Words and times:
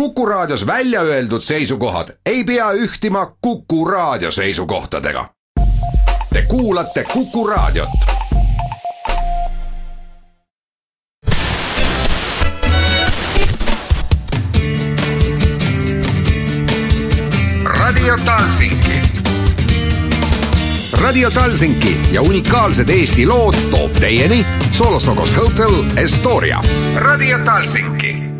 Kuku 0.00 0.26
Raadios 0.26 0.66
välja 0.66 1.00
öeldud 1.00 1.40
seisukohad 1.40 2.08
ei 2.26 2.44
pea 2.44 2.72
ühtima 2.72 3.36
Kuku 3.40 3.84
Raadio 3.84 4.30
seisukohtadega. 4.30 5.28
Te 6.32 6.42
kuulate 6.48 7.04
Kuku 7.04 7.46
Raadiot. 7.46 7.88
Radio 17.64 18.18
Talsinki. 18.24 19.00
Radio 21.02 21.30
Talsinki 21.30 22.00
ja 22.12 22.22
unikaalsed 22.22 22.88
Eesti 22.88 23.26
lood 23.26 23.54
toob 23.70 23.92
teieni 23.92 24.46
Solosokos 24.70 25.36
Hotel 25.36 25.84
Estoria. 25.96 26.62
Radio 26.96 27.38
Talsinki 27.38 28.35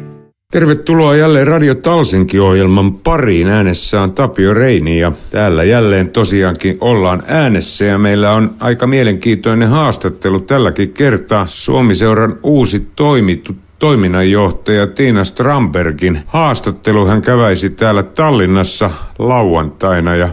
Tervetuloa 0.52 1.16
jälleen 1.16 1.46
Radio 1.46 1.74
Talsinki-ohjelman 1.74 2.92
pariin. 2.92 3.48
Äänessä 3.48 4.02
on 4.02 4.12
Tapio 4.12 4.54
Reini 4.54 5.00
ja 5.00 5.12
täällä 5.30 5.64
jälleen 5.64 6.08
tosiaankin 6.10 6.76
ollaan 6.80 7.22
äänessä 7.26 7.84
ja 7.84 7.98
meillä 7.98 8.32
on 8.32 8.50
aika 8.60 8.86
mielenkiintoinen 8.86 9.68
haastattelu 9.68 10.40
tälläkin 10.40 10.92
kertaa. 10.92 11.46
Suomiseuran 11.46 12.38
uusi 12.42 12.80
toimittu 12.96 13.56
toiminnanjohtaja 13.78 14.86
Tiina 14.86 15.24
Strambergin 15.24 16.22
haastattelu. 16.26 17.06
Hän 17.06 17.22
käväisi 17.22 17.70
täällä 17.70 18.02
Tallinnassa 18.02 18.90
lauantaina 19.18 20.16
ja 20.16 20.28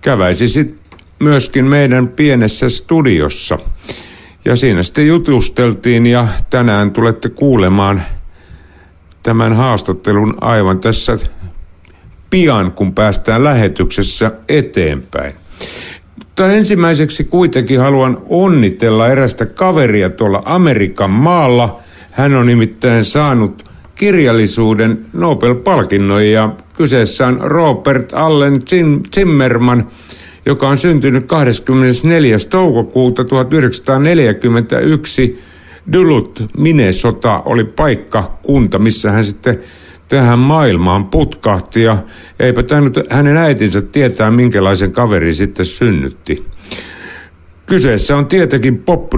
käväisi 0.00 0.48
sitten 0.48 0.98
myöskin 1.18 1.64
meidän 1.64 2.08
pienessä 2.08 2.68
studiossa. 2.68 3.58
Ja 4.44 4.56
siinä 4.56 4.82
sitten 4.82 5.08
jutusteltiin 5.08 6.06
ja 6.06 6.26
tänään 6.50 6.90
tulette 6.90 7.28
kuulemaan 7.28 8.02
tämän 9.22 9.52
haastattelun 9.52 10.34
aivan 10.40 10.80
tässä 10.80 11.18
pian, 12.30 12.72
kun 12.72 12.94
päästään 12.94 13.44
lähetyksessä 13.44 14.32
eteenpäin. 14.48 15.34
Mutta 16.18 16.52
ensimmäiseksi 16.52 17.24
kuitenkin 17.24 17.80
haluan 17.80 18.18
onnitella 18.28 19.08
erästä 19.08 19.46
kaveria 19.46 20.10
tuolla 20.10 20.42
Amerikan 20.44 21.10
maalla. 21.10 21.80
Hän 22.10 22.34
on 22.34 22.46
nimittäin 22.46 23.04
saanut 23.04 23.64
kirjallisuuden 23.94 25.06
Nobel-palkinnon 25.12 26.26
ja 26.26 26.52
kyseessä 26.76 27.26
on 27.26 27.40
Robert 27.40 28.12
Allen 28.12 28.62
Zimmerman, 29.14 29.86
joka 30.46 30.68
on 30.68 30.78
syntynyt 30.78 31.26
24. 31.26 32.36
toukokuuta 32.50 33.24
1941 33.24 35.42
Duluth, 35.92 36.42
Minnesota 36.58 37.42
oli 37.44 37.64
paikka, 37.64 38.38
kunta, 38.42 38.78
missä 38.78 39.10
hän 39.10 39.24
sitten 39.24 39.58
tähän 40.08 40.38
maailmaan 40.38 41.06
putkahti 41.06 41.82
ja 41.82 41.96
eipä 42.40 42.62
tainnut 42.62 42.98
hänen 43.10 43.36
äitinsä 43.36 43.82
tietää, 43.82 44.30
minkälaisen 44.30 44.92
kaveri 44.92 45.34
sitten 45.34 45.66
synnytti. 45.66 46.44
Kyseessä 47.66 48.16
on 48.16 48.26
tietenkin 48.26 48.78
Bob 48.78 49.12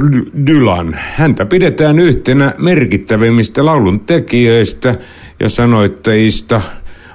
Dylan. 0.47 0.98
Häntä 1.14 1.47
pidetään 1.47 1.98
yhtenä 1.98 2.55
merkittävimmistä 2.59 3.64
laulun 3.64 4.01
tekijöistä 4.01 4.95
ja 5.41 5.48
sanoittajista. 5.48 6.61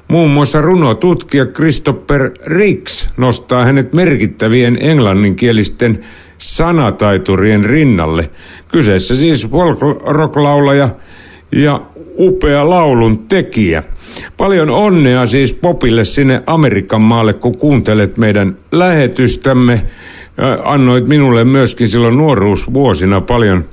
Muun 0.08 0.32
muassa 0.32 0.62
runotutkija 0.62 1.46
Christopher 1.46 2.32
Ricks 2.46 3.10
nostaa 3.18 3.66
hänet 3.66 3.94
merkittävien 3.94 4.78
englanninkielisten 4.82 6.00
sanataiturien 6.38 7.66
rinnalle. 7.66 8.30
Kyseessä 8.68 9.16
siis 9.16 9.48
folk 9.52 9.80
rock-laulaja 10.06 10.90
ja 11.52 11.82
upea 12.20 12.70
laulun 12.70 13.20
tekijä. 13.20 13.84
Paljon 14.38 14.70
onnea 14.70 15.26
siis 15.26 15.54
Popille 15.54 16.04
sinne 16.04 16.44
Amerikan 16.46 17.02
maalle, 17.02 17.34
kun 17.34 17.58
kuuntelet 17.58 18.18
meidän 18.18 18.58
lähetystämme. 18.72 19.86
Annoit 20.64 21.08
minulle 21.08 21.44
myöskin 21.44 21.88
silloin 21.88 22.18
nuoruusvuosina 22.18 23.22
paljon 23.22 23.66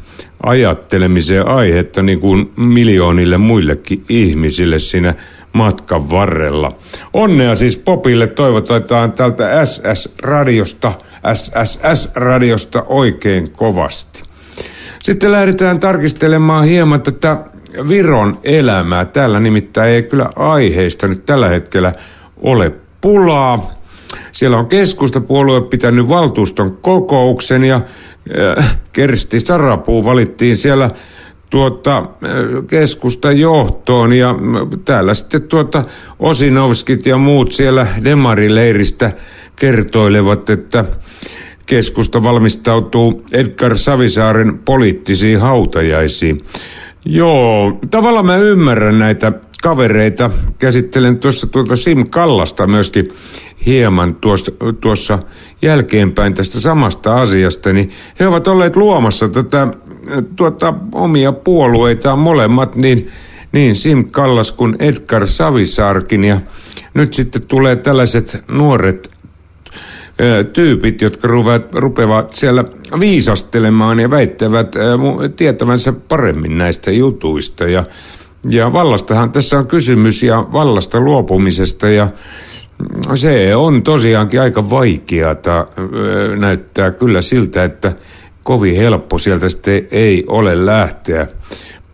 ajattelemiseen 0.43 1.49
aihetta, 1.49 2.03
niin 2.03 2.21
kuin 2.21 2.53
miljoonille 2.57 3.39
muillekin 3.39 4.05
ihmisille 4.09 4.79
siinä 4.79 5.15
matkan 5.53 6.11
varrella. 6.11 6.73
Onnea 7.13 7.55
siis 7.55 7.79
Popille 7.79 8.27
toivotetaan 8.27 9.13
tältä 9.13 9.65
SS-radiosta– 9.65 10.93
SSS-radiosta 11.35 12.83
oikein 12.87 13.51
kovasti. 13.51 14.23
Sitten 15.03 15.33
lähdetään 15.33 15.81
tarkistelemaan 15.81 16.65
hieman 16.65 17.03
tätä 17.03 17.45
Viron 17.89 18.39
elämää. 18.45 19.05
Täällä 19.05 19.41
nimittäin 19.41 19.91
ei 19.91 20.03
kyllä 20.03 20.31
aiheista 20.37 21.09
nyt 21.09 21.27
tällä 21.27 21.49
hetkellä 21.49 21.93
ole 22.37 22.73
pulaa. 23.01 23.71
Siellä 24.33 24.59
on 24.59 24.67
keskustapuolue 24.67 25.61
pitänyt 25.61 26.09
valtuuston 26.09 26.77
kokouksen 26.77 27.65
ja 27.65 27.81
äh, 28.57 28.79
Kersti 28.93 29.41
Sarapuu 29.41 30.05
valittiin 30.05 30.57
siellä 30.57 30.91
tuota, 31.51 31.99
äh, 31.99 32.05
keskustan 32.67 33.41
johtoon 33.41 34.13
ja 34.13 34.35
täällä 34.85 35.15
sitten 35.15 35.43
tuota 35.43 35.85
Osinovskit 36.19 37.07
ja 37.07 37.19
muut 37.19 37.53
siellä 37.53 37.87
demarileiristä 38.05 39.13
kertoilevat, 39.57 40.51
että 40.51 40.85
keskusta 41.67 42.23
valmistautuu 42.23 43.23
Edgar 43.33 43.79
Savisaaren 43.79 44.59
poliittisiin 44.59 45.41
hautajaisiin. 45.41 46.45
Joo, 47.05 47.79
tavallaan 47.91 48.27
mä 48.27 48.37
ymmärrän 48.37 48.99
näitä 48.99 49.33
kavereita. 49.63 50.31
Käsittelen 50.59 51.19
tuossa 51.19 51.47
tuota 51.47 51.77
Sim 51.77 52.05
Kallasta 52.11 52.67
myöskin 52.67 53.09
hieman 53.67 54.15
tuossa, 54.15 54.53
tuossa 54.81 55.19
jälkeenpäin 55.63 56.35
tästä 56.35 56.61
samasta 56.61 57.21
asiasta, 57.21 57.73
niin 57.73 57.91
he 58.21 58.27
ovat 58.27 58.47
olleet 58.47 58.77
luomassa 58.77 59.29
tätä 59.29 59.69
tuota, 60.37 60.75
omia 60.93 61.33
puolueitaan 61.33 62.19
molemmat, 62.19 62.77
niin, 62.77 63.11
niin 63.53 63.77
Sim 63.77 64.09
Kallas 64.11 64.53
kuin 64.53 64.77
Edgar 64.79 65.27
Savisaarkin. 65.27 66.25
Ja 66.25 66.41
nyt 66.95 67.13
sitten 67.13 67.47
tulee 67.47 67.77
tällaiset 67.77 68.45
nuoret 68.51 69.14
tyypit, 70.53 71.01
jotka 71.01 71.29
rupeavat 71.73 72.33
siellä 72.33 72.65
viisastelemaan 73.01 74.01
ja 74.01 74.11
väittävät 74.11 74.77
tietävänsä 75.37 75.93
paremmin 75.93 76.59
näistä 76.59 76.91
jutuista. 76.91 77.65
Ja, 77.65 77.85
ja 78.51 78.73
vallastahan 78.73 79.33
tässä 79.33 79.59
on 79.59 79.67
kysymys 79.67 80.23
ja 80.23 80.47
vallasta 80.53 81.01
luopumisesta 81.01 81.89
ja 81.89 82.09
se 83.15 83.57
on 83.57 83.83
tosiaankin 83.83 84.41
aika 84.41 84.71
vaikeata. 84.71 85.67
Näyttää 86.37 86.91
kyllä 86.91 87.23
siltä, 87.23 87.65
että 87.65 87.93
kovin 88.43 88.77
helppo 88.77 89.19
sieltä 89.19 89.49
sitten 89.49 89.87
ei 89.91 90.25
ole 90.27 90.67
lähteä 90.67 91.27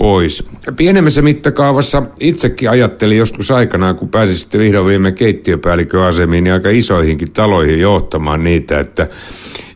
pois. 0.01 0.45
Pienemmässä 0.77 1.23
mittakaavassa 1.23 2.03
itsekin 2.21 2.71
ajattelin 2.71 3.19
joskus 3.19 3.51
aikanaan, 3.51 3.97
kun 3.97 4.09
pääsin 4.09 4.35
sitten 4.35 4.61
vihdoin 4.61 4.87
viime 4.87 5.13
keittiöpäällikköasemiin, 5.13 6.45
niin 6.45 6.55
aika 6.55 6.71
isoihinkin 6.71 7.33
taloihin 7.33 7.81
johtamaan 7.81 8.45
niitä, 8.45 8.81
että 8.81 9.09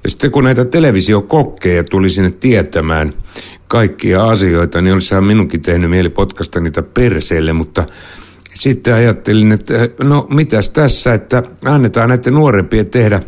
ja 0.04 0.10
sitten 0.10 0.30
kun 0.30 0.44
näitä 0.44 0.64
televisiokokkeja 0.64 1.84
tuli 1.84 2.10
sinne 2.10 2.30
tietämään 2.30 3.12
kaikkia 3.68 4.24
asioita, 4.24 4.80
niin 4.80 4.94
olisihan 4.94 5.24
minunkin 5.24 5.62
tehnyt 5.62 5.90
mieli 5.90 6.08
potkasta 6.08 6.60
niitä 6.60 6.82
perseille, 6.82 7.52
mutta 7.52 7.84
sitten 8.54 8.94
ajattelin, 8.94 9.52
että 9.52 9.74
no 10.02 10.26
mitäs 10.30 10.68
tässä, 10.68 11.14
että 11.14 11.42
annetaan 11.64 12.08
näiden 12.08 12.34
nuorempien 12.34 12.86
tehdä 12.86 13.20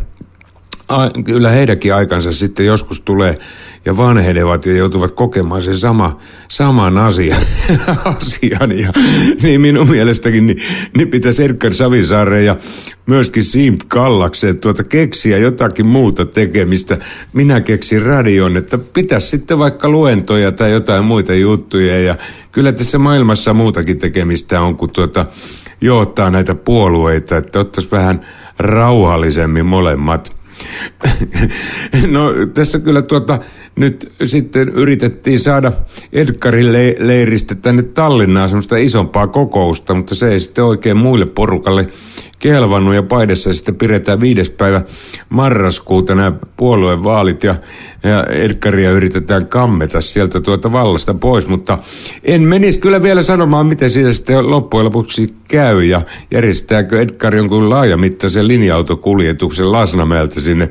kyllä 1.24 1.50
heidänkin 1.50 1.94
aikansa 1.94 2.32
sitten 2.32 2.66
joskus 2.66 3.00
tulee 3.00 3.38
ja 3.84 3.96
vanhenevat 3.96 4.66
ja 4.66 4.76
joutuvat 4.76 5.12
kokemaan 5.12 5.62
sen 5.62 5.76
sama, 5.76 6.18
saman 6.48 6.98
asian. 6.98 7.40
asian 8.16 8.78
ja, 8.78 8.92
niin 9.42 9.60
minun 9.60 9.90
mielestäkin 9.90 10.46
niin, 10.46 10.62
niin 10.96 11.08
pitäisi 11.08 11.44
Edgar 11.44 11.72
Savisaare 11.72 12.42
ja 12.42 12.56
myöskin 13.06 13.44
Simp 13.44 13.80
Kallakseen 13.88 14.58
tuota 14.58 14.84
keksiä 14.84 15.38
jotakin 15.38 15.86
muuta 15.86 16.26
tekemistä. 16.26 16.98
Minä 17.32 17.60
keksin 17.60 18.02
radion, 18.02 18.56
että 18.56 18.78
pitäisi 18.78 19.28
sitten 19.28 19.58
vaikka 19.58 19.88
luentoja 19.88 20.52
tai 20.52 20.72
jotain 20.72 21.04
muita 21.04 21.34
juttuja 21.34 22.00
ja 22.00 22.14
kyllä 22.52 22.72
tässä 22.72 22.98
maailmassa 22.98 23.54
muutakin 23.54 23.98
tekemistä 23.98 24.60
on, 24.60 24.76
kun 24.76 24.90
tuota, 24.90 25.26
johtaa 25.80 26.30
näitä 26.30 26.54
puolueita, 26.54 27.36
että 27.36 27.60
ottaisi 27.60 27.90
vähän 27.90 28.20
rauhallisemmin 28.58 29.66
molemmat. 29.66 30.36
No 32.06 32.30
tässä 32.54 32.78
kyllä 32.78 33.02
tuota, 33.02 33.38
nyt 33.76 34.12
sitten 34.24 34.68
yritettiin 34.68 35.40
saada 35.40 35.72
Edgarin 36.12 36.72
leiristä 36.98 37.54
tänne 37.54 37.82
Tallinnaan 37.82 38.48
semmoista 38.48 38.76
isompaa 38.76 39.26
kokousta, 39.26 39.94
mutta 39.94 40.14
se 40.14 40.28
ei 40.28 40.40
sitten 40.40 40.64
oikein 40.64 40.96
muille 40.96 41.26
porukalle 41.26 41.86
kelvannut. 42.38 42.94
Ja 42.94 43.02
Paidessa 43.02 43.52
sitten 43.52 43.74
pidetään 43.74 44.20
viides 44.20 44.50
päivä 44.50 44.82
marraskuuta 45.28 46.14
nämä 46.14 46.32
puoluevaalit 46.56 47.44
ja, 47.44 47.54
ja 48.02 48.24
Edgaria 48.24 48.90
yritetään 48.90 49.46
kammeta 49.46 50.00
sieltä 50.00 50.40
tuota 50.40 50.72
vallasta 50.72 51.14
pois, 51.14 51.48
mutta 51.48 51.78
en 52.24 52.42
menisi 52.42 52.78
kyllä 52.78 53.02
vielä 53.02 53.22
sanomaan, 53.22 53.66
miten 53.66 53.90
siinä 53.90 54.12
sitten 54.12 54.50
loppujen 54.50 54.84
lopuksi 54.84 55.34
käy 55.48 55.84
ja 55.84 56.02
järjestääkö 56.30 57.00
Edgar 57.00 57.34
jonkun 57.34 57.70
laajamittaisen 57.70 58.48
linja-autokuljetuksen 58.48 59.72
Lasnamäeltä 59.72 60.40
sinne 60.40 60.68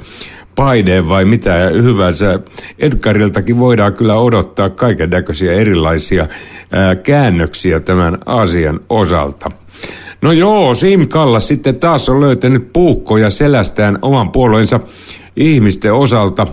paineen 0.55 1.09
vai 1.09 1.25
mitä 1.25 1.53
hyvänsä. 1.73 2.39
Edgariltakin 2.79 3.59
voidaan 3.59 3.93
kyllä 3.93 4.15
odottaa 4.19 4.69
kaiken 4.69 5.09
näköisiä 5.09 5.53
erilaisia 5.53 6.27
ää, 6.71 6.95
käännöksiä 6.95 7.79
tämän 7.79 8.17
asian 8.25 8.79
osalta. 8.89 9.51
No 10.21 10.31
joo, 10.31 10.75
Sim 10.75 11.07
Kallas 11.07 11.47
sitten 11.47 11.75
taas 11.75 12.09
on 12.09 12.21
löytänyt 12.21 12.73
puukkoja 12.73 13.29
selästään 13.29 13.99
oman 14.01 14.31
puolueensa 14.31 14.79
ihmisten 15.35 15.93
osalta 15.93 16.47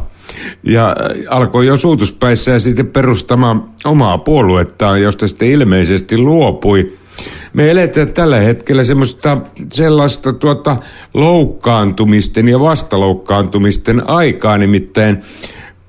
ja 0.63 0.97
alkoi 1.29 1.67
jo 1.67 1.77
suutuspäissä 1.77 2.51
ja 2.51 2.61
sitten 2.61 2.87
perustamaan 2.87 3.65
omaa 3.85 4.19
puoluettaan, 4.19 5.03
josta 5.03 5.29
sitten 5.29 5.51
ilmeisesti 5.51 6.19
luopui. 6.19 7.02
Me 7.53 7.70
eletään 7.70 8.12
tällä 8.12 8.37
hetkellä 8.37 8.85
semmoista 8.85 9.38
sellaista 9.73 10.32
tuota 10.32 10.76
loukkaantumisten 11.14 12.49
ja 12.49 12.61
vastaloukkaantumisten 12.61 14.11
aikaa, 14.11 14.59
nimittäin 14.59 15.20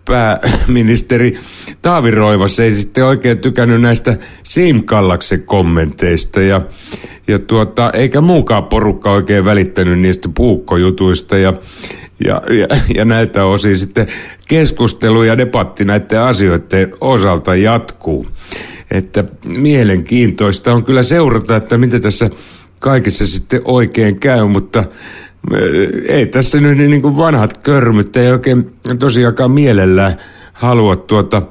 pääministeri 0.06 1.34
Taavi 1.82 2.12
Roivas 2.12 2.60
ei 2.60 2.72
sitten 2.72 3.06
oikein 3.06 3.38
tykännyt 3.38 3.82
näistä 3.82 4.18
Siim 4.44 4.84
Kallaksen 4.84 5.44
kommenteista. 5.44 6.42
Ja, 6.42 6.62
ja 7.28 7.40
tuota, 7.40 7.92
eikä 7.94 8.22
muukaan 8.22 8.64
porukka 8.64 9.12
oikein 9.12 9.46
välittänyt 9.46 10.00
niistä 10.00 10.30
puukkojutuista. 10.36 11.38
Ja, 11.38 11.54
ja, 12.26 12.42
ja, 12.50 12.68
ja 12.96 13.06
näiltä 13.06 13.46
osin 13.46 13.78
sitten 13.78 14.08
keskustelu 14.48 15.24
ja 15.24 15.38
debatti 15.38 15.86
näiden 15.86 16.22
asioiden 16.22 16.94
osalta 17.02 17.56
jatkuu. 17.56 18.28
Että 18.94 19.24
mielenkiintoista 19.46 20.74
on 20.74 20.84
kyllä 20.84 21.04
seurata, 21.04 21.56
että 21.56 21.78
mitä 21.78 22.00
tässä 22.00 22.30
kaikessa 22.80 23.28
sitten 23.28 23.62
oikein 23.66 24.20
käy, 24.20 24.48
mutta 24.48 24.84
ei 26.08 26.26
tässä 26.26 26.62
nyt 26.62 26.78
niin 26.78 27.02
kuin 27.02 27.18
vanhat 27.18 27.58
körmyt 27.58 28.16
ei 28.16 28.32
oikein 28.32 28.76
tosiaankaan 29.00 29.52
mielellään 29.52 30.14
halua 30.54 30.96
tuota 30.96 31.42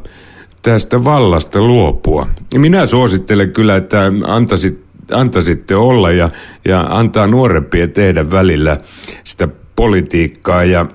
tästä 0.62 1.04
vallasta 1.04 1.60
luopua. 1.60 2.26
Minä 2.56 2.86
suosittelen 2.86 3.52
kyllä, 3.52 3.76
että 3.76 4.12
antaisit, 4.24 4.80
antaisitte 5.12 5.76
olla 5.76 6.10
ja, 6.10 6.30
ja 6.64 6.86
antaa 6.90 7.26
nuorempia 7.26 7.88
tehdä 7.88 8.30
välillä 8.30 8.76
sitä 9.24 9.48
politiikkaa 9.76 10.64
ja 10.64 10.86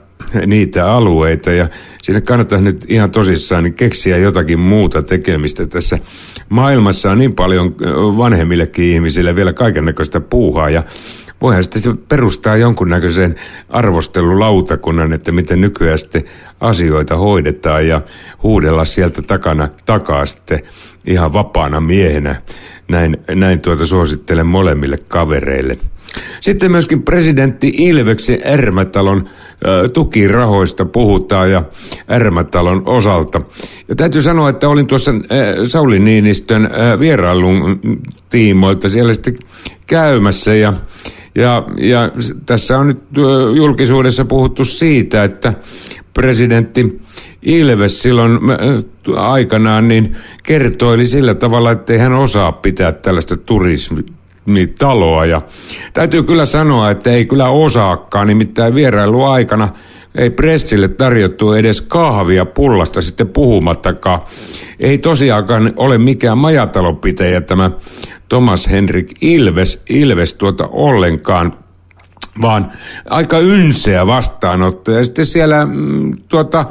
niitä 0.46 0.92
alueita 0.92 1.52
ja 1.52 1.68
sinne 2.02 2.22
kannattaa 2.22 2.62
nyt 2.62 2.86
ihan 2.88 3.12
tosissaan 3.12 3.64
niin 3.64 3.74
keksiä 3.74 4.18
jotakin 4.18 4.60
muuta 4.60 5.02
tekemistä. 5.02 5.66
Tässä 5.66 6.00
maailmassa 6.50 7.12
on 7.12 7.18
niin 7.18 7.36
paljon 7.36 7.75
vanhemmillekin 8.18 8.86
ihmisille 8.86 9.36
vielä 9.36 9.54
kaiken 9.54 9.86
näköistä 9.86 10.19
puuhaa 10.19 10.69
ja 10.69 10.84
voihan 11.42 11.64
sitten 11.64 11.98
perustaa 11.98 12.58
jonkunnäköisen 12.58 13.36
arvostelulautakunnan, 13.69 15.14
että 15.14 15.31
miten 15.31 15.62
nykyään 15.62 16.00
sitten 16.00 16.24
asioita 16.60 17.18
hoidetaan 17.18 17.88
ja 17.88 18.02
huudella 18.44 18.86
sieltä 18.86 19.22
takana 19.22 19.68
takaa 19.86 20.25
sitten 20.25 20.60
ihan 21.06 21.34
vapaana 21.34 21.81
miehenä. 21.81 22.36
Näin, 22.88 23.18
näin 23.36 23.60
tuota 23.60 23.86
suosittelen 23.86 24.48
molemmille 24.48 24.98
kavereille. 25.08 25.78
Sitten 26.42 26.72
myöskin 26.72 27.04
presidentti 27.04 27.74
Ilveksi 27.78 28.40
Ermätalon 28.44 29.30
tukirahoista 29.94 30.86
puhutaan 30.86 31.52
ja 31.52 31.64
Ermätalon 32.10 32.81
osalta. 32.86 33.42
Ja 33.88 33.96
täytyy 33.96 34.22
sanoa, 34.22 34.50
että 34.50 34.69
olin 34.69 34.88
tuossa 34.88 35.12
Sauli 35.68 36.00
Niinistön 36.00 36.69
vierailun 37.00 37.80
tiimoilta 38.30 38.90
siellä 38.90 39.14
sitten 39.14 39.36
käymässä 39.88 40.56
ja 40.56 40.74
ja, 41.36 41.64
ja 41.78 42.12
tässä 42.46 42.80
on 42.80 42.88
nyt 42.88 43.04
julkisuudessa 43.56 44.25
puhuttu 44.25 44.66
siitä, 44.66 45.24
että 45.24 45.54
presidentti 46.14 47.02
Ilves 47.42 48.02
silloin 48.02 48.40
aikanaan 49.16 49.88
niin 49.88 50.16
kertoili 50.44 51.06
sillä 51.06 51.36
tavalla, 51.36 51.72
että 51.72 51.94
ei 51.94 52.00
hän 52.00 52.14
osaa 52.14 52.52
pitää 52.52 52.92
tällaista 52.92 53.38
turismitaloa. 54.47 55.25
Ja 55.25 55.41
täytyy 55.94 56.23
kyllä 56.23 56.45
sanoa, 56.45 56.91
että 56.91 57.09
ei 57.09 57.25
kyllä 57.25 57.49
osaakaan, 57.49 58.27
nimittäin 58.27 58.75
vierailu 58.75 59.23
aikana 59.23 59.69
ei 60.15 60.29
pressille 60.29 60.88
tarjottu 60.88 61.53
edes 61.53 61.81
kahvia 61.81 62.45
pullasta 62.45 63.01
sitten 63.01 63.27
puhumattakaan. 63.27 64.21
Ei 64.79 64.97
tosiaankaan 64.97 65.73
ole 65.75 65.97
mikään 65.97 66.38
majatalopitäjä 66.38 67.41
tämä 67.41 67.71
Thomas 68.29 68.69
Henrik 68.69 69.11
Ilves, 69.21 69.81
Ilves 69.89 70.33
tuota 70.33 70.67
ollenkaan 70.71 71.53
vaan 72.41 72.71
aika 73.09 73.39
ynseä 73.39 74.07
vastaanotto. 74.07 74.91
Ja 74.91 75.03
sitten 75.03 75.25
siellä 75.25 75.65
mm, 75.65 76.13
tuota, 76.29 76.65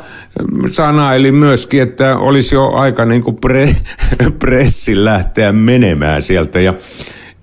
sanaili 0.70 1.32
myöskin, 1.32 1.82
että 1.82 2.18
olisi 2.18 2.54
jo 2.54 2.70
aika 2.70 3.04
niin 3.04 3.22
kuin 3.22 3.36
pre, 3.36 3.68
pressin 4.38 5.04
lähteä 5.04 5.52
menemään 5.52 6.22
sieltä. 6.22 6.60
Ja, 6.60 6.74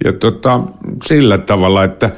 ja 0.03 0.13
tota, 0.13 0.59
sillä 1.05 1.37
tavalla, 1.37 1.83
että 1.83 2.09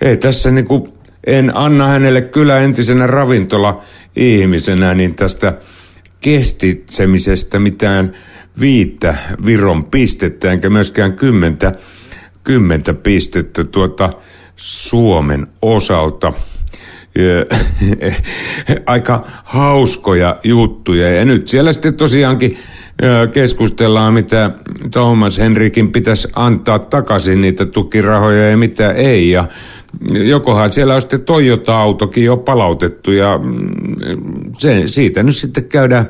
ei 0.00 0.16
tässä 0.16 0.50
niin 0.50 0.66
kuin, 0.66 0.92
en 1.26 1.56
anna 1.56 1.86
hänelle 1.86 2.22
kyllä 2.22 2.58
entisenä 2.58 3.06
ravintola-ihmisenä 3.06 4.94
niin 4.94 5.14
tästä 5.14 5.58
kestitsemisestä 6.20 7.58
mitään 7.58 8.12
viittä 8.60 9.14
Viron 9.46 9.84
pistettä, 9.84 10.52
enkä 10.52 10.70
myöskään 10.70 11.12
kymmentä, 11.12 11.72
kymmentä 12.44 12.94
pistettä 12.94 13.64
tuota 13.64 14.10
Suomen 14.56 15.46
osalta. 15.62 16.32
Aika 18.86 19.26
hauskoja 19.44 20.36
juttuja. 20.44 21.08
Ja 21.08 21.24
nyt 21.24 21.48
siellä 21.48 21.72
sitten 21.72 21.94
tosiaankin 21.94 22.58
keskustellaan, 23.32 24.14
mitä 24.14 24.50
Thomas 24.90 25.38
Henrikin 25.38 25.92
pitäisi 25.92 26.28
antaa 26.34 26.78
takaisin 26.78 27.40
niitä 27.40 27.66
tukirahoja 27.66 28.50
ja 28.50 28.56
mitä 28.56 28.92
ei. 28.92 29.30
Ja 29.30 29.48
jokohan 30.10 30.72
siellä 30.72 30.94
on 30.94 31.00
sitten 31.00 31.22
Toyota-autokin 31.22 32.24
jo 32.24 32.36
palautettu 32.36 33.12
ja 33.12 33.38
mm, 33.38 34.52
se, 34.58 34.82
siitä 34.86 35.22
nyt 35.22 35.36
sitten 35.36 35.64
käydään 35.64 36.08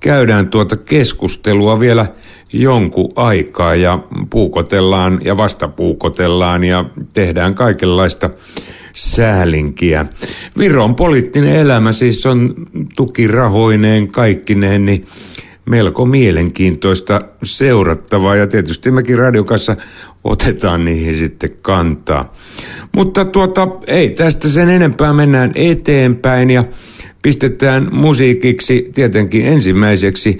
käydään 0.00 0.48
tuota 0.48 0.76
keskustelua 0.76 1.80
vielä 1.80 2.06
jonkun 2.52 3.12
aikaa 3.16 3.74
ja 3.74 3.98
puukotellaan 4.30 5.20
ja 5.24 5.36
vastapuukotellaan 5.36 6.64
ja 6.64 6.84
tehdään 7.12 7.54
kaikenlaista 7.54 8.30
säälinkiä. 8.92 10.06
Viron 10.58 10.94
poliittinen 10.94 11.56
elämä 11.56 11.92
siis 11.92 12.26
on 12.26 12.54
tukirahoineen 12.96 14.08
kaikkineen, 14.08 14.86
niin 14.86 15.04
melko 15.66 16.06
mielenkiintoista 16.06 17.20
seurattavaa 17.42 18.36
ja 18.36 18.46
tietysti 18.46 18.90
mekin 18.90 19.18
radiokassa 19.18 19.76
otetaan 20.24 20.84
niihin 20.84 21.16
sitten 21.16 21.50
kantaa. 21.62 22.34
Mutta 22.96 23.24
tuota, 23.24 23.68
ei 23.86 24.10
tästä 24.10 24.48
sen 24.48 24.68
enempää 24.68 25.12
mennään 25.12 25.52
eteenpäin 25.54 26.50
ja 26.50 26.64
pistetään 27.26 27.88
musiikiksi 27.92 28.90
tietenkin 28.94 29.46
ensimmäiseksi 29.46 30.38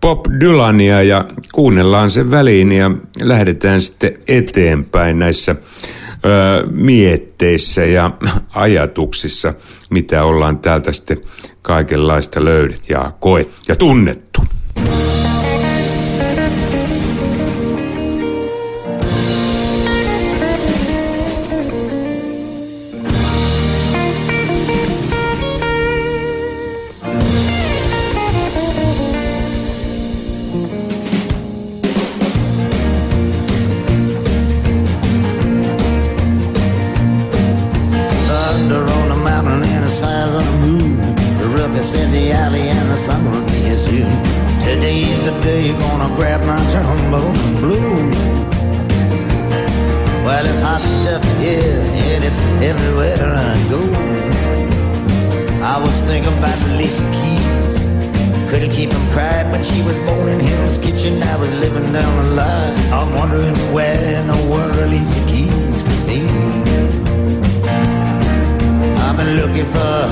Pop 0.00 0.26
Dylania 0.40 1.02
ja 1.02 1.24
kuunnellaan 1.52 2.10
sen 2.10 2.30
väliin 2.30 2.72
ja 2.72 2.90
lähdetään 3.20 3.82
sitten 3.82 4.18
eteenpäin 4.28 5.18
näissä 5.18 5.54
ö, 5.54 6.66
mietteissä 6.70 7.84
ja 7.84 8.10
ajatuksissa, 8.54 9.54
mitä 9.90 10.24
ollaan 10.24 10.58
täältä 10.58 10.92
sitten 10.92 11.20
kaikenlaista 11.62 12.44
löydetty 12.44 12.92
ja 12.92 13.12
koet 13.20 13.48
ja 13.68 13.76
tunnettu. 13.76 14.23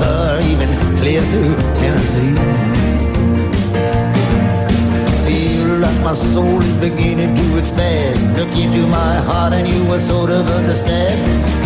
Her 0.02 0.40
even 0.52 0.70
clear 0.98 1.22
through 1.30 1.54
Tennessee. 1.78 2.34
Feel 5.26 5.78
like 5.78 6.00
my 6.02 6.12
soul 6.12 6.60
is 6.60 6.76
beginning 6.76 7.34
to 7.34 7.58
expand. 7.58 8.36
Look 8.36 8.52
into 8.56 8.86
my 8.86 9.14
heart 9.28 9.52
and 9.52 9.66
you 9.68 9.84
will 9.84 9.98
sort 9.98 10.30
of 10.30 10.48
understand. 10.50 11.18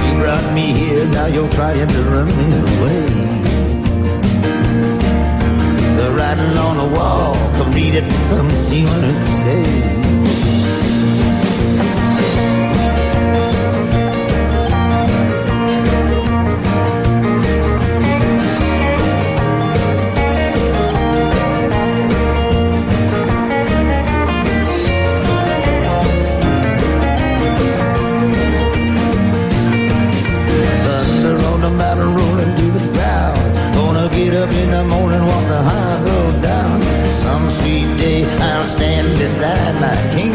You 0.04 0.12
brought 0.20 0.48
me 0.54 0.72
here, 0.72 1.06
now 1.06 1.26
you're 1.26 1.50
trying 1.50 1.88
to 1.88 2.00
run 2.14 2.28
me 2.40 2.48
away. 2.64 3.02
The 6.00 6.08
writing 6.16 6.56
on 6.66 6.76
the 6.82 6.88
wall, 6.96 7.34
come 7.56 7.72
read 7.72 7.94
it, 7.94 8.08
come 8.30 8.50
see 8.54 8.84
what 8.84 9.04
it 9.04 9.24
says. 9.42 10.05
Morning, 34.86 35.24
walk 35.26 35.44
the 35.48 35.62
high 35.70 35.98
road 36.06 36.42
down. 36.42 36.80
Some 37.06 37.50
sweet 37.50 37.96
day 37.98 38.24
I'll 38.24 38.64
stand 38.64 39.18
beside 39.18 39.74
my 39.80 39.96
king. 40.14 40.34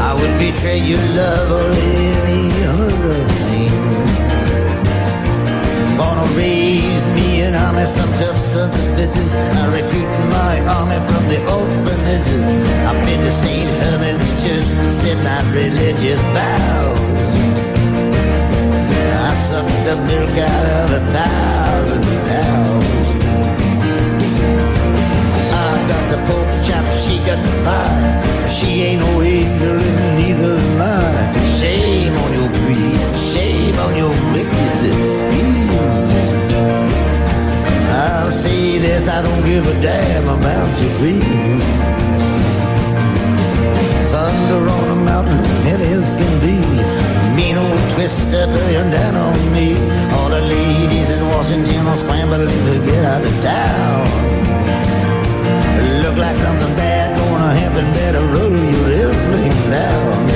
I 0.00 0.14
would 0.14 0.34
betray 0.38 0.78
your 0.78 1.04
love 1.20 1.48
or 1.60 1.70
any 2.00 2.50
other 2.64 3.18
thing. 3.36 3.72
Gonna 5.98 6.28
raise 6.36 7.04
me 7.16 7.42
an 7.42 7.54
army, 7.54 7.84
some 7.84 8.10
tough 8.20 8.38
sons 8.38 8.74
of 8.74 8.86
bitches. 8.96 9.34
I 9.34 9.66
recruit 9.78 10.10
my 10.30 10.54
army 10.76 11.00
from 11.08 11.24
the 11.28 11.40
orphanages. 11.56 12.48
I've 12.88 13.04
been 13.04 13.20
to 13.20 13.32
St. 13.32 13.68
Herman's 13.82 14.30
Church, 14.42 14.68
said 14.92 15.18
my 15.24 15.40
religious 15.52 16.22
vows. 16.34 17.29
I 19.90 19.94
the 19.94 20.02
milk 20.06 20.30
out 20.38 20.66
of 20.78 20.90
a 20.92 21.02
thousand 21.10 22.04
cows. 22.30 23.06
I 25.50 25.70
got 25.90 26.04
the 26.12 26.18
pork 26.30 26.48
chop, 26.62 26.86
she 27.02 27.18
got 27.26 27.42
the 27.42 27.54
pie. 27.66 28.48
She 28.48 28.82
ain't 28.86 29.00
no 29.00 29.20
angel 29.20 29.76
and 29.80 30.16
neither 30.16 30.54
am 30.62 30.80
I. 30.80 31.32
Shame 31.58 32.14
on 32.14 32.32
your 32.38 32.48
greed, 32.60 33.02
shame 33.18 33.76
on 33.80 33.96
your 33.96 34.14
wicked 34.30 34.96
schemes. 35.18 36.30
I'll 37.90 38.30
say 38.30 38.78
this, 38.78 39.08
I 39.08 39.22
don't 39.22 39.44
give 39.44 39.66
a 39.66 39.74
damn 39.80 40.28
about 40.28 40.70
your 40.80 40.96
dreams. 40.98 41.64
Thunder 44.12 44.70
on 44.70 44.90
a 44.90 45.00
mountain, 45.02 45.44
heavy 45.66 45.86
as 45.86 46.10
can 46.10 46.34
be. 46.46 46.60
Mean 47.34 47.56
old 47.56 47.90
twister 47.90 48.46
bearing 48.46 48.90
down 48.92 49.16
on 49.16 49.39
Washington 51.50 51.84
are 51.88 51.96
scrambling 51.96 52.46
to 52.46 52.78
get 52.86 53.04
out 53.04 53.24
of 53.24 53.42
town. 53.42 54.06
Look 56.00 56.16
like 56.16 56.36
something 56.36 56.76
bad 56.76 57.18
gonna 57.18 57.52
happen. 57.52 57.86
Better 57.92 58.24
roll 58.34 58.54
your 58.54 58.88
airplane 59.02 59.70
down. 59.74 60.30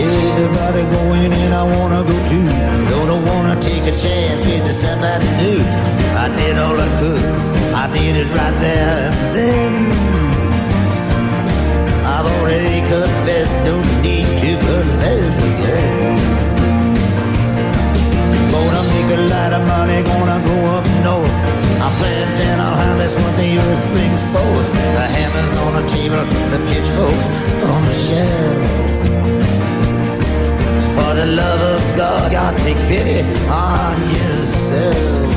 Everybody 0.00 0.82
going 0.96 1.32
and 1.34 1.52
I 1.52 1.64
wanna 1.76 2.04
go 2.04 2.16
too. 2.26 2.48
Don't 2.88 3.26
wanna 3.26 3.60
take 3.60 3.82
a 3.82 3.94
chance 3.98 4.42
with 4.46 4.72
somebody 4.72 5.28
new. 5.42 5.60
I 6.16 6.34
did 6.34 6.56
all 6.56 6.80
I 6.80 6.88
could. 7.00 7.24
I 7.74 7.92
did 7.92 8.16
it 8.16 8.28
right 8.28 8.56
there 8.60 9.12
and 9.12 9.36
then. 9.36 9.83
Money, 19.86 20.02
gonna 20.02 20.40
go 20.44 20.56
up 20.76 20.86
north. 21.04 21.38
I 21.84 21.88
plant 21.98 22.40
and 22.40 22.60
I'll 22.60 22.76
harvest 22.76 23.16
what 23.16 23.36
the 23.36 23.58
earth 23.58 23.84
brings 23.92 24.22
forth. 24.32 24.68
The 24.98 25.06
hammers 25.16 25.56
on 25.64 25.72
the 25.78 25.84
table, 25.88 26.24
the 26.52 26.60
pitchforks 26.68 27.28
on 27.72 27.80
the 27.90 27.96
shelf. 28.06 28.62
For 30.96 31.12
the 31.20 31.26
love 31.26 31.62
of 31.74 31.96
God, 31.96 32.32
God 32.32 32.56
take 32.58 32.80
pity 32.88 33.20
on 33.48 33.96
yourself. 34.16 35.33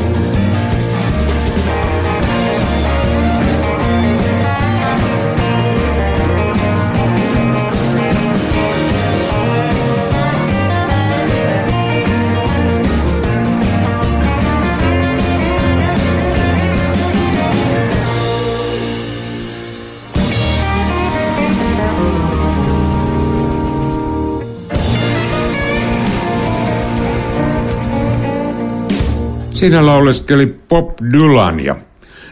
Siinä 29.58 29.86
lauleskeli 29.86 30.56
Bob 30.70 30.90
Dylan 31.14 31.60
ja 31.60 31.76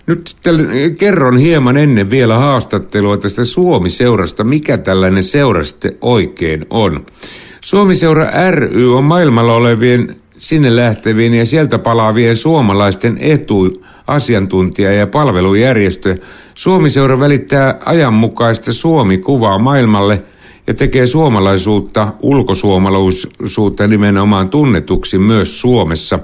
nyt 0.08 0.27
sitten 0.27 0.67
kerron 0.98 1.38
hieman 1.38 1.77
ennen 1.77 2.10
vielä 2.10 2.38
haastattelua 2.38 3.17
tästä 3.17 3.46
Suomi-seurasta, 3.46 4.44
mikä 4.44 4.77
tällainen 4.77 5.24
seura 5.24 5.63
sitten 5.63 5.98
oikein 6.01 6.65
on. 6.70 7.05
Suomi-seura 7.62 8.27
ry 8.51 8.98
on 8.98 9.03
maailmalla 9.03 9.53
olevien 9.53 10.15
sinne 10.38 10.75
lähtevien 10.75 11.34
ja 11.34 11.46
sieltä 11.46 11.79
palaavien 11.79 12.38
suomalaisten 12.38 13.17
etu, 13.20 13.84
asiantuntija 14.08 14.94
ja 14.94 15.08
palvelujärjestö. 15.08 16.17
Suomi-seura 16.55 17.20
välittää 17.20 17.79
ajanmukaista 17.86 18.74
Suomi-kuvaa 18.74 19.60
maailmalle 19.60 20.24
ja 20.67 20.74
tekee 20.74 21.08
suomalaisuutta, 21.08 22.13
ulkosuomalaisuutta 22.22 23.88
nimenomaan 23.88 24.50
tunnetuksi 24.50 25.17
myös 25.17 25.62
Suomessa. 25.62 26.20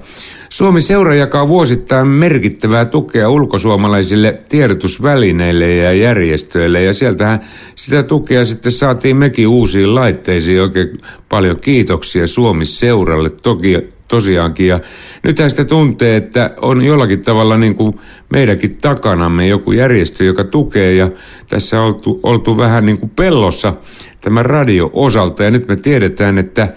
Suomi 0.52 0.82
seura 0.82 1.16
jakaa 1.16 1.48
vuosittain 1.48 2.08
merkittävää 2.08 2.86
tukea 2.86 3.30
ulkosuomalaisille 3.30 4.42
tiedotusvälineille 4.50 5.76
ja 5.76 5.94
järjestöille 5.94 6.84
ja 6.84 6.94
sieltähän 6.94 7.40
sitä 7.76 8.04
tukea 8.04 8.46
sitten 8.46 8.72
saatiin 8.72 9.18
mekin 9.18 9.48
uusiin 9.48 9.96
laitteisiin. 9.96 10.62
Oikein 10.62 10.94
paljon 11.30 11.60
kiitoksia 11.60 12.28
Suomi 12.28 12.66
seuralle 12.66 13.30
toki 13.30 13.78
tosiaankin. 14.08 14.68
Ja 14.68 14.80
nythän 15.24 15.50
sitä 15.50 15.66
tuntee, 15.66 16.16
että 16.16 16.54
on 16.62 16.86
jollakin 16.86 17.22
tavalla 17.22 17.58
niin 17.58 17.76
kuin 17.76 18.00
meidänkin 18.34 18.78
takanamme 18.78 19.48
joku 19.48 19.72
järjestö, 19.72 20.24
joka 20.24 20.44
tukee 20.44 20.94
ja 20.94 21.10
tässä 21.48 21.82
on 21.82 21.88
oltu, 21.88 22.20
oltu 22.24 22.58
vähän 22.58 22.86
niin 22.86 23.00
kuin 23.00 23.10
pellossa 23.10 23.76
tämän 24.22 24.46
radio-osalta 24.46 25.44
ja 25.44 25.52
nyt 25.52 25.68
me 25.68 25.76
tiedetään, 25.76 26.38
että 26.38 26.74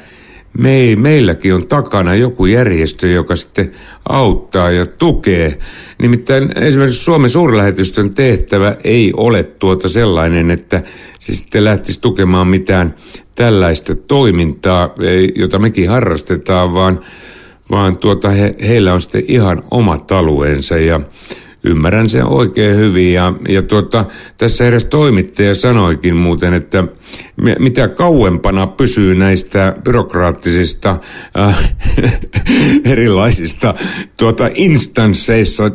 me 0.59 0.71
ei, 0.75 0.97
meilläkin 0.97 1.55
on 1.55 1.67
takana 1.67 2.15
joku 2.15 2.47
järjestö, 2.47 3.09
joka 3.09 3.37
sitten 3.37 3.73
auttaa 4.09 4.71
ja 4.71 4.87
tukee. 4.87 5.59
Nimittäin 6.03 6.59
esimerkiksi 6.59 7.05
Suomen 7.05 7.31
suurlähetystön 7.31 8.15
tehtävä 8.15 8.77
ei 8.85 9.13
ole 9.17 9.43
tuota 9.43 9.89
sellainen, 9.89 10.51
että 10.51 10.83
se 11.19 11.35
sitten 11.35 11.65
lähtisi 11.65 12.01
tukemaan 12.01 12.49
mitään 12.49 12.95
tällaista 13.35 13.95
toimintaa, 13.95 14.95
jota 15.35 15.59
mekin 15.59 15.89
harrastetaan, 15.89 16.75
vaan, 16.75 17.01
vaan 17.71 17.99
tuota 17.99 18.31
he, 18.31 18.55
heillä 18.69 18.95
on 18.95 19.01
sitten 19.01 19.25
ihan 19.29 19.63
omat 19.71 20.13
alueensa 20.13 20.79
ja 20.79 21.01
ymmärrän 21.65 22.09
sen 22.09 22.27
oikein 22.27 22.77
hyvin. 22.77 23.13
Ja, 23.13 23.33
ja 23.49 23.63
tuota, 23.63 24.05
tässä 24.39 24.69
edes 24.69 24.85
toimittaja 24.85 25.55
sanoikin 25.55 26.17
muuten, 26.17 26.55
että 26.55 26.85
mitä 27.59 27.89
kauempana 27.89 28.67
pysyy 28.67 29.15
näistä 29.15 29.77
byrokraattisista 29.85 30.99
äh, 31.39 31.75
erilaisista 32.93 33.75
tuota, 34.17 34.51
instansseissa 34.55 35.71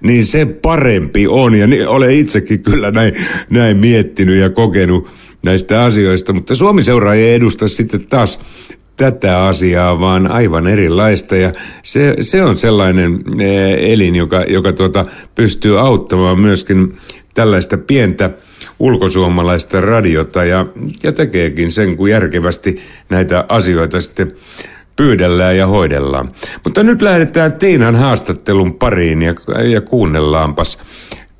niin 0.00 0.24
se 0.24 0.44
parempi 0.46 1.26
on. 1.28 1.54
Ja 1.54 1.66
niin, 1.66 1.88
olen 1.88 2.12
itsekin 2.12 2.62
kyllä 2.62 2.90
näin, 2.90 3.14
näin 3.50 3.76
miettinyt 3.76 4.36
ja 4.36 4.50
kokenut 4.50 5.08
näistä 5.42 5.84
asioista, 5.84 6.32
mutta 6.32 6.54
Suomi-seura 6.54 7.14
ei 7.14 7.34
edusta 7.34 7.68
sitten 7.68 8.06
taas 8.06 8.40
tätä 8.96 9.44
asiaa, 9.44 10.00
vaan 10.00 10.30
aivan 10.30 10.66
erilaista. 10.66 11.36
Ja 11.36 11.52
se, 11.82 12.16
se 12.20 12.42
on 12.42 12.56
sellainen 12.56 13.24
eh, 13.38 13.92
elin, 13.92 14.16
joka, 14.16 14.44
joka 14.48 14.72
tuota, 14.72 15.04
pystyy 15.34 15.80
auttamaan 15.80 16.38
myöskin 16.38 16.96
tällaista 17.34 17.78
pientä 17.78 18.30
ulkosuomalaista 18.78 19.80
radiota 19.80 20.44
ja, 20.44 20.66
ja 21.02 21.12
tekeekin 21.12 21.72
sen, 21.72 21.96
kun 21.96 22.10
järkevästi 22.10 22.82
näitä 23.08 23.44
asioita 23.48 24.00
sitten 24.00 24.32
pyydellään 24.96 25.56
ja 25.56 25.66
hoidellaan. 25.66 26.28
Mutta 26.64 26.82
nyt 26.82 27.02
lähdetään 27.02 27.52
Tiinan 27.52 27.96
haastattelun 27.96 28.74
pariin 28.74 29.22
ja, 29.22 29.34
ja 29.64 29.80
kuunnellaanpas, 29.80 30.78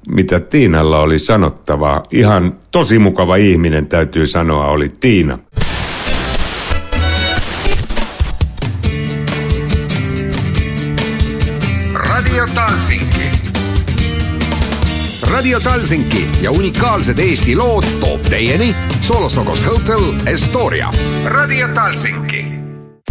mitä 0.09 0.41
Tiinalla 0.41 1.01
oli 1.01 1.19
sanottavaa. 1.19 2.03
Ihan 2.13 2.57
tosi 2.71 2.99
mukava 2.99 3.37
ihminen 3.37 3.87
täytyy 3.87 4.27
sanoa 4.27 4.67
oli 4.67 4.91
Tiina. 5.01 5.39
Radio 15.43 15.61
Talsinki 15.61 16.29
ja 16.41 16.51
unikaalsed 16.51 17.19
Eesti 17.19 17.57
lood 17.57 17.85
toob 18.01 18.23
teieni 18.23 18.75
Solosokos 19.01 19.67
Hotel 19.67 20.01
Estoria. 20.27 20.93
Radio 21.25 21.69
Talsinki. 21.69 22.45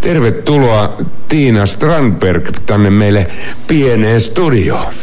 Tervetuloa 0.02 0.98
Tiina 1.28 1.66
Strandberg 1.66 2.50
tänne 2.66 2.90
meille 2.90 3.28
pieneen 3.68 4.22
studioon. 4.22 4.94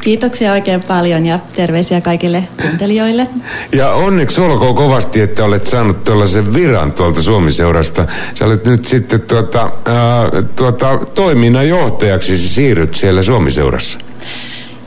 Kiitoksia 0.00 0.52
oikein 0.52 0.84
paljon 0.88 1.26
ja 1.26 1.38
terveisiä 1.56 2.00
kaikille 2.00 2.48
kuuntelijoille. 2.62 3.26
Ja 3.72 3.90
onneksi 3.90 4.40
olkoon 4.40 4.74
kovasti, 4.74 5.20
että 5.20 5.44
olet 5.44 5.66
saanut 5.66 6.04
tuollaisen 6.04 6.54
viran 6.54 6.92
tuolta 6.92 7.22
Suomi-seurasta. 7.22 8.06
Sä 8.34 8.44
olet 8.44 8.66
nyt 8.66 8.86
sitten 8.86 9.20
tuota, 9.20 9.72
ää, 9.84 10.42
tuota, 10.56 10.98
toiminnanjohtajaksi 11.14 12.38
siirryt 12.38 12.94
siellä 12.94 13.22
Suomi-seurassa. 13.22 13.98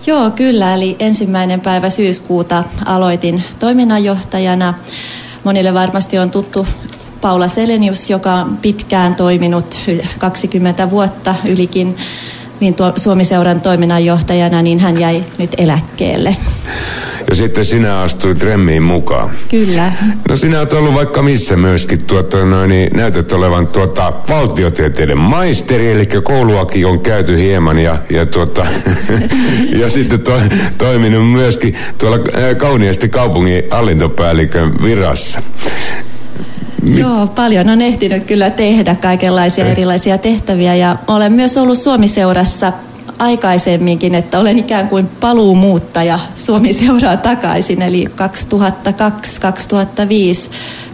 Joo, 0.08 0.32
kyllä. 0.32 0.74
Eli 0.74 0.96
ensimmäinen 1.00 1.62
päivä 1.62 1.90
syyskuuta 1.90 2.64
aloitin 2.86 3.44
toiminnanjohtajana. 3.60 4.74
Monille 5.44 5.74
varmasti 5.74 6.20
on 6.20 6.32
tuttu 6.32 6.68
Paula 7.22 7.48
Selenius, 7.48 8.10
joka 8.10 8.34
on 8.34 8.58
pitkään 8.58 9.16
toiminut 9.16 9.76
20 10.18 10.90
vuotta 10.90 11.36
ylikin 11.46 11.98
niin 12.60 12.76
tuo 12.76 12.94
Suomi-seuran 12.96 13.62
toiminnanjohtajana, 13.62 14.62
niin 14.62 14.80
hän 14.80 15.00
jäi 15.00 15.24
nyt 15.38 15.52
eläkkeelle. 15.58 16.36
Ja 17.30 17.36
sitten 17.36 17.66
sinä 17.66 18.00
astuit 18.00 18.44
remmiin 18.44 18.84
mukaan. 18.84 19.30
Kyllä. 19.50 19.94
No 20.30 20.36
sinä 20.36 20.60
olet 20.60 20.74
ollut 20.74 20.94
vaikka 20.94 21.22
missä 21.22 21.58
myöskin, 21.58 22.04
tuota, 22.04 22.46
noin, 22.46 22.70
niin 22.70 22.90
näytät 22.94 23.32
olevan 23.32 23.68
tuota, 23.68 24.14
valtiotieteiden 24.30 25.18
maisteri, 25.18 25.92
eli 25.92 26.06
kouluakin 26.06 26.86
on 26.88 27.00
käyty 27.00 27.38
hieman 27.38 27.80
ja, 27.80 27.98
ja, 28.10 28.26
tuota, 28.26 28.66
ja 29.82 29.90
sitten 29.90 30.20
to, 30.20 30.32
toiminut 30.78 31.32
myöskin 31.32 31.78
tuolla 31.98 32.18
kauniisti 32.58 33.10
kaupungin 33.10 33.64
hallintopäällikön 33.72 34.84
virassa. 34.84 35.42
Mi- 36.82 37.00
Joo, 37.00 37.28
paljon 37.28 37.70
on 37.70 37.82
ehtinyt 37.82 38.24
kyllä 38.24 38.50
tehdä 38.50 38.96
kaikenlaisia 38.96 39.66
Ei. 39.66 39.72
erilaisia 39.72 40.18
tehtäviä 40.18 40.76
ja 40.76 40.96
olen 41.08 41.34
myös 41.34 41.58
ollut 41.58 41.78
Suomiseurassa 41.78 42.74
aikaisemminkin, 43.20 44.16
että 44.16 44.40
olen 44.40 44.60
ikään 44.60 44.88
kuin 44.88 45.08
paluumuuttaja 45.08 46.20
Suomiseuraa 46.36 47.18
takaisin. 47.18 47.82
Eli 47.82 48.06
2002-2005 48.06 48.10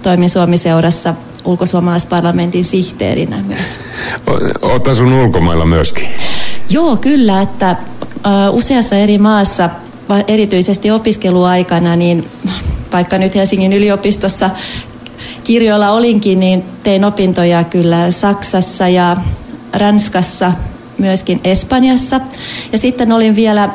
toimin 0.02 0.30
Suomiseurassa 0.30 1.14
ulkosuomalaisparlamentin 1.46 2.66
sihteerinä 2.66 3.44
myös. 3.48 3.66
Olet 4.62 4.88
asunut 4.88 5.26
ulkomailla 5.26 5.66
myöskin? 5.66 6.08
Joo, 6.70 6.98
kyllä, 6.98 7.42
että 7.42 7.76
useassa 8.52 8.96
eri 8.96 9.18
maassa, 9.18 9.70
erityisesti 10.28 10.92
opiskeluaikana, 10.92 11.96
niin 11.96 12.28
vaikka 12.94 13.18
nyt 13.18 13.36
Helsingin 13.36 13.74
yliopistossa 13.74 14.50
kirjoilla 15.44 15.92
olinkin, 15.92 16.40
niin 16.40 16.64
tein 16.84 17.06
opintoja 17.06 17.64
kyllä 17.64 18.12
Saksassa 18.12 18.88
ja 18.88 19.18
Ranskassa, 19.74 20.54
myöskin 20.98 21.40
Espanjassa. 21.44 22.22
Ja 22.72 22.78
sitten 22.78 23.12
olin 23.12 23.36
vielä 23.36 23.70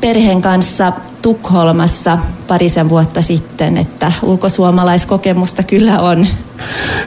perheen 0.00 0.42
kanssa 0.42 0.92
Tukholmassa 1.22 2.18
parisen 2.48 2.88
vuotta 2.88 3.22
sitten, 3.22 3.76
että 3.76 4.12
ulkosuomalaiskokemusta 4.22 5.62
kyllä 5.62 5.98
on. 5.98 6.26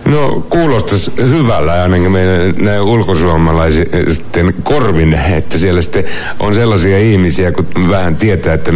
No 0.06 0.45
kuulostaisi 0.50 1.12
hyvällä 1.17 1.82
ainakin 1.82 2.12
meidän 2.12 2.54
näin 2.60 2.82
ulkosuomalaisten 2.82 4.54
korvin, 4.63 5.13
että 5.13 5.58
siellä 5.58 5.82
sitten 5.82 6.04
on 6.39 6.54
sellaisia 6.54 7.00
ihmisiä, 7.00 7.52
kun 7.52 7.65
vähän 7.89 8.15
tietää, 8.15 8.54
että 8.54 8.71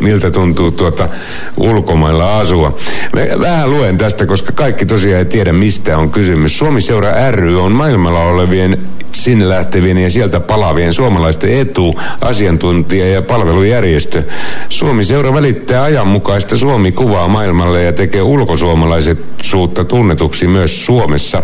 miltä 0.00 0.30
tuntuu 0.30 0.70
tuota 0.70 1.08
ulkomailla 1.56 2.38
asua. 2.38 2.76
Mä 3.14 3.40
vähän 3.40 3.70
luen 3.70 3.98
tästä, 3.98 4.26
koska 4.26 4.52
kaikki 4.52 4.86
tosiaan 4.86 5.18
ei 5.18 5.24
tiedä, 5.24 5.52
mistä 5.52 5.98
on 5.98 6.10
kysymys. 6.10 6.58
Suomi-seura 6.58 7.30
ry 7.30 7.62
on 7.62 7.72
maailmalla 7.72 8.20
olevien 8.20 8.78
sinne 9.12 9.48
lähtevien 9.48 9.98
ja 9.98 10.10
sieltä 10.10 10.40
palavien 10.40 10.92
suomalaisten 10.92 11.60
etu, 11.60 12.00
asiantuntija 12.20 13.08
ja 13.08 13.22
palvelujärjestö. 13.22 14.22
Suomi-seura 14.68 15.34
välittää 15.34 15.82
ajanmukaista 15.82 16.56
Suomi-kuvaa 16.56 17.28
maailmalle 17.28 17.82
ja 17.82 17.92
tekee 17.92 18.22
ulkosuomalaiset-suutta 18.22 19.84
tunnetuksi 19.84 20.46
myös 20.46 20.86
Suomessa. 20.86 21.42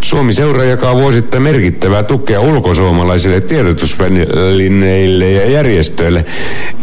Suomi-seura 0.00 0.64
jakaa 0.64 0.96
vuosittain 0.96 1.42
merkittävää 1.42 2.02
tukea 2.02 2.40
ulkosuomalaisille 2.40 3.40
tiedotusvälineille 3.40 5.30
ja 5.30 5.50
järjestöille. 5.50 6.24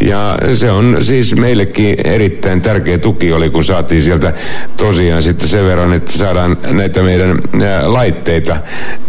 Ja 0.00 0.38
se 0.54 0.70
on 0.70 0.96
siis 1.00 1.36
meillekin 1.36 1.96
erittäin 2.04 2.60
tärkeä 2.60 2.98
tuki 2.98 3.32
oli, 3.32 3.50
kun 3.50 3.64
saatiin 3.64 4.02
sieltä 4.02 4.32
tosiaan 4.76 5.22
sitten 5.22 5.48
sen 5.48 5.64
verran, 5.64 5.92
että 5.92 6.12
saadaan 6.12 6.56
näitä 6.70 7.02
meidän 7.02 7.38
laitteita 7.86 8.56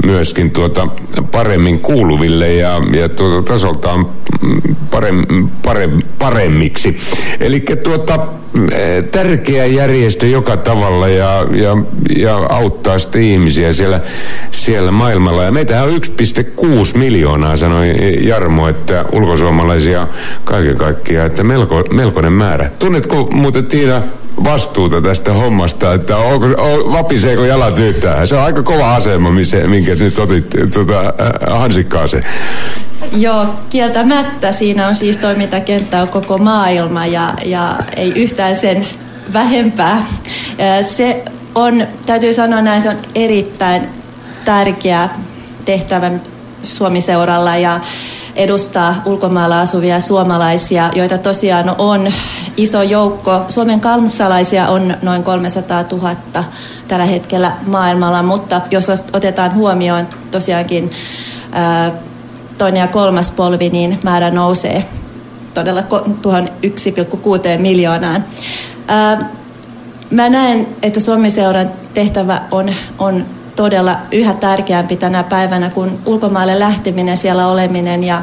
myöskin 0.05 0.51
tuota 0.51 0.87
paremmin 1.31 1.79
kuuluville 1.79 2.53
ja, 2.53 2.81
ja 2.99 3.09
tuota, 3.09 3.51
tasoltaan 3.51 4.07
parem, 4.91 5.25
parem, 5.63 5.99
paremmiksi. 6.19 6.97
Eli 7.39 7.63
tuota, 7.83 8.27
tärkeä 9.11 9.65
järjestö 9.65 10.27
joka 10.27 10.57
tavalla 10.57 11.07
ja, 11.07 11.45
ja, 11.51 11.77
ja 12.15 12.35
auttaa 12.35 12.99
sitten 12.99 13.21
ihmisiä 13.21 13.73
siellä, 13.73 13.99
siellä 14.51 14.91
maailmalla. 14.91 15.43
Ja 15.43 15.51
meitä 15.51 15.83
on 15.83 15.89
1,6 15.89 16.97
miljoonaa, 16.97 17.57
sanoi 17.57 17.95
Jarmo, 18.27 18.67
että 18.67 19.05
ulkosuomalaisia 19.11 20.07
kaiken 20.43 20.77
kaikkiaan, 20.77 21.27
että 21.27 21.43
melko, 21.43 21.83
melkoinen 21.91 22.33
määrä. 22.33 22.71
Tunnetko 22.79 23.27
muuten 23.31 23.65
Tiina 23.65 24.01
vastuuta 24.43 25.01
tästä 25.01 25.33
hommasta, 25.33 25.93
että 25.93 26.17
onko, 26.17 26.45
on, 26.45 26.91
vapiseeko 26.91 27.45
jalat 27.45 27.79
yhtään? 27.79 28.27
Se 28.27 28.35
on 28.35 28.43
aika 28.43 28.63
kova 28.63 28.95
asema, 28.95 29.31
missä, 29.31 29.57
minkä 29.57 29.95
nyt 29.95 30.19
otit 30.19 30.45
tuota, 30.73 30.99
äh, 30.99 31.59
hansikkaaseen. 31.59 32.23
Joo, 33.17 33.45
kieltämättä. 33.69 34.51
Siinä 34.51 34.87
on 34.87 34.95
siis 34.95 35.17
toimintakenttä 35.17 36.01
on 36.01 36.09
koko 36.09 36.37
maailma 36.37 37.05
ja, 37.05 37.33
ja 37.45 37.75
ei 37.95 38.11
yhtään 38.15 38.55
sen 38.55 38.87
vähempää. 39.33 40.05
Se 40.81 41.23
on, 41.55 41.87
täytyy 42.05 42.33
sanoa 42.33 42.61
näin, 42.61 42.81
se 42.81 42.89
on 42.89 42.97
erittäin 43.15 43.89
tärkeä 44.45 45.09
tehtävä 45.65 46.11
Suomi-seuralla 46.63 47.57
ja 47.57 47.79
edustaa 48.35 49.01
ulkomailla 49.05 49.61
asuvia 49.61 49.99
suomalaisia, 49.99 50.89
joita 50.95 51.17
tosiaan 51.17 51.75
on 51.77 52.13
iso 52.57 52.81
joukko. 52.81 53.45
Suomen 53.49 53.79
kansalaisia 53.79 54.67
on 54.67 54.97
noin 55.01 55.23
300 55.23 55.83
000 55.91 56.15
tällä 56.87 57.05
hetkellä 57.05 57.51
maailmalla, 57.67 58.23
mutta 58.23 58.61
jos 58.71 58.87
otetaan 59.13 59.55
huomioon 59.55 60.07
tosiaankin 60.31 60.91
toinen 62.57 62.79
ja 62.79 62.87
kolmas 62.87 63.31
polvi, 63.31 63.69
niin 63.69 63.99
määrä 64.03 64.31
nousee 64.31 64.85
todella 65.53 65.83
tuohon 66.21 66.47
1,6 66.47 67.59
miljoonaan. 67.59 68.25
Mä 70.11 70.29
näen, 70.29 70.67
että 70.81 70.99
Suomi-seuran 70.99 71.71
tehtävä 71.93 72.41
on, 72.51 72.69
on 72.99 73.25
todella 73.61 73.97
yhä 74.11 74.33
tärkeämpi 74.33 74.95
tänä 74.95 75.23
päivänä, 75.23 75.69
kun 75.69 75.99
ulkomaille 76.05 76.59
lähteminen, 76.59 77.17
siellä 77.17 77.47
oleminen 77.47 78.03
ja 78.03 78.21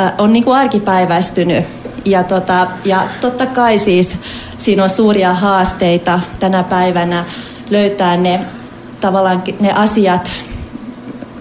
äh, 0.00 0.12
on 0.18 0.32
niin 0.32 0.44
kuin 0.44 0.58
arkipäiväistynyt. 0.58 1.64
Ja, 2.04 2.22
tota, 2.22 2.66
ja 2.84 3.02
totta 3.20 3.46
kai 3.46 3.78
siis 3.78 4.18
siinä 4.58 4.84
on 4.84 4.90
suuria 4.90 5.34
haasteita 5.34 6.20
tänä 6.40 6.62
päivänä 6.62 7.24
löytää 7.70 8.16
ne 8.16 8.40
tavallaan 9.00 9.42
ne 9.60 9.72
asiat, 9.72 10.32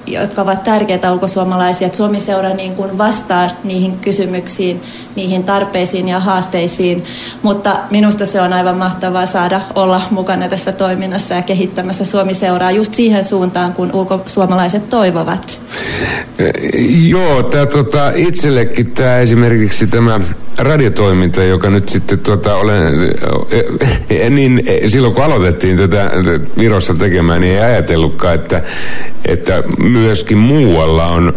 jotka 0.07 0.41
ovat 0.41 0.63
tärkeitä 0.63 1.13
ulkosuomalaisia, 1.13 1.85
että 1.85 1.97
Suomi-seura 1.97 2.49
niin 2.49 2.75
kuin 2.75 2.97
vastaa 2.97 3.49
niihin 3.63 3.99
kysymyksiin, 3.99 4.83
niihin 5.15 5.43
tarpeisiin 5.43 6.07
ja 6.07 6.19
haasteisiin, 6.19 7.03
mutta 7.41 7.79
minusta 7.91 8.25
se 8.25 8.41
on 8.41 8.53
aivan 8.53 8.77
mahtavaa 8.77 9.25
saada 9.25 9.61
olla 9.75 10.01
mukana 10.11 10.47
tässä 10.47 10.71
toiminnassa 10.71 11.33
ja 11.33 11.41
kehittämässä 11.41 12.05
Suomi-seuraa 12.05 12.71
just 12.71 12.93
siihen 12.93 13.23
suuntaan, 13.23 13.73
kun 13.73 13.89
ulkosuomalaiset 13.93 14.89
toivovat. 14.89 15.59
Joo, 17.07 17.43
tää, 17.43 17.65
tota, 17.65 18.11
itsellekin 18.15 18.91
tämä 18.91 19.17
esimerkiksi 19.17 19.87
tämä 19.87 20.19
radiotoiminta, 20.57 21.43
joka 21.43 21.69
nyt 21.69 21.89
sitten 21.89 22.19
tuota, 22.19 22.55
olen, 22.55 22.93
niin 24.29 24.63
silloin 24.87 25.13
kun 25.13 25.23
aloitettiin 25.23 25.77
tätä 25.77 26.11
Virossa 26.57 26.93
tekemään, 26.93 27.41
niin 27.41 27.53
ei 27.53 27.61
ajatellutkaan, 27.61 28.35
että, 28.35 28.63
että 29.27 29.63
myöskin 29.79 30.37
muualla 30.37 31.05
on, 31.05 31.33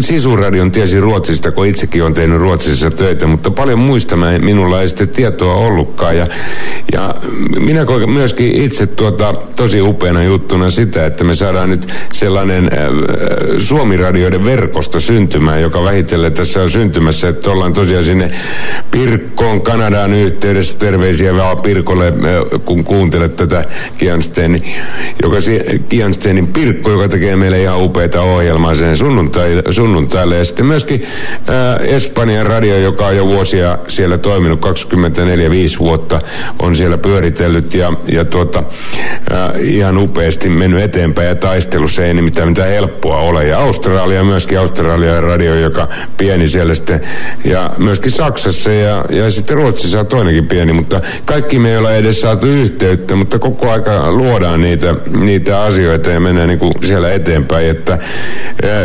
Sisuradion 0.00 0.70
tiesi 0.70 1.00
Ruotsista, 1.00 1.52
kun 1.52 1.66
itsekin 1.66 2.04
on 2.04 2.14
tehnyt 2.14 2.38
Ruotsissa 2.38 2.90
töitä, 2.90 3.26
mutta 3.26 3.50
paljon 3.50 3.78
muista 3.78 4.16
mä, 4.16 4.38
minulla 4.38 4.80
ei 4.80 4.88
sitten 4.88 5.08
tietoa 5.08 5.54
ollutkaan. 5.54 6.16
Ja, 6.16 6.26
ja 6.92 7.14
minä 7.60 7.84
koen 7.84 8.10
myöskin 8.10 8.62
itse 8.62 8.86
tuota, 8.86 9.34
tosi 9.56 9.82
upeana 9.82 10.22
juttuna 10.22 10.70
sitä, 10.70 11.06
että 11.06 11.24
me 11.24 11.34
saadaan 11.34 11.70
nyt 11.70 11.92
sellainen 12.12 12.64
äh, 12.64 12.78
Suomi-radioiden 13.58 14.44
verkosto 14.44 15.00
syntymään, 15.00 15.62
joka 15.62 15.82
vähitellen 15.82 16.32
tässä 16.32 16.62
on 16.62 16.70
syntymässä, 16.70 17.28
että 17.28 17.50
ollaan 17.50 17.72
tosiaan 17.72 18.04
sinne 18.04 18.30
Pirkkoon 18.90 19.62
Kanadaan 19.62 20.12
yhteydessä. 20.12 20.78
Terveisiä 20.78 21.36
vaan 21.36 21.56
Pirkolle, 21.56 22.06
äh, 22.06 22.60
kun 22.64 22.84
kuuntelet 22.84 23.36
tätä 23.36 23.64
Kiansteinin, 23.98 24.64
joka, 25.22 25.36
Kiansteinin 25.88 26.48
Pirkko, 26.48 26.90
joka 26.90 27.08
tekee 27.14 27.36
meille 27.36 27.62
ihan 27.62 27.82
upeita 27.82 28.22
ohjelmaa 28.22 28.74
sen 28.74 28.96
sunnuntai, 28.96 29.62
sunnuntaille. 29.70 30.38
Ja 30.38 30.44
sitten 30.44 30.66
myöskin 30.66 31.06
äh, 31.48 31.94
Espanjan 31.94 32.46
radio, 32.46 32.78
joka 32.78 33.06
on 33.06 33.16
jo 33.16 33.26
vuosia 33.26 33.78
siellä 33.88 34.18
toiminut, 34.18 34.60
24-5 34.66 35.78
vuotta 35.78 36.20
on 36.58 36.76
siellä 36.76 36.98
pyöritellyt 36.98 37.74
ja, 37.74 37.92
ja 38.08 38.24
tuota, 38.24 38.62
äh, 39.32 39.50
ihan 39.60 39.98
upeasti 39.98 40.48
mennyt 40.48 40.82
eteenpäin 40.82 41.28
ja 41.28 41.34
taistelussa 41.34 42.04
ei 42.04 42.14
mitään, 42.14 42.48
mitään 42.48 42.68
helppoa 42.68 43.16
ole. 43.16 43.44
Ja 43.44 43.58
Australia 43.58 44.24
myöskin, 44.24 44.58
Australian 44.58 45.22
radio, 45.22 45.54
joka 45.54 45.88
pieni 46.16 46.48
siellä 46.48 46.74
sitten, 46.74 47.00
ja 47.44 47.70
myöskin 47.78 48.10
Saksassa 48.10 48.70
ja, 48.72 49.04
ja 49.10 49.30
sitten 49.30 49.56
Ruotsissa 49.56 50.00
on 50.00 50.06
toinenkin 50.06 50.48
pieni, 50.48 50.72
mutta 50.72 51.00
kaikki 51.24 51.58
me 51.58 51.70
ei 51.70 51.76
ole 51.76 51.96
edes 51.96 52.20
saatu 52.20 52.46
yhteyttä, 52.46 53.16
mutta 53.16 53.38
koko 53.38 53.70
aika 53.70 54.12
luodaan 54.12 54.60
niitä, 54.60 54.94
niitä 55.20 55.60
asioita 55.60 56.10
ja 56.10 56.20
mennään 56.20 56.48
niin 56.48 56.58
kuin 56.58 56.72
siellä 56.86 57.03
eteenpäin, 57.12 57.70
että 57.70 57.98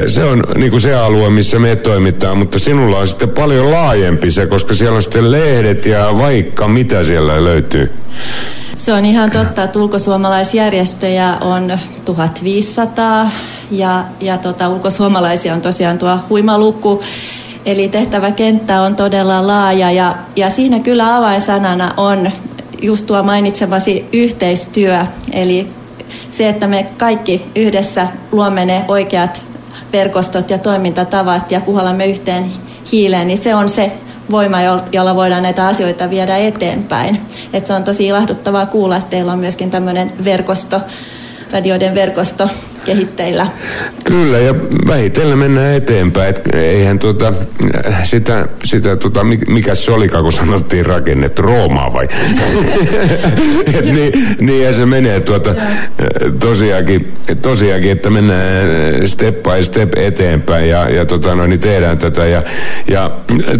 se 0.08 0.24
on 0.24 0.44
niin 0.56 0.72
kuin 0.72 0.82
se 0.82 0.96
alue, 0.96 1.30
missä 1.30 1.60
me 1.60 1.76
toimitaan, 1.76 2.38
mutta 2.38 2.60
sinulla 2.60 2.98
on 2.98 3.08
sitten 3.08 3.30
paljon 3.30 3.72
laajempi 3.72 4.32
se, 4.32 4.46
koska 4.46 4.76
siellä 4.76 4.96
on 4.96 5.04
sitten 5.04 5.32
lehdet 5.32 5.86
ja 5.86 6.18
vaikka 6.18 6.68
mitä 6.68 7.04
siellä 7.04 7.44
löytyy. 7.44 7.92
Se 8.76 8.94
on 8.94 9.06
ihan 9.06 9.32
totta, 9.32 9.64
että 9.64 9.80
ulkosuomalaisjärjestöjä 9.80 11.38
on 11.42 11.80
1500 12.06 13.32
ja, 13.72 14.06
ja 14.20 14.38
tota, 14.38 14.70
ulkosuomalaisia 14.70 15.54
on 15.54 15.62
tosiaan 15.62 15.98
tuo 15.98 16.20
huima 16.30 16.58
luku. 16.58 17.04
Eli 17.66 17.90
tehtäväkenttä 17.90 18.82
on 18.82 18.96
todella 18.96 19.48
laaja 19.48 19.92
ja, 19.92 20.16
ja 20.36 20.50
siinä 20.50 20.80
kyllä 20.80 21.16
avainsanana 21.16 21.94
on 21.98 22.32
just 22.82 23.06
tuo 23.06 23.24
mainitsemasi 23.24 24.06
yhteistyö. 24.14 24.98
Eli 25.32 25.68
se, 26.30 26.50
että 26.50 26.68
me 26.68 26.88
kaikki 26.98 27.46
yhdessä 27.56 28.08
luomme 28.32 28.66
ne 28.66 28.86
oikeat 28.88 29.44
verkostot 29.94 30.50
ja 30.50 30.58
toimintatavat 30.58 31.52
ja 31.52 31.62
puhallamme 31.62 32.06
yhteen 32.06 32.46
hiileen, 32.92 33.28
niin 33.28 33.42
se 33.42 33.56
on 33.56 33.70
se 33.70 33.92
voima, 34.32 34.58
jolla 34.92 35.16
voidaan 35.16 35.44
näitä 35.44 35.68
asioita 35.68 36.10
viedä 36.10 36.38
eteenpäin. 36.38 37.22
Et 37.54 37.66
se 37.66 37.74
on 37.74 37.84
tosi 37.84 38.08
ilahduttavaa 38.08 38.66
kuulla, 38.66 38.98
että 38.98 39.10
teillä 39.10 39.32
on 39.32 39.40
myöskin 39.40 39.72
tämmöinen 39.72 40.14
verkosto, 40.24 40.82
radioiden 41.52 41.96
verkosto 41.96 42.50
kehitteillä. 42.84 43.48
Kyllä, 44.04 44.38
ja 44.38 44.56
vähitellen 44.88 45.38
mennään 45.38 45.74
eteenpäin. 45.74 46.30
Et 46.30 46.42
eihän 46.54 47.00
tuota, 47.00 47.34
sitä, 48.04 48.48
sitä 48.64 48.96
tuota, 48.96 49.24
mikä 49.48 49.76
se 49.76 49.92
olikaan, 49.92 50.24
kun 50.24 50.32
sanottiin 50.32 50.86
rakennet, 50.86 51.40
Roomaa 51.40 51.94
vai? 51.94 52.08
Et 53.78 53.86
niin, 53.86 54.14
niin 54.40 54.74
se 54.74 54.86
menee 54.86 55.20
tuota, 55.20 55.56
tosiaankin, 56.40 57.14
tosiaankin, 57.42 57.92
että 57.92 58.10
mennään 58.10 58.68
step 59.08 59.44
by 59.44 59.64
step 59.64 59.94
eteenpäin 59.96 60.70
ja, 60.70 60.90
ja 60.90 61.06
tota, 61.06 61.36
no, 61.36 61.48
niin 61.48 61.60
tehdään 61.60 61.98
tätä. 61.98 62.26
Ja, 62.26 62.44
ja 62.88 63.12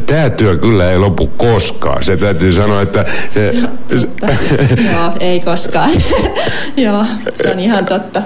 tämä 0.06 0.30
työ 0.30 0.58
kyllä 0.58 0.92
ei 0.92 0.98
lopu 0.98 1.28
koskaan. 1.28 2.04
Se 2.04 2.18
täytyy 2.18 2.52
sanoa, 2.52 2.82
että... 2.82 3.06
Se, 3.34 3.54
Joo, 4.92 5.12
ei 5.20 5.40
koskaan. 5.40 5.92
Joo, 6.78 7.06
se 7.36 7.52
on 7.52 7.60
ihan 7.60 7.86
totta. 7.86 8.22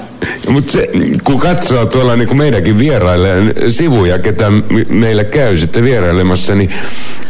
Mutta 0.49 0.73
se, 0.73 0.82
kun 1.23 1.39
katsoo 1.39 1.85
tuolla 1.85 2.15
niin 2.15 2.27
kuin 2.27 2.37
meidänkin 2.37 2.77
vieraille 2.77 3.29
sivuja, 3.67 4.19
ketä 4.19 4.51
meillä 4.89 5.23
käy 5.23 5.57
sitten 5.57 5.83
vierailemassa, 5.83 6.55
niin, 6.55 6.73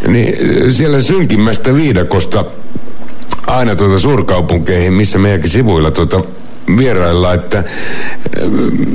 niin 0.08 0.38
siellä 0.74 1.02
synkimmästä 1.02 1.76
viidakosta 1.76 2.46
aina 3.48 3.76
tuota 3.76 4.00
suurkaupunkeihin, 4.00 4.94
missä 4.94 5.18
meidänkin 5.18 5.50
sivuilla 5.50 5.92
tuota 5.92 6.22
vierailla, 6.78 7.34
että 7.34 7.64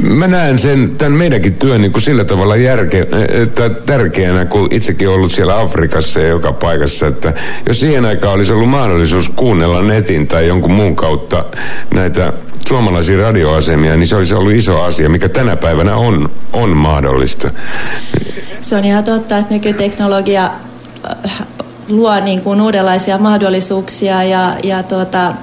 mä 0.02 0.26
näen 0.26 0.59
sen, 0.59 0.90
tämän 0.98 1.12
meidänkin 1.12 1.54
työn 1.54 1.81
niin 1.81 1.92
kuin 1.92 2.02
sillä 2.02 2.24
tavalla 2.24 2.57
järke, 2.57 3.07
että 3.28 3.68
tärkeänä, 3.70 4.44
kun 4.44 4.68
itsekin 4.70 5.09
ollut 5.09 5.33
siellä 5.33 5.61
Afrikassa 5.61 6.20
ja 6.20 6.28
joka 6.28 6.52
paikassa, 6.52 7.07
että 7.07 7.33
jos 7.66 7.81
siihen 7.81 8.04
aikaan 8.04 8.35
olisi 8.35 8.52
ollut 8.52 8.70
mahdollisuus 8.70 9.28
kuunnella 9.28 9.83
netin 9.83 10.26
tai 10.26 10.48
jonkun 10.48 10.72
muun 10.72 10.96
kautta 10.96 11.44
näitä 11.94 12.33
suomalaisia 12.68 13.18
radioasemia, 13.18 13.96
niin 13.96 14.07
se 14.07 14.16
olisi 14.16 14.35
ollut 14.35 14.52
iso 14.52 14.83
asia, 14.83 15.09
mikä 15.09 15.28
tänä 15.28 15.57
päivänä 15.57 15.96
on, 15.96 16.31
on 16.52 16.76
mahdollista. 16.76 17.50
Se 18.61 18.76
on 18.76 18.85
ihan 18.85 19.04
totta, 19.04 19.38
että 19.38 19.54
nykyteknologia 19.54 20.50
äh, 21.26 21.46
luo 21.88 22.20
niin 22.20 22.44
kuin 22.44 22.61
uudenlaisia 22.61 23.18
mahdollisuuksia 23.18 24.22
ja, 24.22 24.57
ja 24.62 24.83
tuota, 24.83 25.35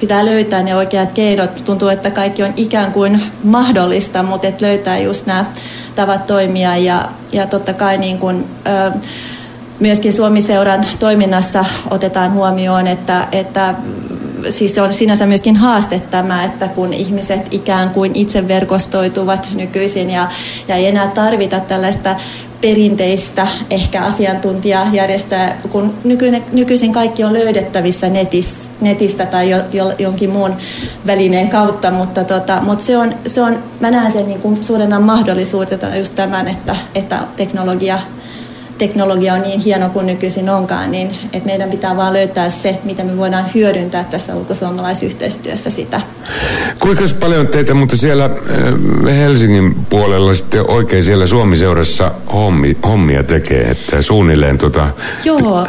pitää 0.00 0.24
löytää 0.24 0.62
ne 0.62 0.76
oikeat 0.76 1.12
keinot. 1.12 1.64
Tuntuu, 1.64 1.88
että 1.88 2.10
kaikki 2.10 2.42
on 2.42 2.52
ikään 2.56 2.92
kuin 2.92 3.22
mahdollista, 3.44 4.22
mutta 4.22 4.46
et 4.46 4.60
löytää 4.60 4.98
just 4.98 5.26
nämä 5.26 5.44
tavat 5.94 6.26
toimia 6.26 6.76
ja, 6.76 7.08
ja 7.32 7.46
totta 7.46 7.72
kai 7.72 7.98
niin 7.98 8.18
kuin, 8.18 8.44
ö, 8.66 8.98
myöskin 9.80 10.12
Suomiseuran 10.12 10.84
toiminnassa 10.98 11.64
otetaan 11.90 12.32
huomioon, 12.32 12.86
että, 12.86 13.28
että 13.32 13.74
siis 14.50 14.74
se 14.74 14.82
on 14.82 14.92
sinänsä 14.92 15.26
myöskin 15.26 15.56
haaste 15.56 16.02
tämä, 16.10 16.44
että 16.44 16.68
kun 16.68 16.92
ihmiset 16.92 17.54
ikään 17.54 17.90
kuin 17.90 18.10
itse 18.14 18.48
verkostoituvat 18.48 19.48
nykyisin 19.54 20.10
ja, 20.10 20.28
ja 20.68 20.76
ei 20.76 20.86
enää 20.86 21.06
tarvita 21.06 21.60
tällaista 21.60 22.16
perinteistä 22.62 23.46
ehkä 23.70 24.02
asiantuntijajärjestöä, 24.02 25.56
kun 25.70 25.94
nykyinen, 26.04 26.42
nykyisin 26.52 26.92
kaikki 26.92 27.24
on 27.24 27.32
löydettävissä 27.32 28.08
netis, 28.08 28.54
netistä 28.80 29.26
tai 29.26 29.50
jo, 29.50 29.58
jo, 29.72 29.92
jonkin 29.98 30.30
muun 30.30 30.56
välineen 31.06 31.48
kautta, 31.48 31.90
mutta, 31.90 32.24
tota, 32.24 32.60
mutta 32.60 32.84
se 32.84 32.96
on, 32.96 33.14
se 33.26 33.42
on, 33.42 33.58
mä 33.80 33.90
näen 33.90 34.12
sen 34.12 34.26
niin 34.26 34.40
kuin 34.40 34.64
suurena 34.64 35.00
mahdollisuutena 35.00 35.96
just 35.96 36.14
tämän, 36.14 36.48
että, 36.48 36.76
että 36.94 37.18
teknologia 37.36 37.98
teknologia 38.82 39.34
on 39.34 39.42
niin 39.42 39.60
hieno 39.60 39.88
kuin 39.88 40.06
nykyisin 40.06 40.48
onkaan, 40.48 40.90
niin 40.90 41.10
että 41.32 41.46
meidän 41.46 41.70
pitää 41.70 41.96
vaan 41.96 42.12
löytää 42.12 42.50
se, 42.50 42.78
mitä 42.84 43.04
me 43.04 43.16
voidaan 43.16 43.44
hyödyntää 43.54 44.04
tässä 44.04 44.34
ulkosuomalaisyhteistyössä 44.36 45.70
sitä. 45.70 46.00
Kuinka 46.78 47.04
paljon 47.20 47.48
teitä 47.48 47.74
mutta 47.74 47.96
siellä 47.96 48.24
äh, 48.24 49.16
Helsingin 49.16 49.74
puolella 49.90 50.34
sitten 50.34 50.70
oikein 50.70 51.04
siellä 51.04 51.26
Suomiseurassa 51.26 52.12
hommi, 52.32 52.76
hommia 52.84 53.22
tekee, 53.22 53.70
että 53.70 54.02
suunnilleen 54.02 54.58
tota... 54.58 54.88
Joo, 55.24 55.60
äh, 55.60 55.66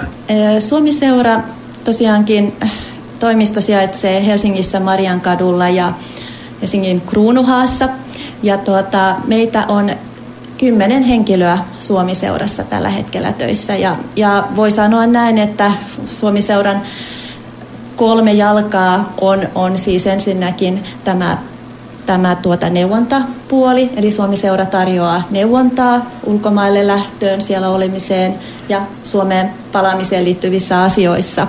Suomiseura 0.59 1.39
tosiaankin 1.83 2.53
äh, 2.63 2.71
toimisto 3.19 3.61
sijaitsee 3.61 4.25
Helsingissä 4.25 4.79
Mariankadulla 4.79 5.69
ja 5.69 5.93
Helsingin 6.61 7.01
Kruunuhaassa. 7.01 7.89
Ja 8.43 8.57
tuota, 8.57 9.15
meitä 9.27 9.65
on 9.67 9.91
kymmenen 10.63 11.03
henkilöä 11.03 11.57
Suomiseurassa 11.79 12.63
tällä 12.63 12.89
hetkellä 12.89 13.33
töissä. 13.33 13.75
Ja, 13.75 13.95
ja 14.15 14.47
voi 14.55 14.71
sanoa 14.71 15.07
näin, 15.07 15.37
että 15.37 15.71
Suomiseuran 16.07 16.81
kolme 17.95 18.33
jalkaa 18.33 19.13
on, 19.21 19.47
on 19.55 19.77
siis 19.77 20.07
ensinnäkin 20.07 20.83
tämä, 21.03 21.37
tämä 22.05 22.35
tuota 22.35 22.69
neuvontapuoli, 22.69 23.89
eli 23.95 24.11
Suomiseura 24.11 24.65
tarjoaa 24.65 25.27
neuvontaa 25.31 26.05
ulkomaille 26.25 26.87
lähtöön, 26.87 27.41
siellä 27.41 27.69
olemiseen 27.69 28.39
ja 28.69 28.81
Suomeen 29.03 29.49
palaamiseen 29.71 30.25
liittyvissä 30.25 30.83
asioissa. 30.83 31.47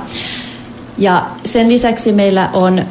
Ja 0.99 1.27
sen 1.45 1.69
lisäksi 1.69 2.13
meillä 2.13 2.51
on, 2.53 2.83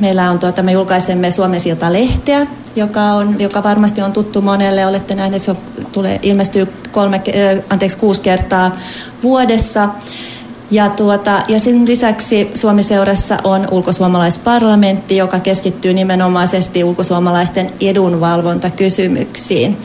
meillä 0.00 0.30
on 0.30 0.38
tuota, 0.38 0.62
me 0.62 0.72
julkaisemme 0.72 1.30
Suomen 1.30 1.60
silta 1.60 1.92
lehteä 1.92 2.46
joka, 2.76 3.02
on, 3.02 3.40
joka 3.40 3.62
varmasti 3.62 4.02
on 4.02 4.12
tuttu 4.12 4.42
monelle. 4.42 4.86
Olette 4.86 5.14
nähneet, 5.14 5.48
että 5.48 5.54
se 5.54 5.86
tulee, 5.92 6.18
ilmestyy 6.22 6.68
kolme, 6.92 7.22
anteeksi, 7.70 7.98
kuusi 7.98 8.20
kertaa 8.20 8.76
vuodessa. 9.22 9.88
Ja, 10.70 10.88
tuota, 10.88 11.42
ja 11.48 11.60
sen 11.60 11.88
lisäksi 11.88 12.50
Suomi-seurassa 12.54 13.36
on 13.44 13.66
ulkosuomalaisparlamentti, 13.70 15.16
joka 15.16 15.38
keskittyy 15.40 15.94
nimenomaisesti 15.94 16.84
ulkosuomalaisten 16.84 17.70
edunvalvontakysymyksiin. 17.80 19.78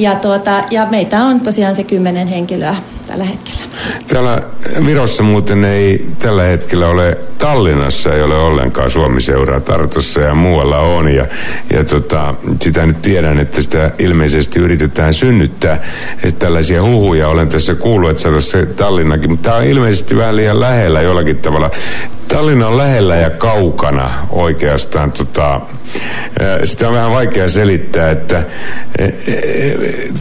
Ja, 0.00 0.14
tuota, 0.14 0.64
ja 0.70 0.86
meitä 0.90 1.18
on 1.18 1.40
tosiaan 1.40 1.76
se 1.76 1.84
kymmenen 1.84 2.28
henkilöä 2.28 2.74
tällä 3.06 3.24
hetkellä. 3.24 3.60
Täällä 4.08 4.42
Virossa 4.86 5.22
muuten 5.22 5.64
ei 5.64 6.06
tällä 6.18 6.42
hetkellä 6.42 6.88
ole, 6.88 7.18
Tallinnassa 7.38 8.14
ei 8.14 8.22
ole 8.22 8.38
ollenkaan 8.38 8.90
Suomi-seuraa 8.90 9.60
Tartossa 9.60 10.20
ja 10.20 10.34
muualla 10.34 10.78
on. 10.78 11.08
Ja, 11.08 11.26
ja 11.72 11.84
tota, 11.84 12.34
sitä 12.62 12.86
nyt 12.86 13.02
tiedän, 13.02 13.38
että 13.38 13.62
sitä 13.62 13.90
ilmeisesti 13.98 14.58
yritetään 14.58 15.14
synnyttää. 15.14 15.82
Että 16.24 16.46
tällaisia 16.46 16.82
huhuja 16.82 17.28
olen 17.28 17.48
tässä 17.48 17.74
kuullut, 17.74 18.10
että 18.10 18.22
saataisiin 18.22 18.66
se 18.66 18.66
Tallinnakin. 18.66 19.30
Mutta 19.30 19.48
tämä 19.48 19.60
on 19.60 19.66
ilmeisesti 19.66 20.16
vähän 20.16 20.36
liian 20.36 20.60
lähellä 20.60 21.00
jollakin 21.00 21.38
tavalla. 21.38 21.70
Tallinna 22.28 22.66
on 22.66 22.76
lähellä 22.76 23.16
ja 23.16 23.30
kaukana 23.30 24.10
oikeastaan. 24.30 25.12
Tota, 25.12 25.60
sitä 26.64 26.88
on 26.88 26.94
vähän 26.94 27.10
vaikea 27.10 27.48
selittää, 27.48 28.10
että 28.10 28.44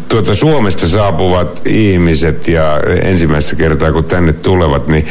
tuota 0.10 0.36
Suomesta 0.36 0.88
saapuvat 0.88 1.62
ihmiset 1.65 2.48
ja 2.48 2.80
ensimmäistä 3.02 3.56
kertaa 3.56 3.92
kun 3.92 4.04
tänne 4.04 4.34
tulevat, 4.34 4.88
niin 4.88 5.08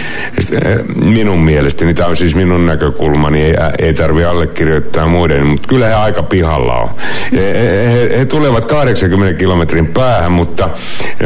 minun 1.03 1.39
mielestäni, 1.39 1.95
tämä 1.95 2.09
on 2.09 2.17
siis 2.17 2.35
minun 2.35 2.67
näkökulmani, 2.67 3.43
ei, 3.43 3.55
ei 3.79 3.95
tarvi 3.95 4.25
allekirjoittaa 4.25 5.07
muiden, 5.07 5.47
mutta 5.47 5.69
kyllä 5.69 5.87
he 5.87 5.95
aika 5.95 6.23
pihalla 6.23 6.75
on. 6.75 6.91
He, 7.33 7.55
he, 7.55 8.19
he 8.19 8.25
tulevat 8.25 8.65
80 8.65 9.39
kilometrin 9.39 9.87
päähän, 9.87 10.33
mutta, 10.33 10.71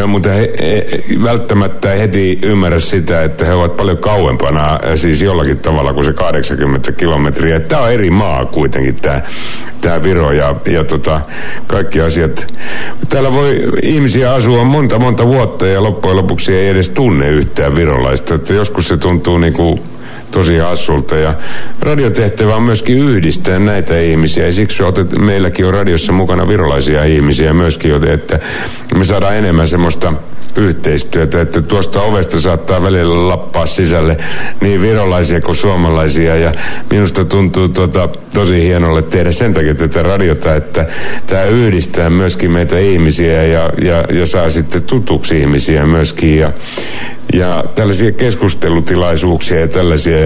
mutta 0.06 0.28
he, 0.28 0.52
he 0.60 0.86
välttämättä 1.22 1.88
heti 1.88 2.38
ymmärrä 2.42 2.78
sitä, 2.78 3.22
että 3.22 3.46
he 3.46 3.54
ovat 3.54 3.76
paljon 3.76 3.98
kauempana, 3.98 4.78
siis 4.96 5.22
jollakin 5.22 5.58
tavalla 5.58 5.92
kuin 5.92 6.04
se 6.04 6.12
80 6.12 6.92
kilometriä. 6.92 7.60
Tämä 7.60 7.82
on 7.82 7.92
eri 7.92 8.10
maa 8.10 8.46
kuitenkin 8.46 8.94
tämä, 8.94 9.20
tämä 9.80 10.02
Viro 10.02 10.32
ja, 10.32 10.54
ja 10.66 10.84
tota, 10.84 11.20
kaikki 11.66 12.00
asiat. 12.00 12.31
Täällä 13.08 13.32
voi 13.32 13.62
ihmisiä 13.82 14.32
asua 14.32 14.64
monta 14.64 14.98
monta 14.98 15.26
vuotta 15.26 15.66
ja 15.66 15.82
loppujen 15.82 16.16
lopuksi 16.16 16.54
ei 16.54 16.68
edes 16.68 16.88
tunne 16.88 17.28
yhtään 17.28 17.76
virolaista. 17.76 18.34
Että 18.34 18.52
joskus 18.52 18.88
se 18.88 18.96
tuntuu 18.96 19.38
niin 19.38 19.52
kuin 19.52 19.80
tosi 20.32 20.58
hassulta. 20.58 21.16
Ja 21.16 21.34
radiotehtävä 21.80 22.56
on 22.56 22.62
myöskin 22.62 22.98
yhdistää 22.98 23.58
näitä 23.58 24.00
ihmisiä. 24.00 24.46
Ja 24.46 24.52
siksi 24.52 24.82
otet, 24.82 25.18
meilläkin 25.18 25.66
on 25.66 25.74
radiossa 25.74 26.12
mukana 26.12 26.48
virolaisia 26.48 27.04
ihmisiä 27.04 27.52
myöskin, 27.52 28.08
että 28.08 28.38
me 28.94 29.04
saadaan 29.04 29.36
enemmän 29.36 29.68
semmoista 29.68 30.12
yhteistyötä, 30.56 31.40
että 31.40 31.62
tuosta 31.62 32.02
ovesta 32.02 32.40
saattaa 32.40 32.82
välillä 32.82 33.28
lappaa 33.28 33.66
sisälle 33.66 34.16
niin 34.60 34.82
virolaisia 34.82 35.40
kuin 35.40 35.56
suomalaisia 35.56 36.36
ja 36.36 36.52
minusta 36.90 37.24
tuntuu 37.24 37.68
tuota, 37.68 38.08
tosi 38.34 38.62
hienolle 38.62 39.02
tehdä 39.02 39.32
sen 39.32 39.54
takia 39.54 39.74
tätä 39.74 40.02
radiota, 40.02 40.54
että 40.54 40.88
tämä 41.26 41.42
yhdistää 41.42 42.10
myöskin 42.10 42.50
meitä 42.50 42.78
ihmisiä 42.78 43.42
ja, 43.42 43.70
ja, 43.82 44.04
ja 44.18 44.26
saa 44.26 44.50
sitten 44.50 44.82
tutuksi 44.82 45.40
ihmisiä 45.40 45.86
myöskin 45.86 46.38
ja, 46.38 46.52
ja 47.32 47.64
tällaisia 47.74 48.12
keskustelutilaisuuksia 48.12 49.60
ja 49.60 49.68
tällaisia 49.68 50.21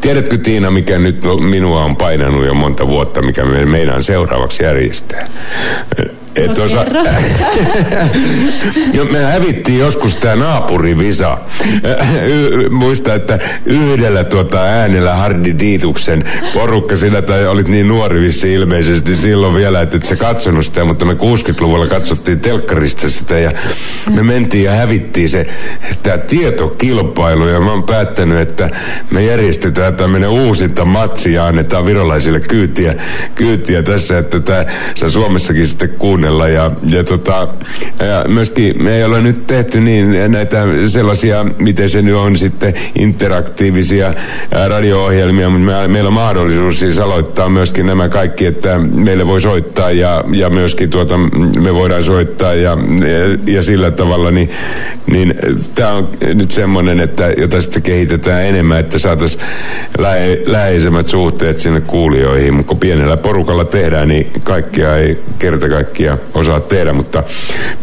Tiedätkö 0.00 0.38
Tiina, 0.38 0.70
mikä 0.70 0.98
nyt 0.98 1.20
minua 1.50 1.84
on 1.84 1.96
painanut 1.96 2.46
jo 2.46 2.54
monta 2.54 2.86
vuotta, 2.86 3.22
mikä 3.22 3.44
me 3.44 3.64
meidän 3.64 4.02
seuraavaksi 4.02 4.62
järjestää? 4.62 5.28
Et 6.44 6.58
no, 6.58 6.64
osa... 6.64 6.86
jo, 8.96 9.04
me 9.04 9.18
hävittiin 9.18 9.78
joskus 9.78 10.16
tämä 10.16 10.36
naapurivisa. 10.36 11.38
Muista, 12.70 13.14
että 13.14 13.38
yhdellä 13.66 14.24
tuota 14.24 14.62
äänellä 14.62 15.14
Hardi 15.14 15.54
Diituksen 15.58 16.24
porukka 16.54 16.96
sinä, 16.96 17.22
tai 17.22 17.46
olit 17.46 17.68
niin 17.68 17.88
nuori 17.88 18.20
vissi 18.20 18.54
ilmeisesti 18.54 19.16
silloin 19.16 19.54
vielä, 19.54 19.80
että 19.80 19.96
et 19.96 20.04
sä 20.04 20.16
katsonut 20.16 20.64
sitä, 20.64 20.84
mutta 20.84 21.04
me 21.04 21.12
60-luvulla 21.12 21.86
katsottiin 21.86 22.40
telkkarista 22.40 23.08
sitä 23.08 23.38
ja 23.38 23.52
me 24.14 24.22
mentiin 24.22 24.64
ja 24.64 24.72
hävittiin 24.72 25.28
se 25.28 25.46
tämä 26.02 26.18
tietokilpailu 26.18 27.48
ja 27.48 27.60
mä 27.60 27.70
oon 27.70 27.82
päättänyt, 27.82 28.38
että 28.38 28.70
me 29.10 29.24
järjestetään 29.24 29.94
tämmöinen 29.94 30.28
uusinta 30.28 30.84
matsi 30.84 31.32
ja 31.32 31.46
annetaan 31.46 31.86
virolaisille 31.86 32.40
kyytiä, 32.40 32.94
kyytiä 33.34 33.82
tässä, 33.82 34.18
että 34.18 34.40
tää, 34.40 34.64
sä 34.94 35.10
Suomessakin 35.10 35.66
sitten 35.66 35.88
kuunnella 35.88 36.27
kuunnella. 36.28 36.48
Ja, 36.48 36.70
ja, 36.88 37.04
tota, 37.04 37.48
ja 38.00 38.24
myöskin 38.28 38.82
me 38.82 38.96
ei 38.96 39.04
ole 39.04 39.20
nyt 39.20 39.46
tehty 39.46 39.80
niin 39.80 40.32
näitä 40.32 40.64
sellaisia, 40.84 41.44
miten 41.58 41.90
se 41.90 42.02
nyt 42.02 42.14
on 42.14 42.36
sitten, 42.36 42.74
interaktiivisia 42.98 44.14
radio-ohjelmia, 44.68 45.50
mutta 45.50 45.64
me, 45.64 45.88
meillä 45.88 46.08
on 46.08 46.14
mahdollisuus 46.14 46.78
siis 46.78 46.98
aloittaa 46.98 47.48
myöskin 47.48 47.86
nämä 47.86 48.08
kaikki, 48.08 48.46
että 48.46 48.78
meille 48.78 49.26
voi 49.26 49.40
soittaa 49.40 49.90
ja, 49.90 50.24
ja 50.32 50.50
myöskin 50.50 50.90
tuota, 50.90 51.18
me 51.60 51.74
voidaan 51.74 52.04
soittaa 52.04 52.54
ja, 52.54 52.70
ja, 52.70 53.54
ja 53.54 53.62
sillä 53.62 53.90
tavalla, 53.90 54.30
niin, 54.30 54.50
niin 55.10 55.34
tämä 55.74 55.92
on 55.92 56.08
nyt 56.34 56.50
semmoinen, 56.50 57.00
että 57.00 57.30
jota 57.36 57.60
sitten 57.60 57.82
kehitetään 57.82 58.44
enemmän, 58.44 58.78
että 58.78 58.98
saataisiin 58.98 59.44
lähe, 59.98 60.42
läheisemmät 60.46 61.08
suhteet 61.08 61.58
sinne 61.58 61.80
kuulijoihin, 61.80 62.54
mutta 62.54 62.68
kun 62.68 62.78
pienellä 62.78 63.16
porukalla 63.16 63.64
tehdään, 63.64 64.08
niin 64.08 64.30
kaikkia 64.44 64.96
ei 64.96 65.18
kerta 65.38 65.68
kaikkia 65.68 66.17
osaa 66.34 66.60
tehdä, 66.60 66.92
mutta 66.92 67.22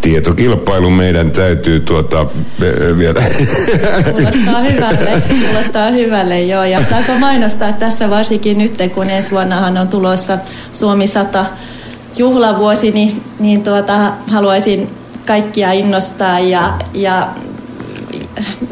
tietokilpailu 0.02 0.90
meidän 0.90 1.32
täytyy 1.32 1.80
tuota 1.80 2.26
vielä. 2.98 3.22
Kuulostaa 4.12 4.62
hyvälle, 4.70 5.22
kuulostaa 5.42 5.92
hyvälle 5.92 6.42
joo. 6.42 6.64
Ja 6.64 6.82
saako 6.90 7.20
mainostaa 7.20 7.74
tässä 7.74 8.10
varsinkin 8.10 8.58
nyt, 8.58 8.74
kun 8.94 9.10
ensi 9.10 9.32
vuonnahan 9.32 9.78
on 9.78 9.88
tulossa 9.88 10.38
Suomi 10.72 11.08
100 11.08 11.46
juhlavuosi, 12.18 12.92
niin, 12.92 13.24
niin 13.40 13.64
tuota, 13.64 14.12
haluaisin 14.32 14.90
kaikkia 15.26 15.72
innostaa 15.72 16.40
ja, 16.40 16.74
ja 16.94 17.28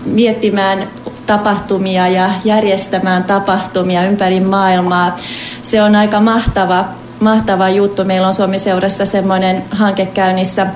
miettimään 0.06 0.88
tapahtumia 1.26 2.08
ja 2.08 2.30
järjestämään 2.44 3.24
tapahtumia 3.24 4.06
ympäri 4.06 4.40
maailmaa. 4.40 5.16
Se 5.62 5.82
on 5.82 5.96
aika 5.96 6.20
mahtava 6.20 6.86
mahtava 7.24 7.70
juttu. 7.70 8.06
Meillä 8.06 8.28
on 8.28 8.34
Suomi-seurassa 8.34 9.06
semmoinen 9.06 9.64
hanke 9.72 10.06
käynnissä 10.06 10.68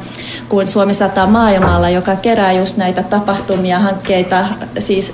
kuin 0.50 0.68
Suomi 0.68 0.94
100 0.94 1.28
maailmalla, 1.28 1.90
joka 1.90 2.16
kerää 2.16 2.52
just 2.52 2.78
näitä 2.78 3.04
tapahtumia, 3.04 3.80
hankkeita, 3.80 4.46
siis 4.80 5.14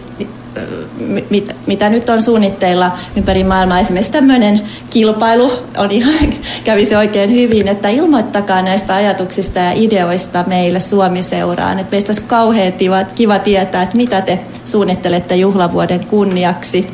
mit, 1.30 1.56
mitä 1.68 1.90
nyt 1.90 2.10
on 2.10 2.22
suunnitteilla 2.22 2.92
ympäri 3.16 3.44
maailmaa. 3.44 3.80
Esimerkiksi 3.80 4.12
tämmöinen 4.12 4.62
kilpailu 4.90 5.52
on 5.78 5.92
ihan, 5.92 6.34
kävisi 6.64 6.96
oikein 6.96 7.32
hyvin, 7.32 7.68
että 7.68 7.90
ilmoittakaa 7.90 8.62
näistä 8.62 8.96
ajatuksista 8.96 9.60
ja 9.60 9.72
ideoista 9.76 10.44
meille 10.48 10.80
Suomi-seuraan. 10.80 11.80
Että 11.80 11.92
meistä 11.92 12.12
olisi 12.12 12.26
kauhean 12.26 12.74
kiva, 12.74 13.04
kiva 13.04 13.40
tietää, 13.40 13.84
että 13.84 13.98
mitä 13.98 14.22
te 14.22 14.40
suunnittelette 14.66 15.36
juhlavuoden 15.36 16.06
kunniaksi. 16.06 16.88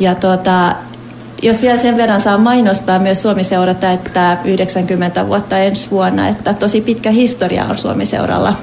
Ja 0.00 0.14
tuota, 0.14 0.74
jos 1.42 1.62
vielä 1.62 1.78
sen 1.78 1.96
verran 1.96 2.20
saa 2.20 2.38
mainostaa, 2.38 2.98
myös 2.98 3.22
Suomi-seura 3.22 3.74
täyttää 3.74 4.40
90 4.44 5.26
vuotta 5.26 5.58
ensi 5.58 5.90
vuonna, 5.90 6.28
että 6.28 6.54
tosi 6.54 6.80
pitkä 6.80 7.10
historia 7.10 7.64
on 7.64 7.78
Suomi-seuralla 7.78 8.54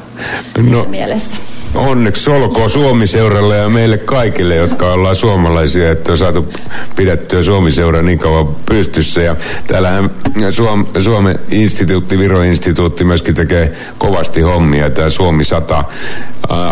no, 0.71 0.85
mielessä. 0.89 1.35
Onneksi 1.75 2.29
olkoon 2.29 2.69
Suomi-seuralle 2.69 3.57
ja 3.57 3.69
meille 3.69 3.97
kaikille, 3.97 4.55
jotka 4.55 4.93
ollaan 4.93 5.15
suomalaisia, 5.15 5.91
että 5.91 6.11
on 6.11 6.17
saatu 6.17 6.53
pidettyä 6.95 7.43
Suomi-seura 7.43 8.01
niin 8.01 8.19
kauan 8.19 8.47
pystyssä. 8.65 9.21
Ja 9.21 9.35
täällähän 9.67 10.09
Suom, 10.51 10.85
Suomen 10.99 11.39
instituutti, 11.51 12.17
Viro-instituutti 12.17 13.03
myöskin 13.03 13.35
tekee 13.35 13.77
kovasti 13.97 14.41
hommia, 14.41 14.89
tämä 14.89 15.09
Suomi 15.09 15.43
100 15.43 15.83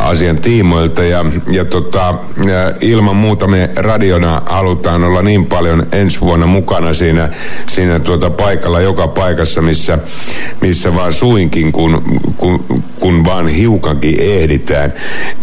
asian 0.04 0.38
tiimoilta. 0.38 1.04
Ja, 1.04 1.26
ja, 1.52 1.66
tota, 1.66 2.16
ilman 2.82 3.16
muuta 3.16 3.48
me 3.48 3.70
radiona 3.76 4.42
halutaan 4.46 5.04
olla 5.04 5.22
niin 5.22 5.46
paljon 5.46 5.88
ensi 5.92 6.22
vuonna 6.22 6.46
mukana 6.46 6.94
siinä, 6.94 7.30
siinä 7.68 8.00
tuota 8.00 8.30
paikalla, 8.30 8.82
joka 8.82 9.08
paikassa, 9.08 9.62
missä, 9.62 10.00
missä 10.62 10.96
vaan 10.96 11.14
suinkin, 11.14 11.72
kun, 11.72 12.22
kun, 12.38 12.84
kun 13.00 13.26
vaan 13.26 13.48
hiukankin 13.48 14.16
ehditään. 14.20 14.93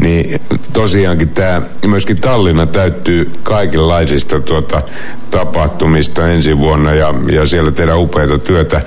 Niin 0.00 0.40
tosiaankin 0.72 1.28
tämä 1.28 1.62
myöskin 1.86 2.20
Tallinna 2.20 2.66
täyttyy 2.66 3.30
kaikenlaisista 3.42 4.40
tuota, 4.40 4.82
tapahtumista 5.30 6.28
ensi 6.28 6.58
vuonna 6.58 6.94
ja, 6.94 7.14
ja 7.32 7.44
siellä 7.46 7.72
tehdään 7.72 7.98
upeita 7.98 8.38
työtä 8.38 8.82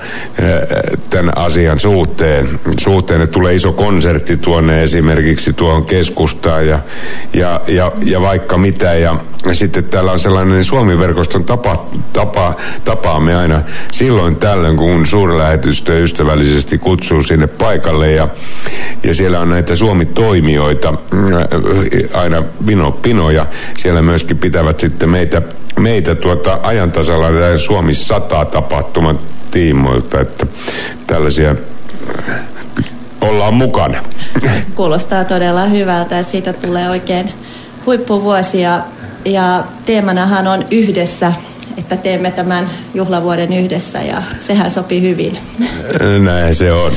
tämän 1.10 1.38
asian 1.38 1.78
suhteen. 1.78 2.48
suhteen. 2.80 3.22
Että 3.22 3.32
tulee 3.32 3.54
iso 3.54 3.72
konsertti 3.72 4.36
tuonne 4.36 4.82
esimerkiksi 4.82 5.52
tuohon 5.52 5.84
keskustaan 5.84 6.66
ja, 6.66 6.78
ja, 7.32 7.60
ja, 7.68 7.92
ja 8.04 8.20
vaikka 8.20 8.58
mitä. 8.58 8.94
Ja 8.94 9.16
sitten 9.52 9.84
täällä 9.84 10.12
on 10.12 10.18
sellainen 10.18 10.64
Suomi-verkoston 10.64 11.44
tapa, 11.44 11.86
tapa, 12.12 12.56
tapaamme 12.84 13.36
aina 13.36 13.62
silloin 13.92 14.36
tällöin, 14.36 14.76
kun 14.76 15.06
suurlähetystö 15.06 16.02
ystävällisesti 16.02 16.78
kutsuu 16.78 17.22
sinne 17.22 17.46
paikalle 17.46 18.12
ja, 18.12 18.28
ja 19.02 19.14
siellä 19.14 19.40
on 19.40 19.48
näitä 19.48 19.76
Suomi-toimijoita 19.76 20.43
äh, 20.52 22.20
aina 22.20 22.42
pino, 22.66 22.90
pinoja. 22.90 23.46
Siellä 23.76 24.02
myöskin 24.02 24.38
pitävät 24.38 24.80
sitten 24.80 25.10
meitä, 25.10 25.42
meitä 25.78 26.14
tuota 26.14 26.58
ajantasalla 26.62 27.26
Suomi 27.56 27.94
100 27.94 28.44
tapahtuman 28.44 29.18
tiimoilta, 29.50 30.20
että 30.20 30.46
tällaisia 31.06 31.54
äh, 32.28 32.40
ollaan 33.20 33.54
mukana. 33.54 34.02
Kuulostaa 34.74 35.24
todella 35.24 35.64
hyvältä, 35.64 36.18
että 36.18 36.32
siitä 36.32 36.52
tulee 36.52 36.90
oikein 36.90 37.32
huippuvuosi 37.86 38.60
ja 39.24 39.64
teemanahan 39.86 40.46
on 40.46 40.64
yhdessä 40.70 41.32
että 41.78 41.96
teemme 41.96 42.30
tämän 42.30 42.70
juhlavuoden 42.94 43.52
yhdessä 43.52 44.02
ja 44.02 44.22
sehän 44.40 44.70
sopii 44.70 45.02
hyvin. 45.02 45.38
Näin 46.24 46.54
se 46.54 46.72
on. 46.72 46.92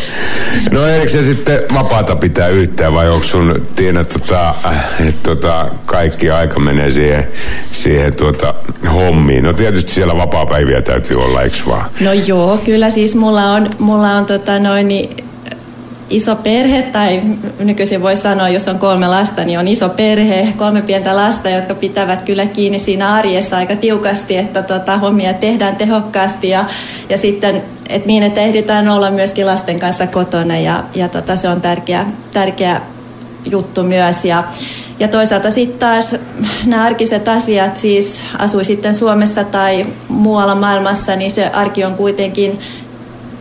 No 0.71 0.87
eikö 0.87 1.11
se 1.11 1.23
sitten 1.23 1.59
vapaata 1.73 2.15
pitää 2.15 2.47
yhtään 2.47 2.93
vai 2.93 3.09
onko 3.09 3.25
sun 3.25 3.67
Tiina 3.75 4.05
tota, 4.05 4.55
että 4.99 5.23
tota, 5.23 5.71
kaikki 5.85 6.31
aika 6.31 6.59
menee 6.59 6.91
siihen, 6.91 7.27
siihen 7.71 8.15
tuota, 8.15 8.53
hommiin? 8.93 9.43
No 9.43 9.53
tietysti 9.53 9.91
siellä 9.91 10.17
vapaa-päiviä 10.17 10.81
täytyy 10.81 11.17
olla, 11.17 11.41
eikö 11.41 11.57
vaan? 11.67 11.89
No 12.01 12.13
joo, 12.13 12.57
kyllä 12.57 12.89
siis 12.89 13.15
mulla 13.15 13.43
on, 13.51 13.69
mulla 13.79 14.11
on 14.11 14.25
tota 14.25 14.59
noin, 14.59 14.87
niin 14.87 15.26
iso 16.09 16.35
perhe, 16.35 16.81
tai 16.81 17.21
nykyisin 17.59 18.01
voi 18.01 18.15
sanoa, 18.15 18.49
jos 18.49 18.67
on 18.67 18.79
kolme 18.79 19.07
lasta, 19.07 19.45
niin 19.45 19.59
on 19.59 19.67
iso 19.67 19.89
perhe, 19.89 20.53
kolme 20.57 20.81
pientä 20.81 21.15
lasta, 21.15 21.49
jotka 21.49 21.75
pitävät 21.75 22.21
kyllä 22.21 22.45
kiinni 22.45 22.79
siinä 22.79 23.13
arjessa 23.13 23.57
aika 23.57 23.75
tiukasti, 23.75 24.37
että 24.37 24.61
tota, 24.61 24.97
hommia 24.97 25.33
tehdään 25.33 25.75
tehokkaasti 25.75 26.49
ja, 26.49 26.65
ja 27.09 27.17
sitten 27.17 27.63
et 27.89 28.05
niin, 28.05 28.23
että 28.23 28.41
ehditään 28.41 28.87
olla 28.87 29.11
myöskin 29.11 29.45
lasten 29.45 29.79
kanssa 29.79 30.07
kotona 30.07 30.57
ja, 30.57 30.83
ja 30.95 31.07
tota, 31.07 31.35
se 31.35 31.49
on 31.49 31.61
tärkeä, 31.61 32.05
tärkeä 32.33 32.81
juttu 33.45 33.83
myös. 33.83 34.25
Ja, 34.25 34.43
ja 34.99 35.07
toisaalta 35.07 35.51
sitten 35.51 35.79
taas 35.79 36.15
nämä 36.65 36.83
arkiset 36.83 37.27
asiat, 37.27 37.77
siis 37.77 38.23
asui 38.39 38.65
sitten 38.65 38.95
Suomessa 38.95 39.43
tai 39.43 39.85
muualla 40.07 40.55
maailmassa, 40.55 41.15
niin 41.15 41.31
se 41.31 41.47
arki 41.47 41.85
on 41.85 41.95
kuitenkin 41.95 42.59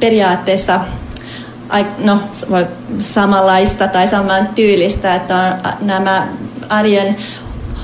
periaatteessa 0.00 0.80
no, 1.98 2.18
samanlaista 3.00 3.88
tai 3.88 4.08
saman 4.08 4.48
tyylistä, 4.54 5.14
että 5.14 5.36
on 5.36 5.72
nämä 5.80 6.28
arjen 6.68 7.16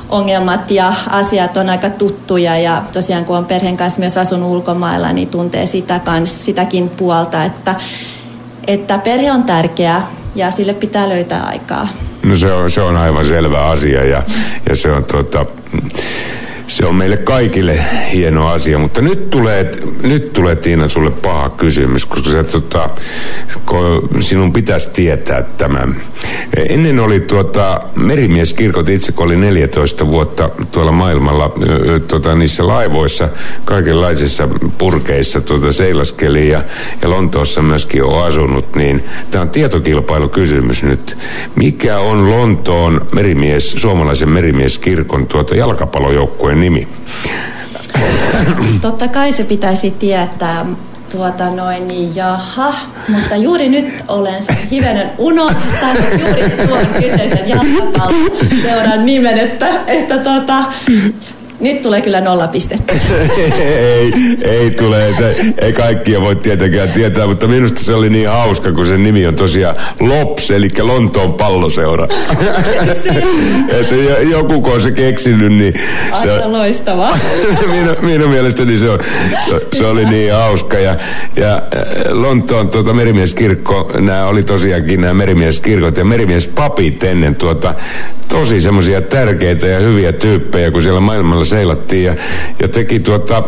ongelmat 0.08 0.70
ja 0.70 0.92
asiat 1.10 1.56
on 1.56 1.70
aika 1.70 1.90
tuttuja 1.90 2.58
ja 2.58 2.82
tosiaan 2.92 3.24
kun 3.24 3.36
on 3.36 3.44
perheen 3.44 3.76
kanssa 3.76 4.00
myös 4.00 4.16
asunut 4.16 4.50
ulkomailla, 4.50 5.12
niin 5.12 5.28
tuntee 5.28 5.66
sitä 5.66 5.98
kans, 5.98 6.44
sitäkin 6.44 6.88
puolta, 6.88 7.44
että, 7.44 7.74
että 8.66 8.98
perhe 8.98 9.32
on 9.32 9.44
tärkeä 9.44 10.02
ja 10.34 10.50
sille 10.50 10.74
pitää 10.74 11.08
löytää 11.08 11.42
aikaa. 11.42 11.88
No 12.22 12.36
se 12.36 12.52
on, 12.52 12.70
se 12.70 12.82
on 12.82 12.96
aivan 12.96 13.26
selvä 13.26 13.64
asia 13.64 14.04
ja, 14.04 14.22
ja 14.68 14.76
se 14.76 14.92
on 14.92 15.04
tuota, 15.04 15.46
se 16.72 16.86
on 16.86 16.94
meille 16.94 17.16
kaikille 17.16 17.84
hieno 18.12 18.48
asia, 18.48 18.78
mutta 18.78 19.02
nyt 19.02 19.30
tulee, 19.30 19.70
nyt 20.02 20.32
tulee 20.32 20.56
Tiina 20.56 20.88
sulle 20.88 21.10
paha 21.10 21.50
kysymys, 21.50 22.06
koska 22.06 22.30
se, 22.30 22.44
tota, 22.44 22.90
sinun 24.20 24.52
pitäisi 24.52 24.90
tietää 24.90 25.42
tämä. 25.42 25.88
Ennen 26.68 27.00
oli 27.00 27.20
tuota, 27.20 27.80
merimieskirkot 27.96 28.88
itse, 28.88 29.12
kun 29.12 29.26
oli 29.26 29.36
14 29.36 30.06
vuotta 30.06 30.50
tuolla 30.72 30.92
maailmalla 30.92 31.54
tuota, 32.08 32.34
niissä 32.34 32.66
laivoissa, 32.66 33.28
kaikenlaisissa 33.64 34.48
purkeissa 34.78 35.40
tuota, 35.40 35.72
seilaskeli 35.72 36.48
ja, 36.48 36.62
ja 37.02 37.10
Lontoossa 37.10 37.62
myöskin 37.62 38.04
on 38.04 38.24
asunut, 38.24 38.76
niin 38.76 39.04
tämä 39.30 39.42
on 39.42 39.50
tietokilpailukysymys 39.50 40.82
nyt. 40.82 41.16
Mikä 41.56 41.98
on 41.98 42.30
Lontoon 42.30 43.06
merimies, 43.14 43.72
suomalaisen 43.72 44.28
merimieskirkon 44.28 45.26
tuota, 45.26 45.56
jalkapallojoukkueen 45.56 46.61
nimi? 46.62 46.88
Totta 48.80 49.08
kai 49.08 49.32
se 49.32 49.44
pitäisi 49.44 49.90
tietää, 49.90 50.66
tuota 51.12 51.50
noin, 51.50 51.88
niin 51.88 52.16
jaha, 52.16 52.74
mutta 53.08 53.36
juuri 53.36 53.68
nyt 53.68 54.04
olen 54.08 54.42
sen 54.42 54.56
hivenen 54.70 55.10
unohtanut 55.18 56.20
juuri 56.20 56.50
tuon 56.66 56.86
kyseisen 56.86 57.48
jalkapallon 57.48 58.30
seuran 58.62 59.06
nimen, 59.06 59.38
että, 59.38 59.66
että 59.86 60.18
tuota, 60.18 60.64
nyt 61.62 61.82
tulee 61.82 62.00
kyllä 62.00 62.20
nolla 62.20 62.48
pistettä. 62.48 62.92
ei, 63.58 64.12
ei 64.42 64.70
tule. 64.70 65.08
Että, 65.08 65.24
ei 65.58 65.72
kaikkia 65.72 66.20
voi 66.20 66.36
tietenkään 66.36 66.88
tietää, 66.88 67.26
mutta 67.26 67.48
minusta 67.48 67.84
se 67.84 67.94
oli 67.94 68.10
niin 68.10 68.28
hauska, 68.28 68.72
kun 68.72 68.86
sen 68.86 69.02
nimi 69.02 69.26
on 69.26 69.34
tosiaan 69.34 69.76
LOPS, 70.00 70.50
eli 70.50 70.68
Lontoon 70.80 71.34
palloseura. 71.34 72.08
että 73.80 73.94
joku 74.30 74.60
kun 74.60 74.72
on 74.72 74.82
se 74.82 74.90
keksinyt, 74.90 75.52
niin... 75.52 75.74
Se 76.22 76.32
on 76.32 76.52
loistavaa. 76.52 77.18
minun, 77.72 77.96
minun 78.00 78.30
mielestäni 78.30 78.78
se, 78.78 78.90
on, 78.90 78.98
se, 79.48 79.60
se 79.72 79.86
oli 79.86 80.04
niin 80.04 80.32
hauska. 80.32 80.78
Ja, 80.78 80.96
ja 81.36 81.54
äh, 81.54 81.62
Lontoon 82.10 82.68
tuota, 82.68 82.92
merimieskirkko, 82.92 83.90
nämä 84.00 84.26
oli 84.26 84.42
tosiaankin 84.42 85.00
nämä 85.00 85.14
merimieskirkot 85.14 85.96
ja 85.96 86.04
merimiespapit 86.04 87.04
ennen 87.04 87.34
tuota, 87.34 87.74
tosi 88.28 88.60
semmoisia 88.60 89.00
tärkeitä 89.00 89.66
ja 89.66 89.78
hyviä 89.78 90.12
tyyppejä, 90.12 90.70
kun 90.70 90.82
siellä 90.82 91.00
maailmalla 91.00 91.44
seilattiin 91.44 92.04
ja, 92.04 92.14
ja 92.62 92.68
teki 92.68 93.00
tuota, 93.00 93.42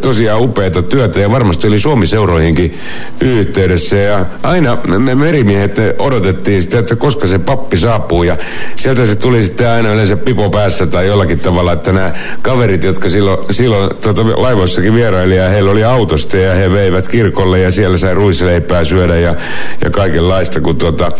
tosiaan 0.00 0.40
upeata 0.40 0.82
työtä 0.82 1.20
ja 1.20 1.30
varmasti 1.30 1.66
oli 1.66 1.78
Suomi-seuroihinkin 1.78 2.78
yhteydessä. 3.20 3.96
Ja 3.96 4.26
aina 4.42 4.78
me 4.98 5.14
merimiehet 5.14 5.76
odotettiin 5.98 6.62
sitä, 6.62 6.78
että 6.78 6.96
koska 6.96 7.26
se 7.26 7.38
pappi 7.38 7.76
saapuu 7.76 8.22
ja 8.22 8.36
sieltä 8.76 9.06
se 9.06 9.16
tuli 9.16 9.42
sitten 9.42 9.68
aina 9.68 9.92
yleensä 9.92 10.16
pipo 10.16 10.50
päässä 10.50 10.86
tai 10.86 11.06
jollakin 11.06 11.40
tavalla, 11.40 11.72
että 11.72 11.92
nämä 11.92 12.12
kaverit, 12.42 12.84
jotka 12.84 13.08
silloin, 13.08 13.38
silloin 13.50 13.90
tuota, 14.00 14.42
laivoissakin 14.42 14.94
vieraili 14.94 15.36
ja 15.36 15.48
heillä 15.48 15.70
oli 15.70 15.84
autosta 15.84 16.36
ja 16.36 16.54
he 16.54 16.72
veivät 16.72 17.08
kirkolle 17.08 17.58
ja 17.58 17.70
siellä 17.70 17.96
sai 17.96 18.14
ruisleipää 18.14 18.84
syödä 18.84 19.16
ja, 19.16 19.34
ja 19.84 19.90
kaikenlaista, 19.90 20.60
kun 20.60 20.76
tuota, 20.76 21.12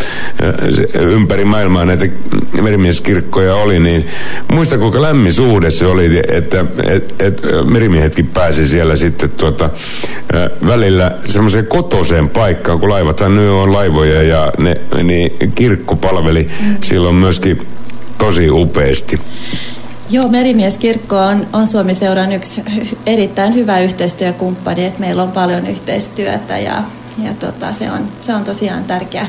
ympäri 1.00 1.44
maailmaa 1.44 1.84
näitä 1.84 2.06
merimieskirkkoja 2.62 3.54
oli, 3.54 3.78
niin 3.78 4.06
muista 4.52 4.78
kuinka 4.78 5.02
lämmin 5.02 5.32
suhde 5.32 5.70
se 5.70 5.86
oli, 5.86 6.22
että 6.28 6.64
et, 6.86 7.14
et, 7.18 7.40
merimiehetkin 7.64 8.26
pääsi 8.26 8.68
siellä 8.68 8.96
sitten 8.96 9.30
tuota, 9.30 9.70
välillä 10.66 11.18
semmoiseen 11.26 11.66
kotoseen 11.66 12.28
paikkaan, 12.28 12.80
kun 12.80 12.88
laivathan 12.88 13.36
nyt 13.36 13.48
on 13.48 13.72
laivoja 13.72 14.22
ja 14.22 14.52
ne, 14.58 14.80
niin 15.02 15.52
kirkko 15.54 15.96
palveli 15.96 16.50
mm. 16.60 16.76
silloin 16.82 17.14
myöskin 17.14 17.66
tosi 18.18 18.50
upeasti. 18.50 19.20
Joo, 20.10 20.28
Merimieskirkko 20.28 21.18
on, 21.18 21.46
on 21.52 21.66
Suomi-seuran 21.66 22.32
yksi 22.32 22.62
erittäin 23.06 23.54
hyvä 23.54 23.80
yhteistyökumppani, 23.80 24.84
että 24.84 25.00
meillä 25.00 25.22
on 25.22 25.32
paljon 25.32 25.66
yhteistyötä 25.66 26.58
ja, 26.58 26.82
ja 27.24 27.34
tota, 27.34 27.72
se, 27.72 27.90
on, 27.90 28.08
se 28.20 28.34
on 28.34 28.44
tosiaan 28.44 28.84
tärkeä, 28.84 29.26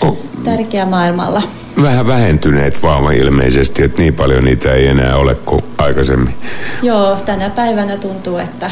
oh. 0.00 0.18
tärkeä 0.44 0.86
maailmalla 0.86 1.42
vähän 1.82 2.06
vähentyneet 2.06 2.82
vaan 2.82 3.14
ilmeisesti, 3.14 3.82
että 3.82 4.02
niin 4.02 4.14
paljon 4.14 4.44
niitä 4.44 4.70
ei 4.70 4.86
enää 4.86 5.16
ole 5.16 5.34
kuin 5.34 5.64
aikaisemmin. 5.78 6.34
Joo, 6.82 7.16
tänä 7.26 7.50
päivänä 7.50 7.96
tuntuu, 7.96 8.38
että 8.38 8.70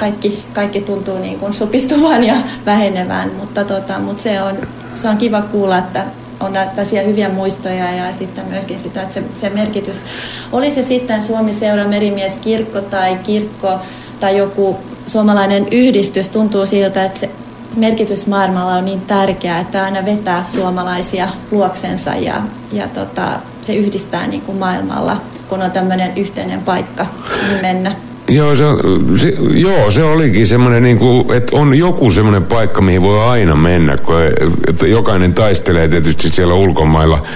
kaikki, 0.00 0.44
kaikki 0.52 0.80
tuntuu 0.80 1.18
niin 1.18 1.38
kuin 1.38 1.54
supistuvan 1.54 2.24
ja 2.24 2.34
vähenevän, 2.66 3.30
mutta, 3.38 3.64
tota, 3.64 3.98
mutta 3.98 4.22
se, 4.22 4.42
on, 4.42 4.56
se 4.94 5.08
on 5.08 5.16
kiva 5.16 5.42
kuulla, 5.42 5.78
että 5.78 6.04
on 6.40 6.52
tällaisia 6.52 7.02
hyviä 7.02 7.28
muistoja 7.28 7.92
ja 7.92 8.12
sitten 8.12 8.46
myöskin 8.46 8.78
sitä, 8.78 9.02
että 9.02 9.14
se, 9.14 9.22
se 9.34 9.50
merkitys, 9.50 9.96
oli 10.52 10.70
se 10.70 10.82
sitten 10.82 11.22
Suomi-seura, 11.22 11.84
merimies, 11.84 12.34
kirkko 12.34 12.80
tai 12.80 13.16
kirkko 13.16 13.78
tai 14.20 14.36
joku 14.36 14.76
suomalainen 15.06 15.66
yhdistys, 15.70 16.28
tuntuu 16.28 16.66
siltä, 16.66 17.04
että 17.04 17.20
se 17.20 17.30
merkitys 17.76 18.26
maailmalla 18.26 18.74
on 18.74 18.84
niin 18.84 19.00
tärkeää, 19.00 19.60
että 19.60 19.84
aina 19.84 20.04
vetää 20.04 20.44
suomalaisia 20.48 21.28
luoksensa 21.50 22.10
ja, 22.14 22.42
ja 22.72 22.88
tota, 22.88 23.40
se 23.62 23.74
yhdistää 23.74 24.26
niin 24.26 24.42
kuin 24.42 24.58
maailmalla, 24.58 25.22
kun 25.48 25.62
on 25.62 25.70
tämmöinen 25.70 26.12
yhteinen 26.16 26.62
paikka, 26.62 27.06
mennä. 27.62 27.92
Joo, 28.34 28.56
se, 28.56 28.64
se, 29.16 29.34
joo, 29.50 29.90
se 29.90 30.02
olikin 30.02 30.46
semmoinen, 30.46 30.82
niin 30.82 30.98
että 31.34 31.56
on 31.56 31.74
joku 31.74 32.10
semmoinen 32.10 32.44
paikka, 32.44 32.80
mihin 32.80 33.02
voi 33.02 33.24
aina 33.24 33.54
mennä, 33.54 33.96
kun 33.96 34.16
jokainen 34.90 35.34
taistelee 35.34 35.88
tietysti 35.88 36.28
siellä 36.28 36.54
ulkomailla 36.54 37.26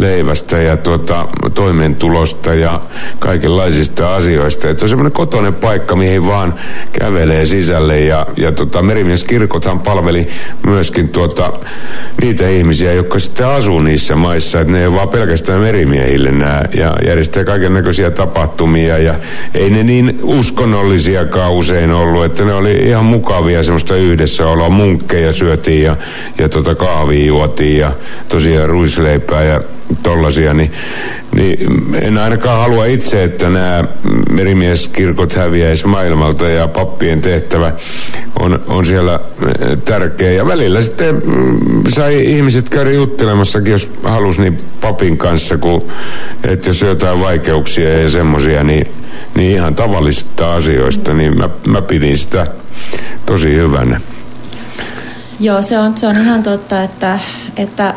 leivästä 0.00 0.58
ja 0.58 0.76
tuota, 0.76 1.28
toimeentulosta 1.54 2.54
ja 2.54 2.80
kaikenlaisista 3.18 4.14
asioista. 4.14 4.68
Että 4.68 4.84
on 4.84 4.88
semmoinen 4.88 5.12
kotoinen 5.12 5.54
paikka, 5.54 5.96
mihin 5.96 6.26
vaan 6.26 6.54
kävelee 6.98 7.46
sisälle 7.46 8.00
ja, 8.00 8.26
ja 8.36 8.52
tota, 8.52 8.82
merimieskirkothan 8.82 9.80
palveli 9.80 10.28
myöskin 10.66 11.08
tuota, 11.08 11.52
niitä 12.22 12.48
ihmisiä, 12.48 12.92
jotka 12.92 13.18
sitten 13.18 13.46
asuu 13.46 13.80
niissä 13.80 14.16
maissa, 14.16 14.60
että 14.60 14.72
ne 14.72 14.82
ei 14.82 14.92
vaan 14.92 15.08
pelkästään 15.08 15.60
merimiehille 15.60 16.30
nämä 16.30 16.62
ja 16.74 16.94
järjestää 17.06 17.44
kaiken 17.44 17.74
näköisiä 17.74 18.10
tapahtumia 18.10 18.98
ja 18.98 19.14
ei 19.54 19.70
ne 19.70 19.82
niin 19.82 20.18
uskonnollisiakaan 20.42 21.52
usein 21.52 21.92
ollut, 21.92 22.24
että 22.24 22.44
ne 22.44 22.52
oli 22.52 22.72
ihan 22.72 23.04
mukavia 23.04 23.62
semmoista 23.62 23.96
yhdessä 23.96 24.48
olla 24.48 24.70
munkkeja 24.70 25.32
syötiin 25.32 25.82
ja, 25.82 25.96
ja 26.38 26.48
tota 26.48 26.74
kahvia 26.74 27.26
juotiin 27.26 27.78
ja 27.78 27.92
tosiaan 28.28 28.68
ruisleipää 28.68 29.44
ja 29.44 29.60
tollasia, 30.02 30.54
niin, 30.54 30.72
niin 31.34 31.58
en 32.02 32.18
ainakaan 32.18 32.58
halua 32.58 32.84
itse, 32.84 33.24
että 33.24 33.48
nämä 33.48 33.84
merimieskirkot 34.30 35.32
häviäisi 35.32 35.86
maailmalta 35.86 36.48
ja 36.48 36.68
pappien 36.68 37.20
tehtävä 37.20 37.72
on, 38.38 38.60
on 38.66 38.86
siellä 38.86 39.14
eh, 39.14 39.78
tärkeä. 39.84 40.32
Ja 40.32 40.46
välillä 40.46 40.82
sitten 40.82 41.22
mm, 41.24 41.82
sai 41.88 42.30
ihmiset 42.30 42.68
käydä 42.68 42.90
juttelemassakin, 42.90 43.72
jos 43.72 43.90
halusi, 44.02 44.40
niin 44.40 44.58
papin 44.80 45.18
kanssa, 45.18 45.58
kun, 45.58 45.88
että 46.44 46.68
jos 46.68 46.80
jotain 46.80 47.20
vaikeuksia 47.20 47.98
ja 47.98 48.08
semmoisia, 48.08 48.64
niin, 48.64 48.86
niin 49.34 49.52
ihan 49.52 49.74
tavallisista 49.74 50.54
asioista, 50.54 51.14
niin 51.14 51.38
mä, 51.38 51.48
mä 51.66 51.82
pidin 51.82 52.18
sitä 52.18 52.46
tosi 53.26 53.54
hyvänä. 53.54 54.00
Joo, 55.40 55.62
se 55.62 55.78
on, 55.78 55.96
se 55.96 56.06
on 56.06 56.16
ihan 56.16 56.42
totta, 56.42 56.82
että, 56.82 57.18
että 57.56 57.94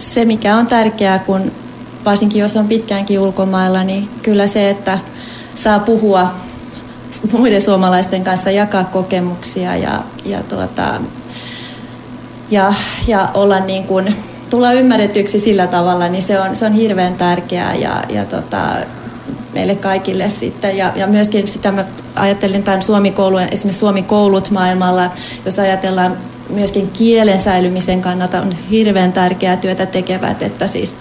se 0.00 0.24
mikä 0.24 0.56
on 0.56 0.66
tärkeää, 0.66 1.18
kun 1.18 1.52
varsinkin 2.04 2.40
jos 2.40 2.56
on 2.56 2.68
pitkäänkin 2.68 3.20
ulkomailla, 3.20 3.84
niin 3.84 4.08
kyllä 4.22 4.46
se, 4.46 4.70
että 4.70 4.98
saa 5.54 5.78
puhua 5.78 6.34
muiden 7.32 7.62
suomalaisten 7.62 8.24
kanssa, 8.24 8.50
jakaa 8.50 8.84
kokemuksia 8.84 9.76
ja, 9.76 10.02
ja, 10.24 10.42
tuota, 10.42 10.94
ja, 12.50 12.74
ja 13.06 13.28
olla 13.34 13.60
niin 13.60 13.84
kuin, 13.84 14.16
tulla 14.50 14.72
ymmärretyksi 14.72 15.40
sillä 15.40 15.66
tavalla, 15.66 16.08
niin 16.08 16.22
se 16.22 16.40
on, 16.40 16.56
se 16.56 16.66
on 16.66 16.72
hirveän 16.72 17.14
tärkeää 17.14 17.74
ja, 17.74 18.04
ja 18.08 18.24
tota, 18.24 18.76
meille 19.54 19.74
kaikille 19.74 20.28
sitten. 20.28 20.76
Ja, 20.76 20.92
ja 20.96 21.06
myöskin 21.06 21.48
sitä 21.48 21.72
mä 21.72 21.84
ajattelin 22.16 22.62
tämän 22.62 22.82
Suomi-koulun, 22.82 23.40
esimerkiksi 23.40 23.80
Suomi-koulut 23.80 24.50
maailmalla, 24.50 25.10
jos 25.44 25.58
ajatellaan 25.58 26.16
myöskin 26.50 26.90
kielen 26.90 27.40
säilymisen 27.40 28.00
kannalta 28.00 28.40
on 28.40 28.52
hirveän 28.70 29.12
tärkeää 29.12 29.56
työtä 29.56 29.86
tekevät, 29.86 30.42
että 30.42 30.66
siis 30.66 30.94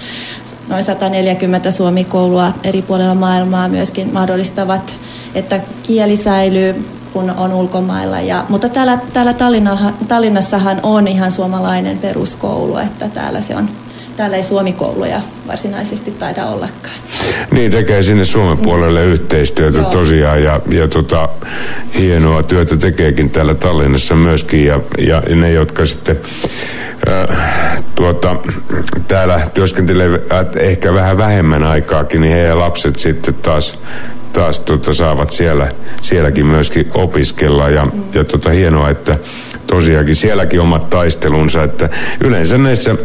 noin 0.68 0.84
140 0.84 1.72
suomikoulua 1.72 2.54
eri 2.64 2.82
puolilla 2.82 3.14
maailmaa 3.14 3.68
myöskin 3.68 4.14
mahdollistavat, 4.14 4.98
että 5.36 5.60
kieli 5.84 6.18
säilyy 6.18 6.86
kun 7.14 7.30
on 7.30 7.54
ulkomailla. 7.54 8.22
Ja, 8.22 8.46
mutta 8.50 8.70
täällä, 8.70 9.00
täällä 9.14 9.34
Tallinnassahan 10.08 10.80
on 10.84 11.08
ihan 11.08 11.32
suomalainen 11.32 11.98
peruskoulu, 11.98 12.78
että 12.78 13.10
täällä 13.10 13.42
se 13.42 13.56
on 13.56 13.70
täällä 14.20 14.38
ei 14.38 14.44
suomikouluja 14.44 15.22
varsinaisesti 15.48 16.12
taida 16.12 16.46
ollakaan. 16.46 16.96
Niin, 17.52 17.72
tekee 17.72 18.04
sinne 18.04 18.26
Suomen 18.26 18.58
puolelle 18.58 19.06
yhteistyötä 19.06 19.78
Joo. 19.78 19.92
tosiaan 19.92 20.44
ja, 20.44 20.60
ja 20.72 20.88
tota, 20.88 21.30
hienoa 21.96 22.44
työtä 22.44 22.78
tekeekin 22.78 23.32
täällä 23.32 23.56
Tallinnassa 23.56 24.16
myöskin 24.16 24.66
ja, 24.66 24.80
ja 24.98 25.22
ne, 25.36 25.52
jotka 25.52 25.86
sitten 25.86 26.20
äh, 27.10 27.38
tuota, 27.96 28.36
täällä 29.08 29.42
työskentelevät 29.54 30.56
ehkä 30.56 30.94
vähän 30.94 31.18
vähemmän 31.18 31.64
aikaakin, 31.64 32.22
niin 32.22 32.34
heidän 32.34 32.60
lapset 32.60 33.00
sitten 33.00 33.34
taas 33.34 33.80
taas 34.34 34.60
tota, 34.60 34.94
saavat 34.94 35.32
siellä, 35.32 35.72
sielläkin 36.02 36.46
myöskin 36.46 36.92
opiskella. 36.94 37.70
Ja, 37.70 37.88
ja 38.14 38.24
tota, 38.24 38.50
hienoa, 38.50 38.90
että 38.90 39.18
tosiaankin 39.68 40.16
sielläkin 40.16 40.62
omat 40.62 40.90
taistelunsa, 40.90 41.64
että 41.64 41.90
yleensä 42.24 42.58
näissä 42.58 42.96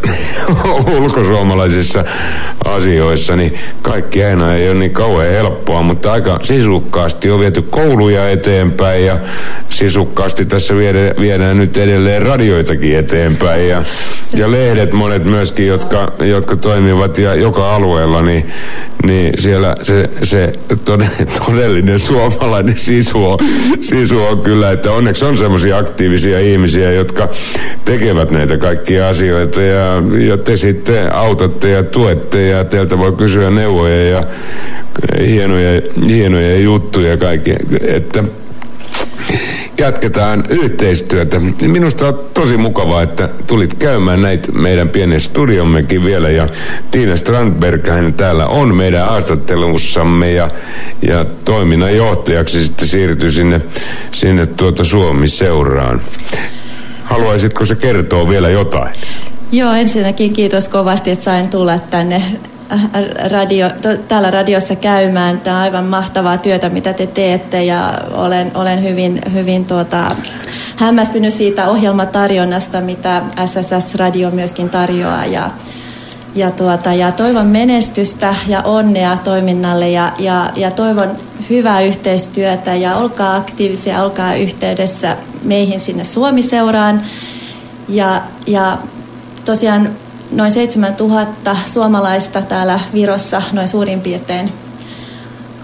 ulkosuomalaisissa 0.96 2.04
asioissa, 2.64 3.36
niin 3.36 3.58
kaikki 3.82 4.24
aina 4.24 4.54
ei 4.54 4.68
ole 4.70 4.78
niin 4.78 4.90
kauhean 4.90 5.32
helppoa, 5.32 5.82
mutta 5.82 6.12
aika 6.12 6.38
sisukkaasti 6.42 7.30
on 7.30 7.40
viety 7.40 7.62
kouluja 7.62 8.28
eteenpäin 8.28 9.06
ja 9.06 9.18
sisukkaasti 9.70 10.44
tässä 10.44 10.76
viedään, 10.76 11.14
viedään 11.20 11.58
nyt 11.58 11.76
edelleen 11.76 12.22
radioitakin 12.22 12.96
eteenpäin. 12.96 13.68
Ja, 13.68 13.82
ja 14.32 14.50
lehdet 14.50 14.92
monet 14.92 15.24
myöskin, 15.24 15.66
jotka, 15.66 16.12
jotka 16.18 16.56
toimivat 16.56 17.18
ja 17.18 17.34
joka 17.34 17.74
alueella, 17.74 18.22
niin, 18.22 18.52
niin 19.02 19.42
siellä 19.42 19.76
se, 19.82 20.10
se 20.22 20.52
todellinen 21.46 21.98
suomalainen 21.98 22.76
sisu 22.76 23.24
on, 23.24 23.38
sisu 23.80 24.22
on 24.22 24.40
kyllä, 24.40 24.70
että 24.70 24.92
onneksi 24.92 25.24
on 25.24 25.38
semmoisia 25.38 25.78
aktiivisia 25.78 26.40
ihmisiä, 26.40 26.92
jotka 26.92 27.28
tekevät 27.84 28.30
näitä 28.30 28.58
kaikkia 28.58 29.08
asioita. 29.08 29.62
Ja, 29.62 30.02
ja 30.28 30.38
te 30.38 30.56
sitten 30.56 31.14
autatte 31.14 31.70
ja 31.70 31.82
tuette 31.82 32.46
ja 32.46 32.64
teiltä 32.64 32.98
voi 32.98 33.12
kysyä 33.12 33.50
neuvoja 33.50 34.08
ja 34.08 34.22
hienoja, 35.20 35.82
hienoja 36.06 36.58
juttuja 36.58 37.16
kaikki, 37.16 37.54
että 37.80 38.24
jatketaan 39.78 40.44
yhteistyötä. 40.48 41.40
Minusta 41.62 42.08
on 42.08 42.20
tosi 42.34 42.56
mukavaa, 42.56 43.02
että 43.02 43.28
tulit 43.46 43.74
käymään 43.74 44.22
näitä 44.22 44.52
meidän 44.52 44.88
pienen 44.88 45.20
studiommekin 45.20 46.04
vielä 46.04 46.30
ja 46.30 46.48
Tiina 46.90 47.16
Strandberg 47.16 47.86
hän 47.86 48.14
täällä 48.14 48.46
on 48.46 48.74
meidän 48.74 49.06
haastattelussamme 49.06 50.32
ja, 50.32 50.50
ja 51.02 51.24
toiminnan 51.24 51.96
johtajaksi 51.96 52.64
sitten 52.64 52.88
siirtyi 52.88 53.32
sinne, 53.32 53.60
sinne 54.12 54.46
tuota 54.46 54.84
Suomi-seuraan. 54.84 56.00
Haluaisitko 57.04 57.64
se 57.64 57.74
kertoa 57.74 58.28
vielä 58.28 58.48
jotain? 58.48 58.94
Joo, 59.52 59.72
ensinnäkin 59.72 60.32
kiitos 60.32 60.68
kovasti, 60.68 61.10
että 61.10 61.24
sain 61.24 61.48
tulla 61.48 61.78
tänne 61.78 62.22
radio, 63.30 63.70
täällä 64.08 64.30
radiossa 64.30 64.76
käymään. 64.76 65.40
Tämä 65.40 65.56
on 65.56 65.62
aivan 65.62 65.84
mahtavaa 65.84 66.36
työtä, 66.36 66.68
mitä 66.68 66.92
te 66.92 67.06
teette 67.06 67.64
ja 67.64 67.98
olen, 68.12 68.52
olen 68.54 68.82
hyvin, 68.82 69.20
hyvin 69.32 69.64
tuota, 69.64 70.16
hämmästynyt 70.76 71.34
siitä 71.34 71.68
ohjelmatarjonnasta, 71.68 72.80
mitä 72.80 73.22
SSS 73.46 73.94
Radio 73.94 74.30
myöskin 74.30 74.70
tarjoaa. 74.70 75.26
Ja, 75.26 75.50
ja, 76.34 76.50
tuota, 76.50 76.92
ja 76.92 77.12
toivon 77.12 77.46
menestystä 77.46 78.34
ja 78.48 78.62
onnea 78.62 79.16
toiminnalle 79.16 79.90
ja, 79.90 80.12
ja, 80.18 80.50
ja 80.56 80.70
toivon 80.70 81.10
hyvää 81.50 81.80
yhteistyötä 81.80 82.74
ja 82.74 82.96
olkaa 82.96 83.36
aktiivisia, 83.36 84.02
olkaa 84.02 84.34
yhteydessä 84.34 85.16
meihin 85.42 85.80
sinne 85.80 86.04
Suomi-seuraan. 86.04 87.02
Ja, 87.88 88.22
ja 88.46 88.78
tosiaan 89.44 89.90
noin 90.34 90.52
7000 90.52 91.56
suomalaista 91.66 92.42
täällä 92.42 92.80
Virossa 92.94 93.42
noin 93.52 93.68
suurin 93.68 94.00
piirtein 94.00 94.52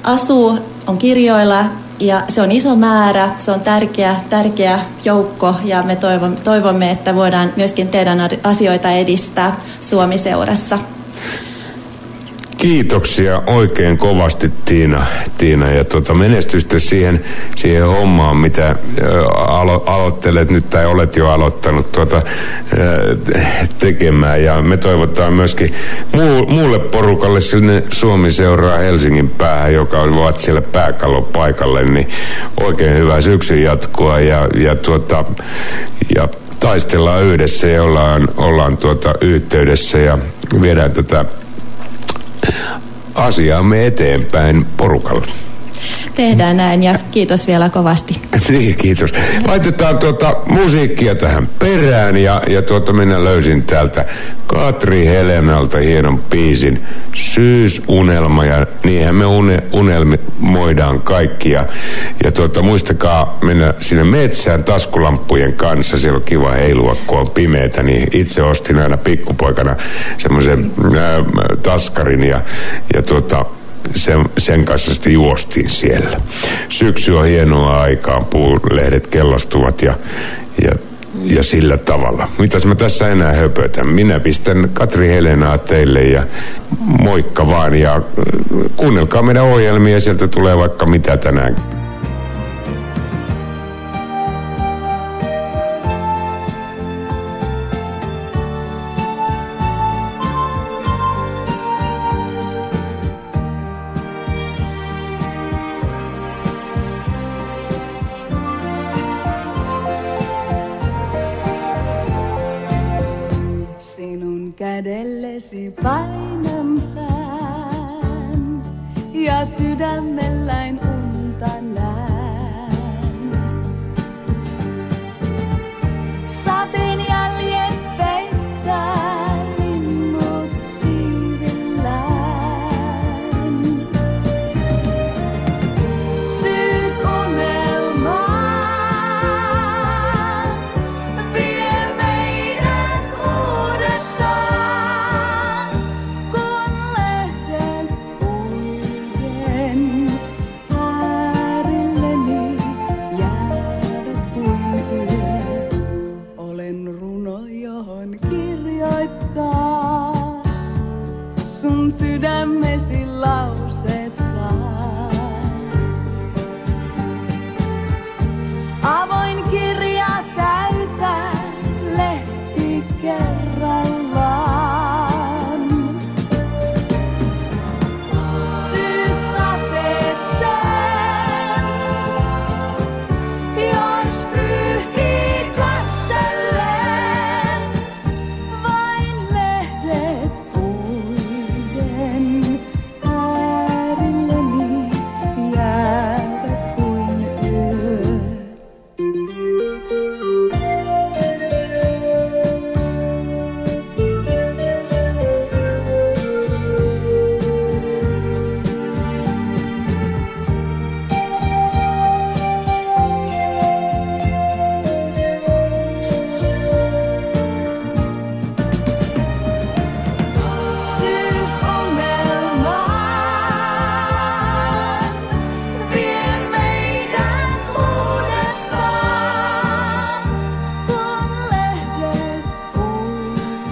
asuu, 0.04 0.58
on 0.86 0.98
kirjoilla 0.98 1.64
ja 2.00 2.22
se 2.28 2.42
on 2.42 2.52
iso 2.52 2.76
määrä, 2.76 3.28
se 3.38 3.50
on 3.50 3.60
tärkeä, 3.60 4.16
tärkeä 4.28 4.80
joukko 5.04 5.54
ja 5.64 5.82
me 5.82 5.98
toivomme, 6.44 6.90
että 6.90 7.14
voidaan 7.14 7.52
myöskin 7.56 7.88
teidän 7.88 8.18
asioita 8.42 8.90
edistää 8.90 9.60
Suomi-seurassa. 9.80 10.78
Kiitoksia 12.60 13.42
oikein 13.46 13.98
kovasti 13.98 14.52
Tiina, 14.64 15.06
Tiina 15.38 15.70
ja 15.70 15.84
tuota, 15.84 16.14
menestystä 16.14 16.78
siihen, 16.78 17.24
siihen 17.56 17.86
hommaan, 17.86 18.36
mitä 18.36 18.76
alo, 19.34 19.82
aloittelet 19.86 20.50
nyt 20.50 20.70
tai 20.70 20.86
olet 20.86 21.16
jo 21.16 21.30
aloittanut 21.30 21.92
tuota, 21.92 22.22
tekemään. 23.78 24.44
Ja 24.44 24.62
me 24.62 24.76
toivotaan 24.76 25.32
myöskin 25.32 25.74
muu, 26.12 26.46
muulle 26.46 26.78
porukalle 26.78 27.40
sinne 27.40 27.82
Suomi 27.90 28.30
seuraa 28.30 28.78
Helsingin 28.78 29.28
päähän, 29.28 29.74
joka 29.74 29.98
ovat 29.98 30.38
siellä 30.38 30.62
pääkallon 30.62 31.24
paikalle, 31.24 31.82
niin 31.82 32.08
oikein 32.60 32.96
hyvää 32.96 33.20
syksyn 33.20 33.62
jatkoa 33.62 34.20
ja, 34.20 34.48
ja, 34.58 34.74
tuota, 34.74 35.24
ja 36.14 36.28
taistellaan 36.60 37.24
yhdessä 37.24 37.66
ja 37.66 37.82
ollaan, 37.82 38.28
ollaan 38.36 38.76
tuota 38.76 39.14
yhteydessä 39.20 39.98
ja 39.98 40.18
viedään 40.60 40.92
tätä 40.92 41.24
asiaamme 43.20 43.86
eteenpäin 43.86 44.66
porukalla. 44.76 45.26
Tehdään 46.20 46.56
näin 46.56 46.82
ja 46.82 46.98
kiitos 47.10 47.46
vielä 47.46 47.68
kovasti. 47.68 48.20
Niin, 48.48 48.76
kiitos. 48.76 49.12
Laitetaan 49.46 49.98
tuota 49.98 50.36
musiikkia 50.46 51.14
tähän 51.14 51.48
perään 51.58 52.16
ja, 52.16 52.42
ja 52.48 52.62
tuota 52.62 52.92
minä 52.92 53.24
löysin 53.24 53.62
täältä 53.62 54.04
Katri 54.46 55.06
Helenalta 55.06 55.78
hienon 55.78 56.18
biisin 56.18 56.82
Syysunelma 57.14 58.44
ja 58.44 58.66
niinhän 58.84 59.14
me 59.14 59.24
une, 59.24 59.62
unelmoidaan 59.72 61.02
kaikki 61.02 61.50
ja, 61.50 61.66
ja 62.24 62.32
tuota, 62.32 62.62
muistakaa 62.62 63.38
mennä 63.42 63.74
sinne 63.80 64.04
metsään 64.04 64.64
taskulampujen 64.64 65.52
kanssa, 65.52 65.98
siellä 65.98 66.16
on 66.16 66.22
kiva 66.22 66.50
heilua 66.50 66.96
kun 67.06 67.18
on 67.18 67.30
pimeätä, 67.30 67.82
niin 67.82 68.08
itse 68.12 68.42
ostin 68.42 68.78
aina 68.78 68.96
pikkupoikana 68.96 69.76
semmoisen 70.18 70.72
taskarin 71.62 72.24
ja, 72.24 72.40
ja 72.94 73.02
tuota, 73.02 73.44
sen, 73.94 74.24
sen 74.38 74.64
kanssa 74.64 74.94
sitten 74.94 75.12
juostiin 75.12 75.70
siellä. 75.70 76.20
Syksy 76.68 77.12
on 77.12 77.26
hienoa 77.26 77.80
aikaa, 77.80 78.20
puulehdet 78.20 79.06
kellastuvat 79.06 79.82
ja, 79.82 79.98
ja, 80.62 80.72
ja 81.24 81.42
sillä 81.42 81.78
tavalla. 81.78 82.28
Mitäs 82.38 82.66
mä 82.66 82.74
tässä 82.74 83.08
enää 83.08 83.32
höpötän? 83.32 83.86
Minä 83.86 84.20
pistän 84.20 84.70
Katri 84.74 85.08
Helenaa 85.08 85.58
teille 85.58 86.02
ja 86.02 86.26
moikka 86.78 87.46
vaan 87.46 87.74
ja 87.74 88.00
kuunnelkaa 88.76 89.22
meidän 89.22 89.44
ohjelmia, 89.44 90.00
sieltä 90.00 90.28
tulee 90.28 90.58
vaikka 90.58 90.86
mitä 90.86 91.16
tänään. 91.16 91.79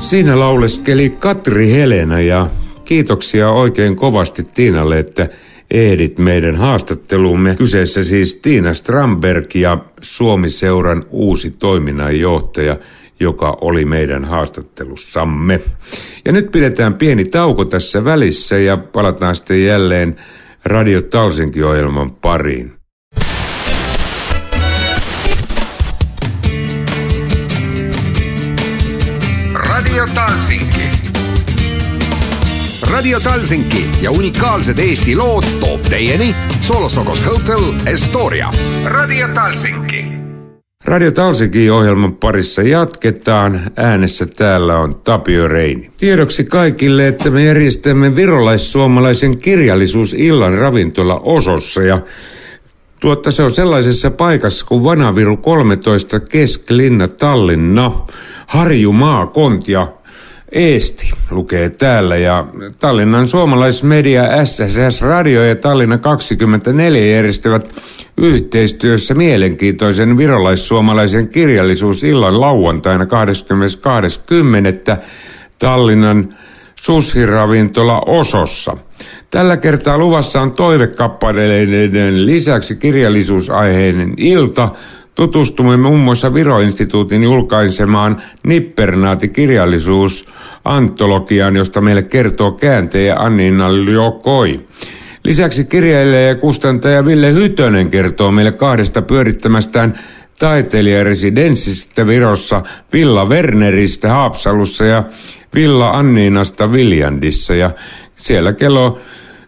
Siinä 0.09 0.39
lauleskeli 0.39 1.11
Katri 1.11 1.73
Helena 1.73 2.21
ja 2.21 2.47
kiitoksia 2.85 3.51
oikein 3.51 3.97
kovasti 3.97 4.43
Tiinalle, 4.55 4.99
että 4.99 5.29
ehdit 5.71 6.19
meidän 6.19 6.57
haastatteluumme. 6.57 7.57
Kyseessä 7.57 8.05
siis 8.05 8.35
Tiina 8.35 8.75
Stramberg 8.75 9.55
ja 9.55 9.79
Suomi-seuran 10.01 11.03
uusi 11.11 11.51
toiminnanjohtaja, 11.51 12.77
joka 13.21 13.57
oli 13.61 13.85
meidän 13.85 14.25
haastattelussamme. 14.25 15.61
Ja 16.25 16.33
nyt 16.33 16.53
pidetään 16.53 16.95
pieni 16.95 17.25
tauko 17.25 17.65
tässä 17.65 18.05
välissä 18.05 18.59
ja 18.59 18.77
palataan 18.77 19.37
sitten 19.37 19.65
jälleen 19.65 20.17
Radio 20.65 21.03
Talsinki-ohjelman 21.03 22.11
pariin. 22.13 22.78
Talsinki. 30.27 30.83
Radio 32.91 33.21
Talsinki 33.21 33.91
ja 34.03 34.11
unikaalsed 34.11 34.79
Eesti 34.79 35.17
lood 35.17 35.43
toob 35.61 35.83
teieni 35.83 36.35
Solosokos 36.61 37.27
Hotel 37.27 37.61
Estoria. 37.87 38.53
Radio 38.85 39.29
Talsinki. 39.35 40.05
Radio 40.85 41.11
Talsiki-ohjelman 41.13 42.15
parissa 42.15 42.63
jatketaan. 42.63 43.61
Äänessä 43.77 44.27
täällä 44.27 44.79
on 44.79 44.95
Tapio 44.95 45.49
Reini. 45.49 45.91
Tiedoksi 45.97 46.45
kaikille, 46.45 47.09
että 47.09 47.31
me 47.31 47.45
järjestämme 47.45 48.17
virolais-suomalaisen 48.17 49.39
kirjallisuusillan 49.39 50.59
ravintola 50.59 51.21
Osossa 51.25 51.83
ja 51.83 52.01
Tuotta 53.01 53.31
se 53.31 53.43
on 53.43 53.51
sellaisessa 53.51 54.11
paikassa 54.11 54.67
kuin 54.67 54.85
Vanaviru 54.85 55.37
13 55.37 56.21
Kesklinna 56.21 57.09
Tallinna, 57.09 57.93
Harjumaa, 58.47 59.27
Kontia, 59.27 59.87
Eesti 60.53 61.11
lukee 61.31 61.71
täällä 61.71 62.17
ja 62.17 62.47
Tallinnan 62.79 63.29
suomalaismedia 63.29 64.45
SSS 64.45 65.03
Radio 65.03 65.45
ja 65.45 65.57
Tallinna 65.57 65.99
24 65.99 67.15
järjestävät 67.15 67.71
yhteistyössä 68.17 69.15
mielenkiintoisen 69.15 70.17
virolais-suomalaisen 70.17 71.29
kirjallisuusillan 71.29 72.41
lauantaina 72.41 73.05
22.10. 73.05 73.09
Tallinnan 75.59 76.29
sushiravintola 76.83 78.03
Osossa. 78.07 78.77
Tällä 79.31 79.57
kertaa 79.57 79.99
luvassa 79.99 80.41
on 80.41 80.53
toivekappaleiden 80.53 82.27
lisäksi 82.27 82.77
kirjallisuusaiheinen 82.77 84.15
ilta. 84.17 84.69
Tutustumme 85.19 85.77
muun 85.77 86.01
muassa 86.01 86.35
Viro-instituutin 86.35 87.23
julkaisemaan 87.23 88.23
Nippernaati-kirjallisuus 88.43 90.29
antologiaan, 90.65 91.57
josta 91.57 91.81
meille 91.81 92.03
kertoo 92.03 92.53
kääntäjä 92.53 93.17
Anniina 93.17 93.73
Ljokoi. 93.73 94.67
Lisäksi 95.25 95.65
kirjailija 95.65 96.21
ja 96.29 96.35
kustantaja 96.35 97.05
Ville 97.05 97.35
Hytönen 97.35 97.91
kertoo 97.91 98.31
meille 98.31 98.53
kahdesta 98.53 99.03
pyörittämästään 99.03 99.99
taiteilijaresidenssistä 100.39 102.07
Virossa, 102.07 102.63
Villa 102.93 103.25
Werneristä 103.25 104.09
Haapsalussa 104.09 104.85
ja 104.85 105.03
Villa 105.55 105.91
Anniinasta 105.91 106.73
Viljandissa. 106.73 107.55
Ja 107.55 107.71
siellä 108.17 108.53
kello 108.53 108.99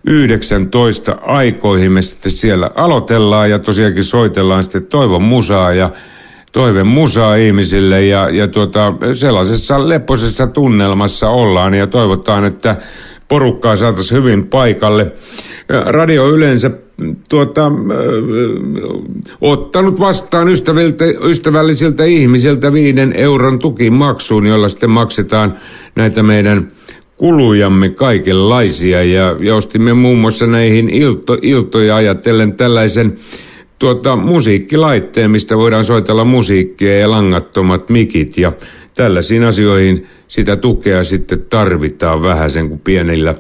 19 0.07 1.17
aikoihin 1.23 1.93
me 1.93 2.03
sitten 2.03 2.33
siellä 2.33 2.71
aloitellaan 2.75 3.51
ja 3.51 3.59
tosiaankin 3.59 4.05
soitellaan 4.05 4.65
sitten 4.65 4.87
toivon 4.87 5.23
musaa 5.23 5.73
ja 5.73 5.91
toive 6.53 6.85
musaa 6.85 7.37
ihmisille 7.37 8.07
ja, 8.07 8.31
ja 8.31 8.49
tuota, 8.49 8.93
sellaisessa 9.13 9.89
leposessa 9.89 10.47
tunnelmassa 10.47 11.31
ollaan 11.31 11.75
ja 11.75 11.87
toivotaan, 11.87 12.45
että 12.45 12.77
porukkaa 13.29 13.77
saataisiin 13.77 14.19
hyvin 14.19 14.47
paikalle. 14.47 15.13
Radio 15.87 16.31
yleensä 16.31 16.71
tuota, 17.29 17.67
äh, 17.67 17.73
ottanut 19.41 20.01
vastaan 20.01 20.49
ystäviltä, 20.49 21.05
ystävällisiltä 21.25 22.05
ihmisiltä 22.05 22.73
viiden 22.73 23.13
euron 23.13 23.59
tukimaksuun, 23.59 24.47
jolla 24.47 24.69
sitten 24.69 24.91
maksetaan 24.91 25.55
näitä 25.95 26.23
meidän 26.23 26.73
kulujamme 27.21 27.89
kaikenlaisia 27.89 29.05
ja, 29.05 29.37
ja 29.41 29.55
ostimme 29.55 29.95
muun 29.95 30.19
muassa 30.19 30.47
näihin 30.47 30.91
ilto, 30.91 31.39
iltoja 31.43 31.97
ajatellen 31.97 32.53
tällaisen 32.53 33.15
tuota, 33.79 34.17
musiikkilaitteen, 34.17 35.31
mistä 35.31 35.57
voidaan 35.57 35.85
soitella 35.85 36.25
musiikkia 36.25 36.99
ja 36.99 37.11
langattomat 37.11 37.91
mikit 37.91 38.37
ja 38.37 38.53
tällaisiin 38.95 39.45
asioihin 39.45 40.07
sitä 40.29 40.57
tukea 40.57 41.05
sitten 41.05 41.43
tarvitaan 41.43 42.23
vähän 42.23 42.51
sen, 42.51 42.69
kun 42.69 42.81
pienillä 42.81 43.35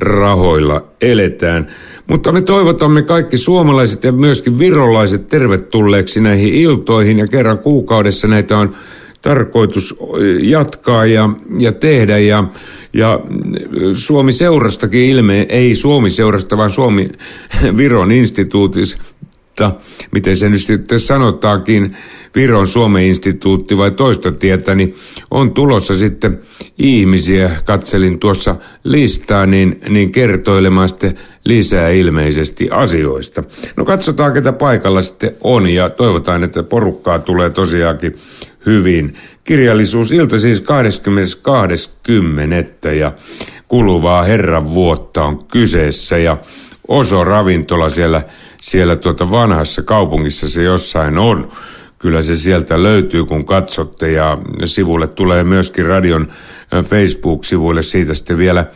rahoilla 0.00 0.84
eletään. 1.02 1.66
Mutta 2.06 2.32
me 2.32 2.40
toivotamme 2.40 3.02
kaikki 3.02 3.36
suomalaiset 3.36 4.04
ja 4.04 4.12
myöskin 4.12 4.58
virolaiset 4.58 5.26
tervetulleeksi 5.26 6.20
näihin 6.20 6.54
iltoihin 6.54 7.18
ja 7.18 7.26
kerran 7.26 7.58
kuukaudessa 7.58 8.28
näitä 8.28 8.58
on 8.58 8.74
tarkoitus 9.22 9.94
jatkaa 10.40 11.06
ja, 11.06 11.30
ja 11.58 11.72
tehdä 11.72 12.18
ja, 12.18 12.44
ja 12.92 13.20
Suomi 13.94 14.32
seurastakin 14.32 15.04
ilme, 15.04 15.46
ei 15.48 15.74
Suomi 15.74 16.10
seurasta, 16.10 16.56
vaan 16.56 16.70
Suomi 16.70 17.08
Viron 17.76 18.12
instituutissa 18.12 18.98
miten 20.12 20.36
se 20.36 20.48
nyt 20.48 20.60
sitten 20.60 21.00
sanotaankin, 21.00 21.96
Viron 22.34 22.66
Suomen 22.66 23.04
instituutti 23.04 23.76
vai 23.78 23.90
toista 23.90 24.32
tietä, 24.32 24.74
niin 24.74 24.94
on 25.30 25.54
tulossa 25.54 25.94
sitten 25.94 26.40
ihmisiä, 26.78 27.50
katselin 27.64 28.18
tuossa 28.18 28.56
listaa, 28.84 29.46
niin, 29.46 29.80
niin 29.88 30.12
kertoilemaan 30.12 30.88
sitten 30.88 31.14
lisää 31.44 31.88
ilmeisesti 31.88 32.70
asioista. 32.70 33.42
No 33.76 33.84
katsotaan, 33.84 34.32
ketä 34.32 34.52
paikalla 34.52 35.02
sitten 35.02 35.30
on 35.40 35.66
ja 35.66 35.90
toivotaan, 35.90 36.44
että 36.44 36.62
porukkaa 36.62 37.18
tulee 37.18 37.50
tosiaankin 37.50 38.14
hyvin. 38.66 39.14
Kirjallisuusilta 39.44 40.38
siis 40.38 40.64
20.20. 42.84 42.88
ja 42.88 43.12
kuluvaa 43.68 44.22
herran 44.22 44.74
vuotta 44.74 45.24
on 45.24 45.44
kyseessä 45.44 46.18
ja 46.18 46.36
Oso 46.88 47.24
ravintola 47.24 47.88
siellä, 47.88 48.22
siellä 48.60 48.96
tuota 48.96 49.30
vanhassa 49.30 49.82
kaupungissa 49.82 50.48
se 50.48 50.62
jossain 50.62 51.18
on. 51.18 51.52
Kyllä 51.98 52.22
se 52.22 52.36
sieltä 52.36 52.82
löytyy, 52.82 53.24
kun 53.24 53.44
katsotte 53.44 54.12
ja 54.12 54.38
sivulle 54.64 55.08
tulee 55.08 55.44
myöskin 55.44 55.86
radion 55.86 56.28
Facebook-sivuille 56.84 57.82
siitä 57.82 58.14
sitten 58.14 58.38
vielä 58.38 58.66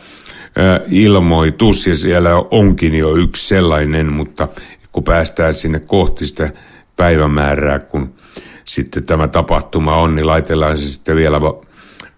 ilmoitus 0.89 1.87
ja 1.87 1.95
siellä 1.95 2.35
onkin 2.35 2.95
jo 2.95 3.15
yksi 3.15 3.47
sellainen, 3.47 4.07
mutta 4.07 4.47
kun 4.91 5.03
päästään 5.03 5.53
sinne 5.53 5.79
kohti 5.79 6.25
sitä 6.25 6.49
päivämäärää, 6.95 7.79
kun 7.79 8.13
sitten 8.65 9.03
tämä 9.03 9.27
tapahtuma 9.27 9.95
on, 9.95 10.15
niin 10.15 10.27
laitellaan 10.27 10.77
se 10.77 10.91
sitten 10.91 11.15
vielä, 11.15 11.39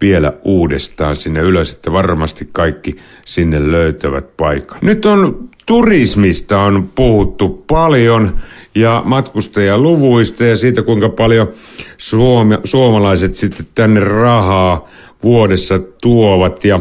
vielä 0.01 0.33
uudestaan 0.43 1.15
sinne 1.15 1.39
ylös, 1.39 1.73
että 1.73 1.91
varmasti 1.91 2.49
kaikki 2.51 2.95
sinne 3.25 3.71
löytävät 3.71 4.37
paikan. 4.37 4.77
Nyt 4.81 5.05
on 5.05 5.49
turismista 5.65 6.61
on 6.61 6.89
puhuttu 6.95 7.63
paljon 7.67 8.37
ja 8.75 9.01
matkustajaluvuista 9.05 10.43
ja 10.43 10.57
siitä, 10.57 10.81
kuinka 10.81 11.09
paljon 11.09 11.49
suome, 11.97 12.59
suomalaiset 12.63 13.35
sitten 13.35 13.67
tänne 13.75 13.99
rahaa 13.99 14.89
vuodessa 15.25 15.79
tuovat. 16.01 16.65
Ja, 16.65 16.79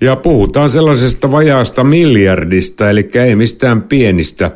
ja 0.00 0.16
puhutaan 0.16 0.70
sellaisesta 0.70 1.30
vajaasta 1.30 1.84
miljardista, 1.84 2.90
eli 2.90 3.08
ei 3.14 3.36
mistään 3.36 3.82
pienistä 3.82 4.50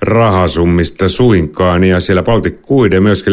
rahasummista 0.00 1.08
suinkaan. 1.08 1.84
Ja 1.84 2.00
siellä 2.00 2.22
Baltic 2.22 2.60
Kuide 2.62 3.00
myöskin 3.00 3.32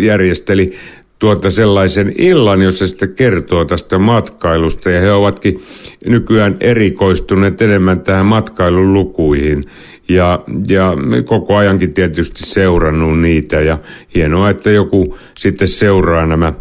järjesteli 0.00 0.72
tuota 1.20 1.50
sellaisen 1.50 2.12
illan, 2.18 2.62
jossa 2.62 2.86
sitten 2.86 3.14
kertoo 3.14 3.64
tästä 3.64 3.98
matkailusta. 3.98 4.90
Ja 4.90 5.00
he 5.00 5.12
ovatkin 5.12 5.60
nykyään 6.06 6.56
erikoistuneet 6.60 7.62
enemmän 7.62 8.00
tähän 8.00 8.26
matkailun 8.26 8.92
lukuihin. 8.92 9.64
Ja, 10.08 10.44
ja 10.68 10.96
koko 11.24 11.56
ajankin 11.56 11.94
tietysti 11.94 12.46
seurannut 12.46 13.20
niitä 13.20 13.60
ja 13.60 13.78
hienoa, 14.14 14.50
että 14.50 14.70
joku 14.70 15.18
sitten 15.38 15.68
seuraa 15.68 16.26
nämä. 16.26 16.52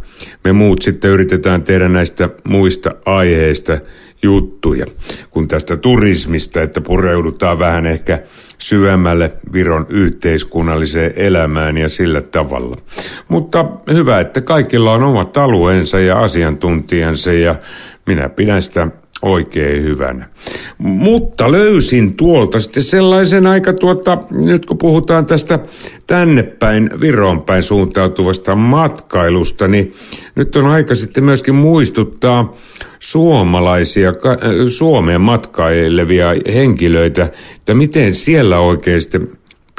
Me 0.43 0.51
muut 0.51 0.81
sitten 0.81 1.11
yritetään 1.11 1.63
tehdä 1.63 1.89
näistä 1.89 2.29
muista 2.43 2.95
aiheista 3.05 3.79
juttuja, 4.23 4.85
kun 5.29 5.47
tästä 5.47 5.77
turismista, 5.77 6.61
että 6.61 6.81
pureudutaan 6.81 7.59
vähän 7.59 7.85
ehkä 7.85 8.19
syvemmälle 8.57 9.31
Viron 9.53 9.85
yhteiskunnalliseen 9.89 11.13
elämään 11.15 11.77
ja 11.77 11.89
sillä 11.89 12.21
tavalla. 12.21 12.77
Mutta 13.27 13.65
hyvä, 13.93 14.19
että 14.19 14.41
kaikilla 14.41 14.93
on 14.93 15.03
omat 15.03 15.37
alueensa 15.37 15.99
ja 15.99 16.19
asiantuntijansa 16.19 17.33
ja 17.33 17.55
minä 18.05 18.29
pidän 18.29 18.61
sitä 18.61 18.87
oikein 19.21 19.83
hyvänä. 19.83 20.25
Mutta 20.77 21.51
löysin 21.51 22.17
tuolta 22.17 22.59
sitten 22.59 22.83
sellaisen 22.83 23.47
aika 23.47 23.73
tuota, 23.73 24.17
nyt 24.31 24.65
kun 24.65 24.77
puhutaan 24.77 25.25
tästä 25.25 25.59
tänne 26.07 26.43
päin, 26.43 26.89
Viroon 27.01 27.43
päin 27.43 27.63
suuntautuvasta 27.63 28.55
matkailusta, 28.55 29.67
niin 29.67 29.93
nyt 30.35 30.55
on 30.55 30.65
aika 30.65 30.95
sitten 30.95 31.23
myöskin 31.23 31.55
muistuttaa 31.55 32.53
suomalaisia, 32.99 34.13
Suomeen 34.69 35.21
matkailevia 35.21 36.29
henkilöitä, 36.53 37.29
että 37.55 37.73
miten 37.73 38.15
siellä 38.15 38.59
oikein 38.59 39.01
sitten 39.01 39.27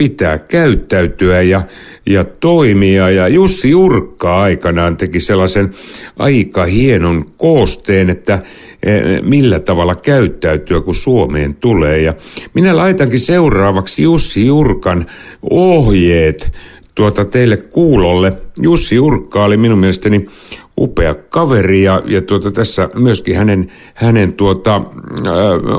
pitää 0.00 0.38
käyttäytyä 0.38 1.42
ja, 1.42 1.62
ja 2.06 2.24
toimia. 2.24 3.10
Ja 3.10 3.28
Jussi 3.28 3.74
Urkka 3.74 4.40
aikanaan 4.40 4.96
teki 4.96 5.20
sellaisen 5.20 5.70
aika 6.18 6.64
hienon 6.64 7.24
koosteen, 7.36 8.10
että 8.10 8.38
eh, 8.86 9.22
millä 9.22 9.60
tavalla 9.60 9.94
käyttäytyä, 9.94 10.80
kun 10.80 10.94
Suomeen 10.94 11.54
tulee. 11.54 12.02
Ja 12.02 12.14
minä 12.54 12.76
laitankin 12.76 13.20
seuraavaksi 13.20 14.02
Jussi 14.02 14.46
Jurkan 14.46 15.06
ohjeet 15.50 16.52
tuota 16.94 17.24
teille 17.24 17.56
kuulolle. 17.56 18.32
Jussi 18.62 18.98
Urkka 18.98 19.44
oli 19.44 19.56
minun 19.56 19.78
mielestäni 19.78 20.26
upea 20.80 21.14
kaveri 21.14 21.82
ja, 21.82 22.02
ja 22.06 22.22
tuota, 22.22 22.50
tässä 22.50 22.88
myöskin 22.94 23.36
hänen, 23.36 23.72
hänen 23.94 24.34
tuota, 24.34 24.76
äh, 24.76 24.82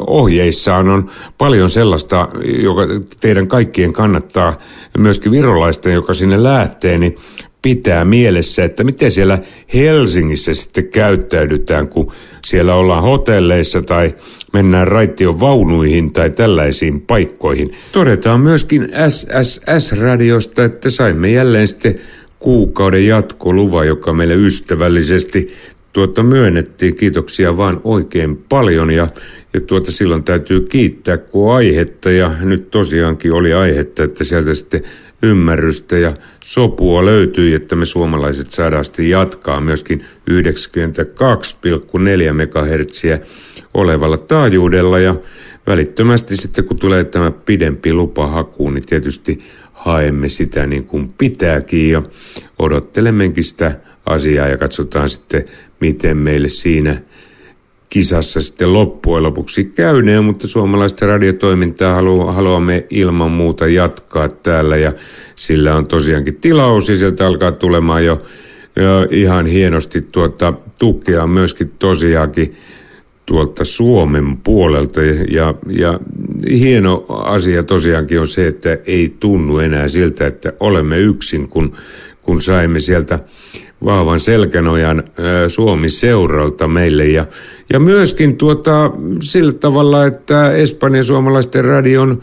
ohjeissaan 0.07 0.89
on 0.89 1.09
paljon 1.38 1.70
sellaista, 1.70 2.30
joka 2.64 2.82
teidän 3.20 3.47
kaikkien 3.47 3.93
kannattaa, 3.93 4.57
myöskin 4.97 5.32
virolaisten, 5.32 5.93
joka 5.93 6.14
sinne 6.14 6.43
lähtee, 6.43 6.97
niin 6.97 7.16
pitää 7.62 8.05
mielessä, 8.05 8.64
että 8.64 8.84
miten 8.84 9.12
siellä 9.12 9.39
Helsingissä 9.74 10.53
sitten 10.53 10.88
käyttäydytään, 10.88 11.88
kun 11.88 12.12
siellä 12.45 12.76
ollaan 12.76 13.03
hotelleissa 13.03 13.82
tai 13.82 14.16
mennään 14.53 14.88
raittion 14.88 15.39
vaunuihin 15.39 16.14
tai 16.14 16.30
tällaisiin 16.30 17.01
paikkoihin. 17.01 17.72
Todetaan 17.91 18.41
myöskin 18.41 18.89
SSS-radiosta, 19.09 20.64
että 20.64 20.89
saimme 20.89 21.32
jälleen 21.32 21.68
sitten 21.68 21.95
kuukauden 22.39 23.07
jatkoluva, 23.07 23.86
joka 23.86 24.14
meille 24.14 24.36
ystävällisesti 24.36 25.53
tuota 25.93 26.24
myönnettiin. 26.24 26.95
Kiitoksia 26.95 27.57
vaan 27.57 27.82
oikein 27.84 28.38
paljon 28.38 28.91
ja, 28.91 29.07
ja 29.53 29.62
tuota 29.62 29.91
silloin 29.91 30.24
täytyy 30.24 30.62
kiittää, 30.62 31.18
kun 31.18 31.53
aihetta 31.53 32.12
ja 32.12 32.32
nyt 32.41 32.72
tosiaankin 32.72 33.34
oli 33.34 33.53
aihetta, 33.53 34.03
että 34.03 34.24
sieltä 34.24 34.53
sitten 34.53 34.82
ymmärrystä 35.24 35.98
ja 35.98 36.14
sopua 36.44 37.06
löytyi, 37.06 37.54
että 37.54 37.76
me 37.76 37.86
suomalaiset 37.86 38.52
saadaan 38.52 38.86
sitten 38.86 39.10
jatkaa 39.10 39.62
myöskin 39.62 40.06
92,4 40.32 40.36
MHz 42.34 43.04
olevalla 43.74 44.18
taajuudella. 44.18 45.00
Ja 45.00 45.16
välittömästi 45.68 46.38
sitten 46.38 46.66
kun 46.66 46.78
tulee 46.78 47.04
tämä 47.04 47.32
pidempi 47.32 47.94
lupahaku, 47.94 48.70
niin 48.70 48.86
tietysti 48.86 49.40
haemme 49.74 50.30
sitä 50.30 50.66
niin 50.66 50.86
kuin 50.86 51.14
pitääkin. 51.18 51.92
Ja 51.92 52.04
odottelemmekin 52.60 53.44
sitä 53.44 53.80
asiaa 54.06 54.48
ja 54.48 54.58
katsotaan 54.58 55.10
sitten, 55.10 55.46
miten 55.80 56.18
meille 56.18 56.50
siinä 56.50 57.02
kisassa 57.92 58.42
sitten 58.42 58.74
loppujen 58.74 59.24
lopuksi 59.24 59.66
käyneen, 59.66 60.24
mutta 60.24 60.48
suomalaista 60.48 61.06
radiotoimintaa 61.06 61.96
halu, 61.96 62.20
haluamme 62.20 62.86
ilman 62.89 63.32
muuta 63.32 63.68
jatkaa 63.68 64.30
täällä 64.30 64.78
ja 64.78 64.94
sillä 65.36 65.76
on 65.76 65.88
tosiaankin 65.88 66.38
tilaus 66.42 66.89
ja 66.89 66.96
sieltä 66.96 67.28
alkaa 67.28 67.52
tulemaan 67.52 68.06
jo, 68.06 68.22
jo 68.76 69.08
ihan 69.10 69.46
hienosti 69.46 70.02
tuota 70.02 70.54
tukea 70.80 71.28
myöskin 71.28 71.72
tosiaankin 71.80 72.56
tuolta 73.26 73.66
Suomen 73.66 74.38
puolelta. 74.38 75.02
Ja, 75.32 75.54
ja 75.70 76.00
hieno 76.52 77.06
asia 77.10 77.64
tosiaankin 77.64 78.20
on 78.20 78.28
se, 78.28 78.48
että 78.48 78.78
ei 78.88 79.16
tunnu 79.20 79.60
enää 79.60 79.88
siltä, 79.88 80.28
että 80.28 80.54
olemme 80.60 80.98
yksin, 80.98 81.50
kun, 81.50 81.76
kun 82.22 82.42
saimme 82.42 82.80
sieltä 82.80 83.20
vahvan 83.86 84.20
selkänojan 84.20 85.04
Suomi-seuralta 85.48 86.68
meille. 86.68 87.06
Ja, 87.06 87.26
ja 87.74 87.80
myöskin 87.80 88.38
tuota, 88.38 88.92
sillä 89.22 89.54
tavalla, 89.54 90.06
että 90.06 90.52
Espanjan 90.52 91.06
suomalaisten 91.06 91.66
radion 91.66 92.22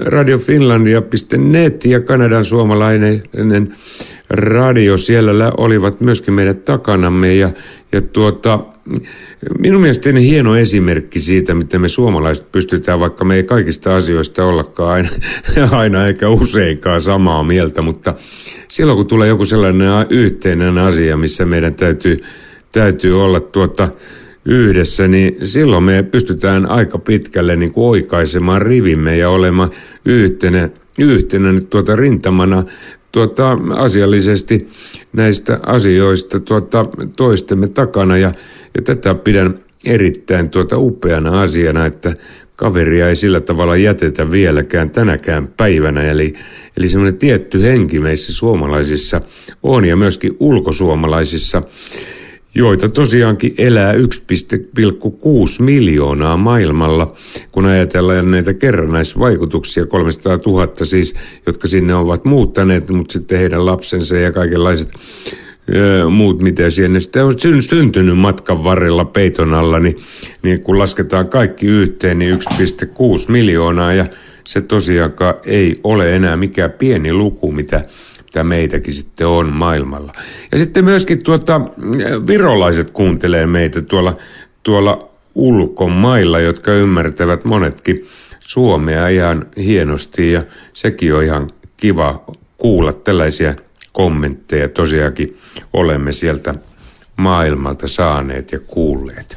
radiofinlandia.net 0.00 1.84
ja 1.84 2.00
Kanadan 2.00 2.44
suomalainen 2.44 3.22
radio. 4.30 4.96
Siellä 4.96 5.52
olivat 5.56 6.00
myöskin 6.00 6.34
meidän 6.34 6.58
takanamme 6.58 7.34
ja, 7.34 7.50
ja 7.92 8.02
tuota, 8.02 8.60
minun 9.58 9.80
mielestäni 9.80 10.30
hieno 10.30 10.56
esimerkki 10.56 11.20
siitä, 11.20 11.54
miten 11.54 11.80
me 11.80 11.88
suomalaiset 11.88 12.52
pystytään, 12.52 13.00
vaikka 13.00 13.24
me 13.24 13.36
ei 13.36 13.44
kaikista 13.44 13.96
asioista 13.96 14.44
ollakaan 14.44 14.92
aina, 14.92 15.10
aina 15.78 16.06
eikä 16.06 16.28
useinkaan 16.28 17.02
samaa 17.02 17.44
mieltä, 17.44 17.82
mutta 17.82 18.14
silloin 18.68 18.96
kun 18.96 19.06
tulee 19.06 19.28
joku 19.28 19.46
sellainen 19.46 19.88
yhteinen 20.10 20.78
asia, 20.78 21.16
missä 21.16 21.44
meidän 21.44 21.74
täytyy, 21.74 22.20
täytyy 22.72 23.24
olla 23.24 23.40
tuota, 23.40 23.88
yhdessä, 24.44 25.08
niin 25.08 25.36
silloin 25.42 25.84
me 25.84 26.02
pystytään 26.02 26.70
aika 26.70 26.98
pitkälle 26.98 27.56
niin 27.56 27.72
kuin 27.72 27.84
oikaisemaan 27.84 28.62
rivimme 28.62 29.16
ja 29.16 29.30
olemaan 29.30 29.70
yhtenä, 30.04 30.70
yhtenä 30.98 31.52
nyt 31.52 31.70
tuota 31.70 31.96
rintamana 31.96 32.64
tuota, 33.12 33.58
asiallisesti 33.76 34.68
näistä 35.12 35.60
asioista 35.66 36.40
tuota, 36.40 36.86
toistemme 37.16 37.68
takana. 37.68 38.16
Ja, 38.16 38.32
ja 38.74 38.82
tätä 38.82 39.14
pidän 39.14 39.58
erittäin 39.84 40.50
tuota 40.50 40.78
upeana 40.78 41.40
asiana, 41.40 41.86
että 41.86 42.14
kaveria 42.56 43.08
ei 43.08 43.16
sillä 43.16 43.40
tavalla 43.40 43.76
jätetä 43.76 44.30
vieläkään 44.30 44.90
tänäkään 44.90 45.48
päivänä. 45.56 46.02
Eli, 46.02 46.34
eli 46.76 46.88
semmoinen 46.88 47.18
tietty 47.18 47.62
henki 47.62 48.00
meissä 48.00 48.32
suomalaisissa 48.32 49.20
on 49.62 49.84
ja 49.84 49.96
myöskin 49.96 50.36
ulkosuomalaisissa 50.40 51.62
joita 52.54 52.88
tosiaankin 52.88 53.54
elää 53.58 53.92
1,6 53.92 53.98
miljoonaa 55.60 56.36
maailmalla, 56.36 57.12
kun 57.52 57.66
ajatellaan 57.66 58.30
näitä 58.30 58.54
kerrannaisvaikutuksia, 58.54 59.86
300 59.86 60.38
000 60.46 60.84
siis, 60.84 61.14
jotka 61.46 61.68
sinne 61.68 61.94
ovat 61.94 62.24
muuttaneet, 62.24 62.88
mutta 62.88 63.12
sitten 63.12 63.38
heidän 63.38 63.66
lapsensa 63.66 64.16
ja 64.16 64.32
kaikenlaiset 64.32 64.92
öö, 65.74 66.08
muut, 66.08 66.42
mitä 66.42 66.70
sinne 66.70 67.00
sitten 67.00 67.24
on 67.24 67.34
syntynyt 67.60 68.18
matkan 68.18 68.64
varrella 68.64 69.04
peiton 69.04 69.54
alla, 69.54 69.78
niin, 69.78 69.96
niin 70.42 70.60
kun 70.60 70.78
lasketaan 70.78 71.28
kaikki 71.28 71.66
yhteen, 71.66 72.18
niin 72.18 72.34
1,6 72.34 72.38
miljoonaa 73.28 73.92
ja 73.92 74.06
se 74.44 74.60
tosiaankaan 74.60 75.34
ei 75.44 75.76
ole 75.84 76.16
enää 76.16 76.36
mikään 76.36 76.72
pieni 76.72 77.12
luku, 77.12 77.52
mitä 77.52 77.84
mitä 78.28 78.44
meitäkin 78.44 78.94
sitten 78.94 79.26
on 79.26 79.52
maailmalla. 79.52 80.12
Ja 80.52 80.58
sitten 80.58 80.84
myöskin 80.84 81.22
tuota, 81.22 81.60
virolaiset 82.26 82.90
kuuntelee 82.90 83.46
meitä 83.46 83.82
tuolla, 83.82 84.16
tuolla 84.62 85.08
ulkomailla, 85.34 86.40
jotka 86.40 86.72
ymmärtävät 86.72 87.44
monetkin 87.44 88.06
suomea 88.40 89.08
ihan 89.08 89.46
hienosti 89.56 90.32
ja 90.32 90.44
sekin 90.72 91.14
on 91.14 91.24
ihan 91.24 91.50
kiva 91.76 92.24
kuulla 92.56 92.92
tällaisia 92.92 93.54
kommentteja. 93.92 94.68
Tosiaankin 94.68 95.36
olemme 95.72 96.12
sieltä 96.12 96.54
maailmalta 97.16 97.88
saaneet 97.88 98.52
ja 98.52 98.58
kuulleet. 98.58 99.36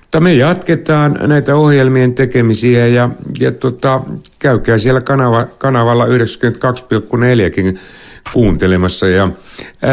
Mutta 0.00 0.20
me 0.20 0.34
jatketaan 0.34 1.18
näitä 1.22 1.56
ohjelmien 1.56 2.14
tekemisiä 2.14 2.86
ja, 2.86 3.10
ja 3.40 3.52
tota, 3.52 4.00
käykää 4.38 4.78
siellä 4.78 5.00
kanava, 5.00 5.44
kanavalla 5.58 6.06
92,4kin 6.06 7.78
kuuntelemassa. 8.32 9.08
Ja 9.08 9.28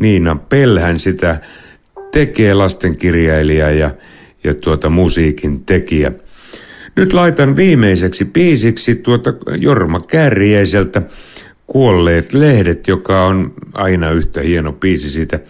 Niina 0.01 0.37
Pelhän 0.49 0.99
sitä 0.99 1.41
tekee 2.13 2.55
lastenkirjailija 2.55 3.71
ja, 3.71 3.91
ja 4.45 4.55
tuota 4.55 4.91
musiikin 4.91 5.65
tekijä. 5.65 6.13
Nyt 6.97 7.13
laitan 7.13 7.57
viimeiseksi 7.57 8.25
biisiksi 8.25 8.95
tuota 8.95 9.35
Jorma 9.57 10.01
Kärjäiseltä 10.01 11.03
Kuolleet 11.73 12.33
lehdet, 12.33 12.89
joka 12.89 13.27
on 13.27 13.55
aina 13.75 14.11
yhtä 14.11 14.41
hieno 14.41 14.73
biisi. 14.73 15.11
Sitä, 15.11 15.41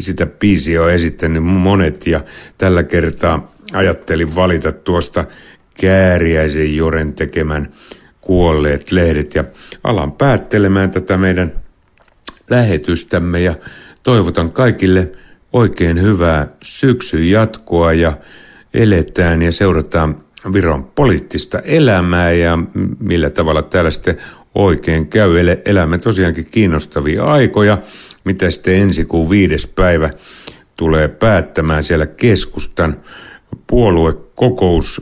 sitä 0.00 0.26
biisiä 0.26 0.82
on 0.82 0.92
esittänyt 0.92 1.44
monet 1.44 2.06
ja 2.06 2.24
tällä 2.58 2.82
kertaa 2.82 3.52
ajattelin 3.72 4.34
valita 4.34 4.72
tuosta 4.72 5.24
Kääriäisen 5.80 6.76
Joren 6.76 7.14
tekemän 7.14 7.70
Kuolleet 8.20 8.92
lehdet 8.92 9.34
ja 9.34 9.44
alan 9.84 10.12
päättelemään 10.12 10.90
tätä 10.90 11.16
meidän 11.16 11.52
lähetystämme 12.50 13.40
ja 13.40 13.54
toivotan 14.02 14.52
kaikille 14.52 15.12
oikein 15.52 16.02
hyvää 16.02 16.46
syksyn 16.62 17.30
jatkoa 17.30 17.92
ja 17.92 18.18
eletään 18.74 19.42
ja 19.42 19.52
seurataan 19.52 20.24
Viron 20.52 20.84
poliittista 20.84 21.58
elämää 21.58 22.32
ja 22.32 22.58
millä 23.00 23.30
tavalla 23.30 23.62
täällä 23.62 23.90
sitten 23.90 24.16
oikein 24.54 25.06
käy. 25.06 25.32
Elämme 25.64 25.98
tosiaankin 25.98 26.46
kiinnostavia 26.50 27.24
aikoja, 27.24 27.78
mitä 28.24 28.50
sitten 28.50 28.74
ensi 28.74 29.04
kuun 29.04 29.30
viides 29.30 29.66
päivä 29.66 30.10
tulee 30.76 31.08
päättämään 31.08 31.84
siellä 31.84 32.06
keskustan 32.06 33.00
puoluekokous. 33.66 35.00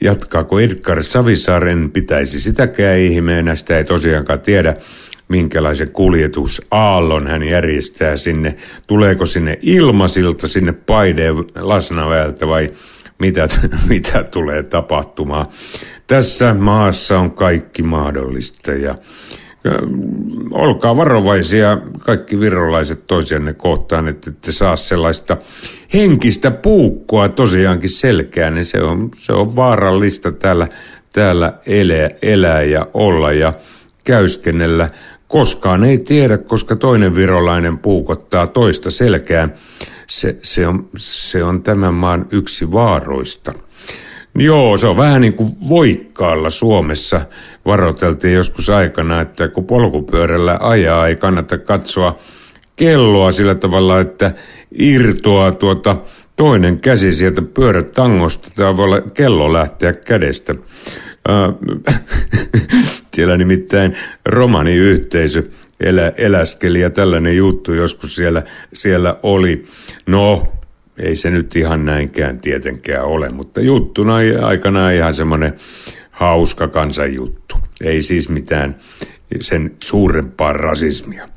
Jatkaako 0.00 0.60
Edgar 0.60 1.02
Savisaaren, 1.02 1.90
pitäisi 1.90 2.40
sitäkään 2.40 2.98
ihmeenä, 2.98 3.54
sitä 3.54 3.78
ei 3.78 3.84
tosiaankaan 3.84 4.40
tiedä 4.40 4.74
minkälaisen 5.28 5.90
kuljetusaallon 5.90 7.26
hän 7.26 7.42
järjestää 7.42 8.16
sinne. 8.16 8.56
Tuleeko 8.86 9.26
sinne 9.26 9.58
ilmasilta 9.62 10.46
sinne 10.46 10.72
paideen 10.72 11.34
Lasnaväeltä 11.54 12.46
vai 12.46 12.70
mitä, 13.18 13.48
mitä 13.88 14.24
tulee 14.24 14.62
tapahtumaan. 14.62 15.46
Tässä 16.06 16.54
maassa 16.54 17.18
on 17.18 17.30
kaikki 17.30 17.82
mahdollista 17.82 18.72
ja 18.72 18.94
olkaa 20.50 20.96
varovaisia 20.96 21.78
kaikki 22.00 22.40
virolaiset 22.40 23.06
toisianne 23.06 23.54
kohtaan, 23.54 24.08
että 24.08 24.30
ette 24.30 24.52
saa 24.52 24.76
sellaista 24.76 25.36
henkistä 25.94 26.50
puukkoa 26.50 27.28
tosiaankin 27.28 27.90
selkään, 27.90 28.54
niin 28.54 28.64
se 28.64 28.82
on, 28.82 29.10
se 29.16 29.32
on 29.32 29.56
vaarallista 29.56 30.32
täällä, 30.32 30.68
täällä 31.12 31.52
elää, 31.66 32.10
elää 32.22 32.62
ja 32.62 32.86
olla 32.94 33.32
ja 33.32 33.52
käyskennellä. 34.04 34.90
Koskaan 35.28 35.84
ei 35.84 35.98
tiedä, 35.98 36.38
koska 36.38 36.76
toinen 36.76 37.14
virolainen 37.14 37.78
puukottaa 37.78 38.46
toista 38.46 38.90
selkään. 38.90 39.52
Se, 40.06 40.38
se, 40.42 40.66
on, 40.66 40.88
se 40.96 41.44
on 41.44 41.62
tämän 41.62 41.94
maan 41.94 42.26
yksi 42.30 42.72
vaaroista. 42.72 43.52
Joo, 44.34 44.78
se 44.78 44.86
on 44.86 44.96
vähän 44.96 45.20
niin 45.20 45.34
kuin 45.34 45.56
voikkaalla 45.68 46.50
Suomessa. 46.50 47.20
Varoiteltiin 47.66 48.34
joskus 48.34 48.70
aikana, 48.70 49.20
että 49.20 49.48
kun 49.48 49.66
polkupyörällä 49.66 50.58
ajaa, 50.60 51.06
ei 51.06 51.16
kannata 51.16 51.58
katsoa 51.58 52.16
kelloa 52.76 53.32
sillä 53.32 53.54
tavalla, 53.54 54.00
että 54.00 54.32
irtoaa 54.78 55.52
tuota 55.52 55.96
toinen 56.36 56.80
käsi 56.80 57.12
sieltä 57.12 57.42
pyörätangosta. 57.42 58.48
Tämä 58.56 58.76
voi 58.76 58.84
olla 58.84 59.00
kello 59.00 59.52
lähteä 59.52 59.92
kädestä. 59.92 60.54
Äh, 61.28 61.94
siellä 63.18 63.36
nimittäin 63.36 63.96
romaniyhteisö 64.26 65.42
elä, 65.80 66.12
eläskeli 66.16 66.80
ja 66.80 66.90
tällainen 66.90 67.36
juttu 67.36 67.72
joskus 67.72 68.14
siellä, 68.14 68.42
siellä 68.72 69.16
oli. 69.22 69.64
No, 70.06 70.52
ei 70.98 71.16
se 71.16 71.30
nyt 71.30 71.56
ihan 71.56 71.84
näinkään 71.84 72.40
tietenkään 72.40 73.04
ole, 73.04 73.28
mutta 73.28 73.60
juttuna 73.60 74.14
aikana 74.42 74.90
ihan 74.90 75.14
semmoinen 75.14 75.54
hauska 76.10 76.68
kansanjuttu. 76.68 77.56
Ei 77.80 78.02
siis 78.02 78.28
mitään 78.28 78.76
sen 79.40 79.76
suurempaa 79.82 80.52
rasismia. 80.52 81.28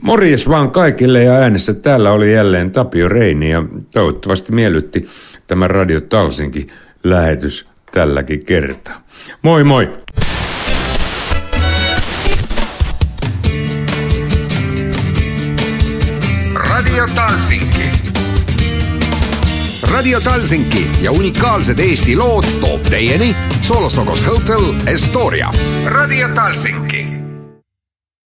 Morjes 0.00 0.48
vaan 0.48 0.70
kaikille 0.70 1.22
ja 1.22 1.32
äänessä 1.32 1.74
täällä 1.74 2.12
oli 2.12 2.32
jälleen 2.32 2.72
Tapio 2.72 3.08
Reini 3.08 3.50
ja 3.50 3.62
toivottavasti 3.92 4.52
miellytti 4.52 5.06
tämä 5.46 5.68
Radio 5.68 6.00
Talsinkin 6.00 6.68
lähetys 7.04 7.68
tälläkin 7.90 8.44
kertaa. 8.44 9.02
Moi 9.42 9.64
moi! 9.64 9.92
Radio 20.02 20.20
Talsinki. 20.20 20.90
Ja 21.00 21.12
unikaalsed 21.12 21.78
Eesti 21.78 22.16
lood 22.16 22.44
toob 22.60 22.82
teieni 22.90 23.36
Solostokos 23.60 24.26
Hotel 24.26 24.74
Estoria. 24.86 25.52
Radio 25.86 26.28
Talsinki 26.34 27.11